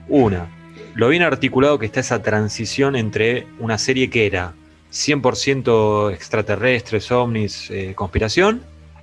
[0.07, 0.47] Una,
[0.95, 4.53] lo bien articulado que está esa transición entre una serie que era
[4.91, 8.61] 100% extraterrestres, ovnis, eh, conspiración,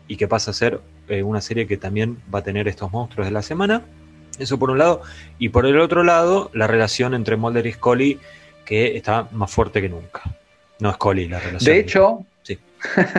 [0.09, 3.27] y que pasa a ser eh, una serie que también va a tener estos monstruos
[3.27, 3.83] de la semana.
[4.39, 5.03] Eso por un lado.
[5.39, 8.19] Y por el otro lado, la relación entre Mulder y Scully,
[8.65, 10.23] que está más fuerte que nunca.
[10.81, 11.75] No Scully, la relación.
[11.75, 12.59] De hecho, sí.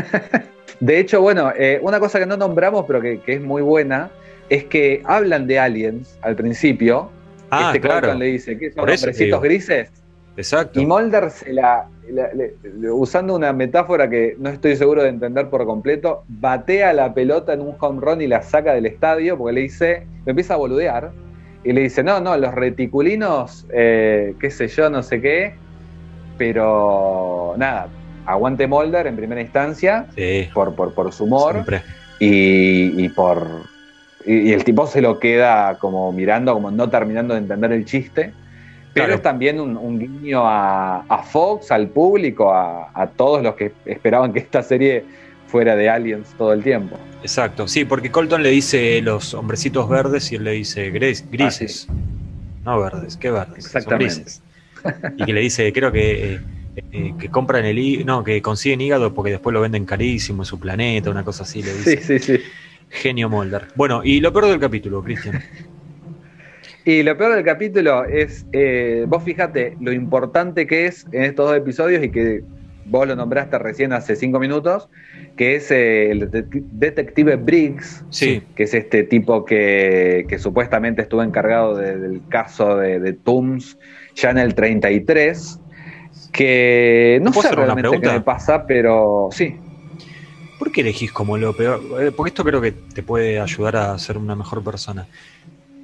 [0.80, 4.12] de hecho, bueno, eh, una cosa que no nombramos, pero que, es muy buena,
[4.50, 7.10] es que hablan de aliens al principio.
[7.50, 8.14] Ah, este claro.
[8.14, 9.90] le dice, ¿qué son hombrecitos grises?
[10.36, 10.80] Exacto.
[10.80, 11.88] Y Mulder se la,
[12.92, 17.62] usando una metáfora que no estoy seguro de entender por completo, batea la pelota en
[17.62, 21.12] un home run y la saca del estadio porque le dice, me empieza a boludear
[21.64, 25.56] y le dice, no, no, los reticulinos, eh, qué sé yo, no sé qué,
[26.38, 27.88] pero nada,
[28.26, 30.06] aguante Mulder en primera instancia
[30.54, 31.64] por, por, su humor
[32.20, 33.48] y, por...
[34.26, 38.34] y el tipo se lo queda como mirando, como no terminando de entender el chiste.
[39.02, 44.40] Pero es también un, guiño a, Fox, al público, a, todos los que esperaban que
[44.40, 45.04] esta serie
[45.48, 46.98] fuera de Aliens todo el tiempo.
[47.22, 51.88] Exacto, sí, porque Colton le dice los hombrecitos verdes y él le dice grises.
[52.66, 53.66] No verdes, ¿qué verdes?
[53.66, 54.32] Exactamente.
[55.18, 56.40] Y que le dice, creo que, eh,
[56.92, 60.46] eh, que compran el hígado, no, que consiguen hígado porque después lo venden carísimo en
[60.46, 61.98] su planeta, una cosa así le dice.
[62.02, 62.44] Sí, sí, sí.
[62.90, 63.68] Genio Molder.
[63.76, 65.42] Bueno, y lo peor del capítulo, Cristian.
[66.88, 71.50] Y lo peor del capítulo es, eh, vos fíjate lo importante que es en estos
[71.50, 72.44] dos episodios y que
[72.86, 74.88] vos lo nombraste recién hace cinco minutos,
[75.36, 78.42] que es eh, el detective Briggs, sí.
[78.56, 83.78] que es este tipo que, supuestamente estuvo encargado del caso de, de Tooms
[84.16, 85.60] ya en el 33,
[86.32, 89.58] que no sé realmente qué me pasa, pero sí.
[90.58, 91.82] ¿Por qué elegís como lo peor?
[92.00, 95.06] Eh, porque esto creo que te puede ayudar a ser una mejor persona.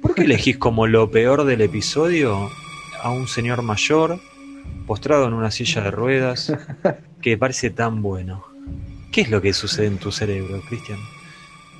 [0.04, 2.50] ¿Por qué elegís como lo peor del episodio
[3.02, 4.18] a un señor mayor
[4.86, 6.52] postrado en una silla de ruedas
[7.22, 8.44] que parece tan bueno?
[9.10, 10.98] ¿Qué es lo que sucede en tu cerebro, Cristian?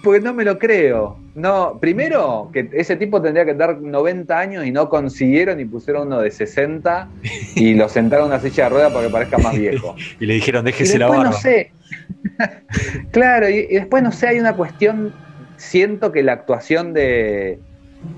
[0.02, 1.18] Porque no me lo creo.
[1.34, 6.06] No, primero que ese tipo tendría que dar 90 años y no consiguieron y pusieron
[6.06, 7.10] uno de 60
[7.56, 9.96] y lo sentaron en una silla de ruedas para que parezca más viejo.
[10.18, 11.24] y le dijeron, déjese la barba.
[11.24, 11.72] No sé.
[13.10, 15.12] claro, y después no sé, hay una cuestión.
[15.58, 17.60] Siento que la actuación de,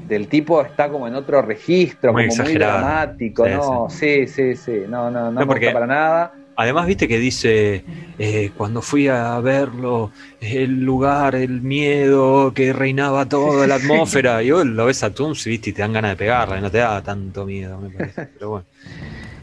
[0.06, 3.88] del tipo está como en otro registro, como muy dramático, ¿no?
[3.90, 6.32] Sí, sí, sí, no, no, no, no para nada.
[6.58, 7.84] Además, viste que dice,
[8.18, 10.10] eh, cuando fui a verlo,
[10.40, 15.44] el lugar, el miedo que reinaba toda la atmósfera, y vos lo ves a Tooms,
[15.44, 18.26] viste, y te dan ganas de pegarla, y no te da tanto miedo, me parece,
[18.34, 18.66] pero bueno.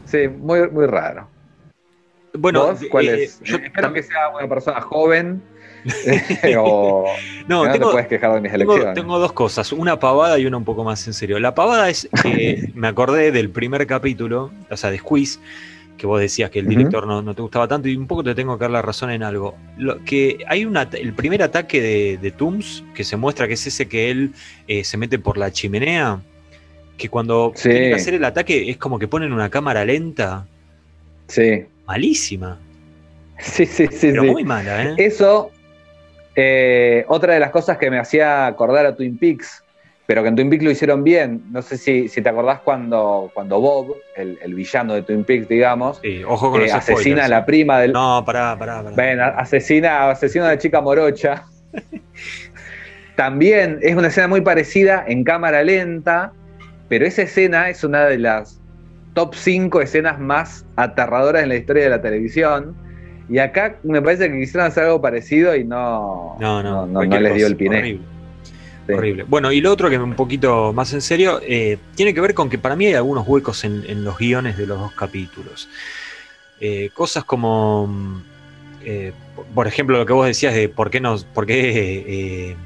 [0.06, 1.28] Sí, muy, muy raro.
[2.36, 3.40] Bueno, ¿cuál eh, es?
[3.42, 5.40] Yo espero que sea una persona joven,
[7.48, 8.94] no, tengo, puedes quejar de mis elecciones.
[8.94, 11.38] Tengo, dos cosas, una pavada y una un poco más en serio.
[11.38, 15.38] La pavada es que me acordé del primer capítulo, o sea, de Squeeze,
[15.96, 18.58] que vos decías que el director no, te gustaba tanto, y un poco te tengo
[18.58, 19.56] que dar la razón en algo.
[19.78, 23.66] Lo, que hay una, el primer ataque de, de Tooms, que se muestra que es
[23.66, 24.32] ese que él
[24.66, 26.20] eh, se mete por la chimenea,
[26.96, 30.46] que cuando tiene que hacer el ataque es como que ponen una cámara lenta.
[31.28, 31.64] Sí.
[31.86, 32.58] Malísima.
[33.38, 34.08] Sí, sí, sí.
[34.10, 34.94] Pero muy mala, ¿eh?
[34.98, 35.50] Eso,
[36.36, 39.62] eh, otra de las cosas que me hacía acordar a Twin Peaks,
[40.06, 43.60] pero que en Twin Peaks lo hicieron bien, no sé si, te acordás cuando, cuando
[43.60, 47.92] Bob, el, villano de Twin Peaks, digamos, ojo con eh, asesina a la prima del...
[47.92, 49.28] No, pará, pará, pará.
[49.38, 51.44] asesina, asesina a la chica morocha.
[53.16, 56.32] También es una escena muy parecida en cámara lenta,
[56.88, 58.60] pero esa escena es una de las
[59.14, 62.76] top 5 escenas más aterradoras en la historia de la televisión
[63.28, 67.34] y acá me parece que quisieron hacer algo parecido y no, no, no, no, les
[67.34, 67.98] dio el piné.
[68.86, 69.24] Horrible.
[69.24, 72.50] Bueno, y lo otro que un poquito más en serio, eh, tiene que ver con
[72.50, 75.70] que para mí hay algunos huecos en, los guiones de los dos capítulos.
[76.60, 78.22] Eh, cosas como,
[78.84, 79.12] eh,
[79.54, 82.56] por ejemplo, lo que vos decías de por qué, nos, por qué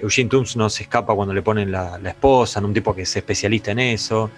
[0.00, 3.02] Eugene Tooms no se escapa cuando le ponen la, la esposa, en un tipo que
[3.02, 4.30] es especialista en eso.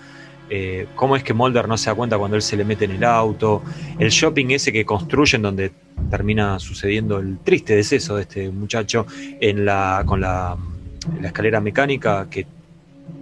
[0.48, 2.92] Eh, cómo es que Mulder no se da cuenta cuando él se le mete en
[2.92, 3.62] el auto,
[3.98, 5.72] el shopping ese que construyen donde
[6.10, 9.06] termina sucediendo el triste deceso de este muchacho
[9.40, 10.56] en la, con la,
[11.22, 12.46] escalera mecánica que,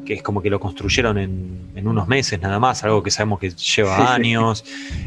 [0.06, 4.14] es como que lo construyeron en, unos meses nada más, algo que sabemos que lleva
[4.14, 4.64] años.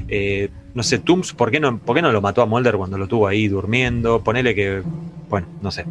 [0.08, 2.98] Eh, no sé, Tooms, ¿por qué, no, ¿por qué no lo mató a Mulder cuando
[2.98, 4.24] lo tuvo ahí durmiendo?
[4.24, 4.84] Ponele que,
[5.30, 5.86] bueno, no sé.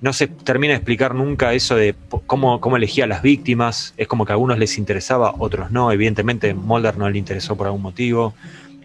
[0.00, 1.94] No se termina de explicar nunca eso de
[2.26, 3.94] cómo, cómo elegía a las víctimas.
[3.96, 5.92] Es como que a algunos les interesaba, otros no.
[5.92, 8.34] Evidentemente, Mulder no le interesó por algún motivo.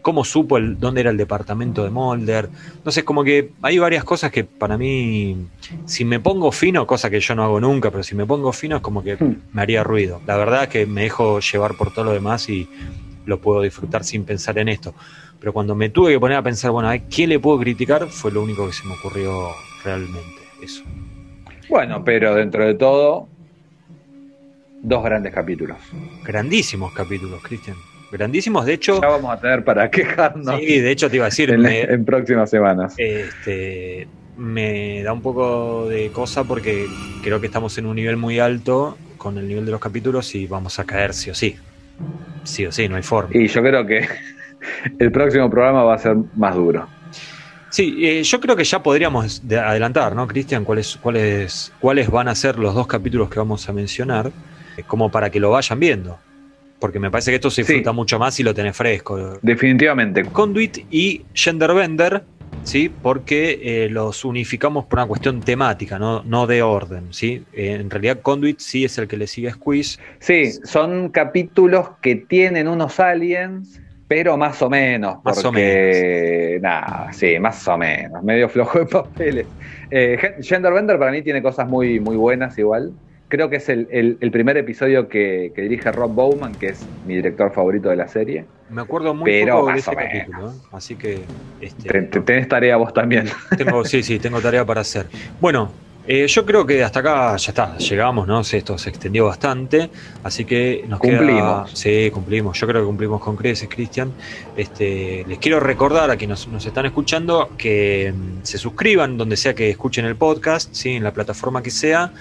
[0.01, 2.49] ¿Cómo supo el, dónde era el departamento de Mulder?
[2.83, 5.47] No sé, como que hay varias cosas que para mí,
[5.85, 8.75] si me pongo fino, cosa que yo no hago nunca, pero si me pongo fino
[8.75, 9.35] es como que hmm.
[9.53, 10.21] me haría ruido.
[10.27, 12.69] La verdad es que me dejo llevar por todo lo demás y
[13.25, 14.93] lo puedo disfrutar sin pensar en esto.
[15.39, 18.07] Pero cuando me tuve que poner a pensar, bueno, ¿a qué le puedo criticar?
[18.07, 19.49] Fue lo único que se me ocurrió
[19.83, 20.83] realmente, eso.
[21.69, 23.27] Bueno, pero dentro de todo,
[24.81, 25.77] dos grandes capítulos.
[26.23, 27.75] Grandísimos capítulos, Cristian.
[28.11, 29.01] Grandísimos, de hecho.
[29.01, 30.59] Ya vamos a tener para quejarnos.
[30.59, 31.49] Sí, de hecho te iba a decir.
[31.49, 32.93] En, próximas semanas.
[32.97, 34.07] Este,
[34.37, 36.87] me da un poco de cosa porque
[37.23, 40.45] creo que estamos en un nivel muy alto con el nivel de los capítulos y
[40.45, 41.55] vamos a caer sí o sí.
[42.43, 43.31] Sí o sí, no hay forma.
[43.33, 44.07] Y yo creo que
[44.99, 46.87] el próximo programa va a ser más duro.
[47.75, 50.63] Sí, eh, yo creo que ya podríamos adelantar, ¿no, Cristian?
[50.63, 54.31] ¿Cuáles, cuáles, ¿Cuáles van a ser los dos capítulos que vamos a mencionar?
[54.77, 56.17] Eh, como para que lo vayan viendo.
[56.79, 59.39] Porque me parece que esto se disfruta mucho más si lo tenés fresco.
[59.41, 60.23] Definitivamente.
[60.23, 62.23] Conduit y Genderbender,
[62.63, 62.89] ¿sí?
[63.01, 67.43] Porque eh, los unificamos por una cuestión temática, no, no de orden, ¿sí?
[67.51, 69.99] en realidad Conduit sí es el que le sigue a Squeeze.
[70.19, 77.39] Sí, son capítulos que tienen unos aliens pero más o menos, más porque, nada, sí,
[77.39, 79.47] más o menos, medio flojo de papeles.
[79.89, 82.93] Eh, Genderbender para mí tiene cosas muy, muy buenas igual.
[83.27, 87.89] Creo que es el, primer episodio que, dirige Rob Bowman, que es mi director favorito
[87.89, 88.45] de la serie.
[88.69, 90.53] Me acuerdo muy poco de ese capítulo, ¿eh?
[90.71, 91.21] así que...
[91.59, 93.25] Este, tenés tarea vos también.
[93.57, 95.07] Tengo, sí, sí, tengo tarea para hacer.
[95.41, 95.71] Bueno,
[96.07, 98.41] eh, yo creo que hasta acá ya está, llegamos, ¿no?
[98.41, 99.89] Esto se extendió bastante,
[100.23, 101.71] así que nos cumplimos.
[101.73, 102.59] sí, cumplimos.
[102.59, 104.11] Yo creo que cumplimos con creces, Cristian.
[104.55, 109.55] Este, les quiero recordar a quienes nos, están escuchando que mm, se suscriban donde sea
[109.55, 110.91] que escuchen el podcast, ¿sí?
[110.91, 112.11] en la plataforma que sea.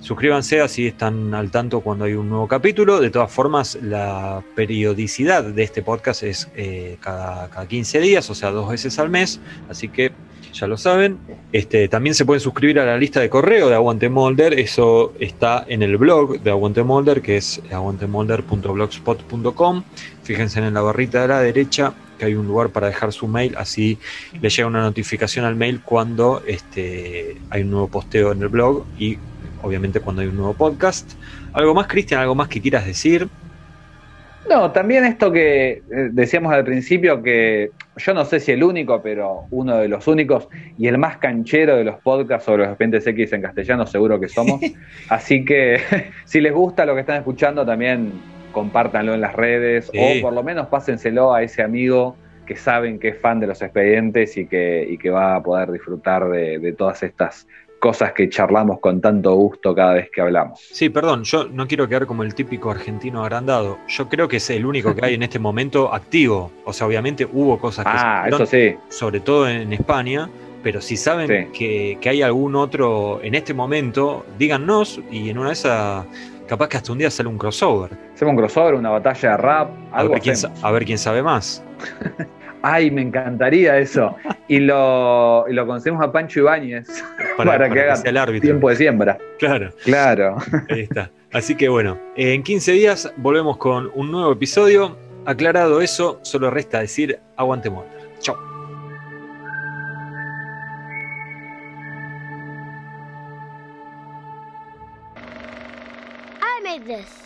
[0.00, 3.00] Suscríbanse así están al tanto cuando hay un nuevo capítulo.
[3.00, 8.34] De todas formas, la periodicidad de este podcast es eh, cada, cada 15 días, o
[8.34, 9.40] sea, dos veces al mes.
[9.68, 10.12] Así que
[10.52, 11.18] ya lo saben.
[11.52, 15.64] Este, también se pueden suscribir a la lista de correo de Aguante Molder, eso está
[15.68, 19.84] en el blog de Aguante Molder, que es aguantemolder.blogspot.com.
[20.22, 23.54] Fíjense en la barrita de la derecha que hay un lugar para dejar su mail,
[23.56, 23.98] así
[24.40, 28.84] le llega una notificación al mail cuando este, hay un nuevo posteo en el blog
[28.98, 29.18] y
[29.62, 31.12] obviamente cuando hay un nuevo podcast.
[31.52, 32.20] ¿Algo más, Cristian?
[32.20, 33.28] ¿Algo más que quieras decir?
[34.48, 39.02] No, también esto que eh, decíamos al principio, que yo no sé si el único,
[39.02, 40.48] pero uno de los únicos
[40.78, 44.28] y el más canchero de los podcasts sobre los expedientes X en castellano, seguro que
[44.28, 44.60] somos.
[45.08, 45.80] Así que
[46.24, 48.12] si les gusta lo que están escuchando, también
[48.52, 52.16] compártanlo en las redes o por lo menos pásenselo a ese amigo
[52.46, 55.70] que saben que es fan de los expedientes y que, y que va a poder
[55.70, 57.46] disfrutar de, de todas estas
[57.78, 60.60] cosas que charlamos con tanto gusto cada vez que hablamos.
[60.60, 63.78] Sí, perdón, yo no quiero quedar como el típico argentino agrandado.
[63.88, 66.50] Yo creo que es el único que hay en este momento activo.
[66.64, 68.74] O sea, obviamente hubo cosas que ah, eso sí.
[68.88, 70.28] sobre todo en España,
[70.62, 75.54] pero si saben que, hay algún otro en este momento, díganos y en una de
[75.54, 76.06] esas
[76.46, 77.92] capaz que hasta un día sale un crossover.
[78.14, 81.22] Hacemos un crossover, una batalla de rap, algo a ver, quién, a ver quién sabe
[81.22, 81.62] más.
[82.62, 84.16] ay, me encantaría eso.
[84.48, 86.88] Y lo, y a Pancho Ibáñez
[87.36, 89.18] para, para, que, haga el tiempo de siembra.
[89.38, 89.70] Claro.
[89.84, 90.36] Claro.
[90.70, 91.10] Ahí está.
[91.32, 94.96] Así que bueno, en 15 días volvemos con un nuevo episodio.
[95.26, 98.08] Aclarado eso, solo resta decir aguante Monster.
[98.20, 98.48] Chao.
[106.88, 107.17] this.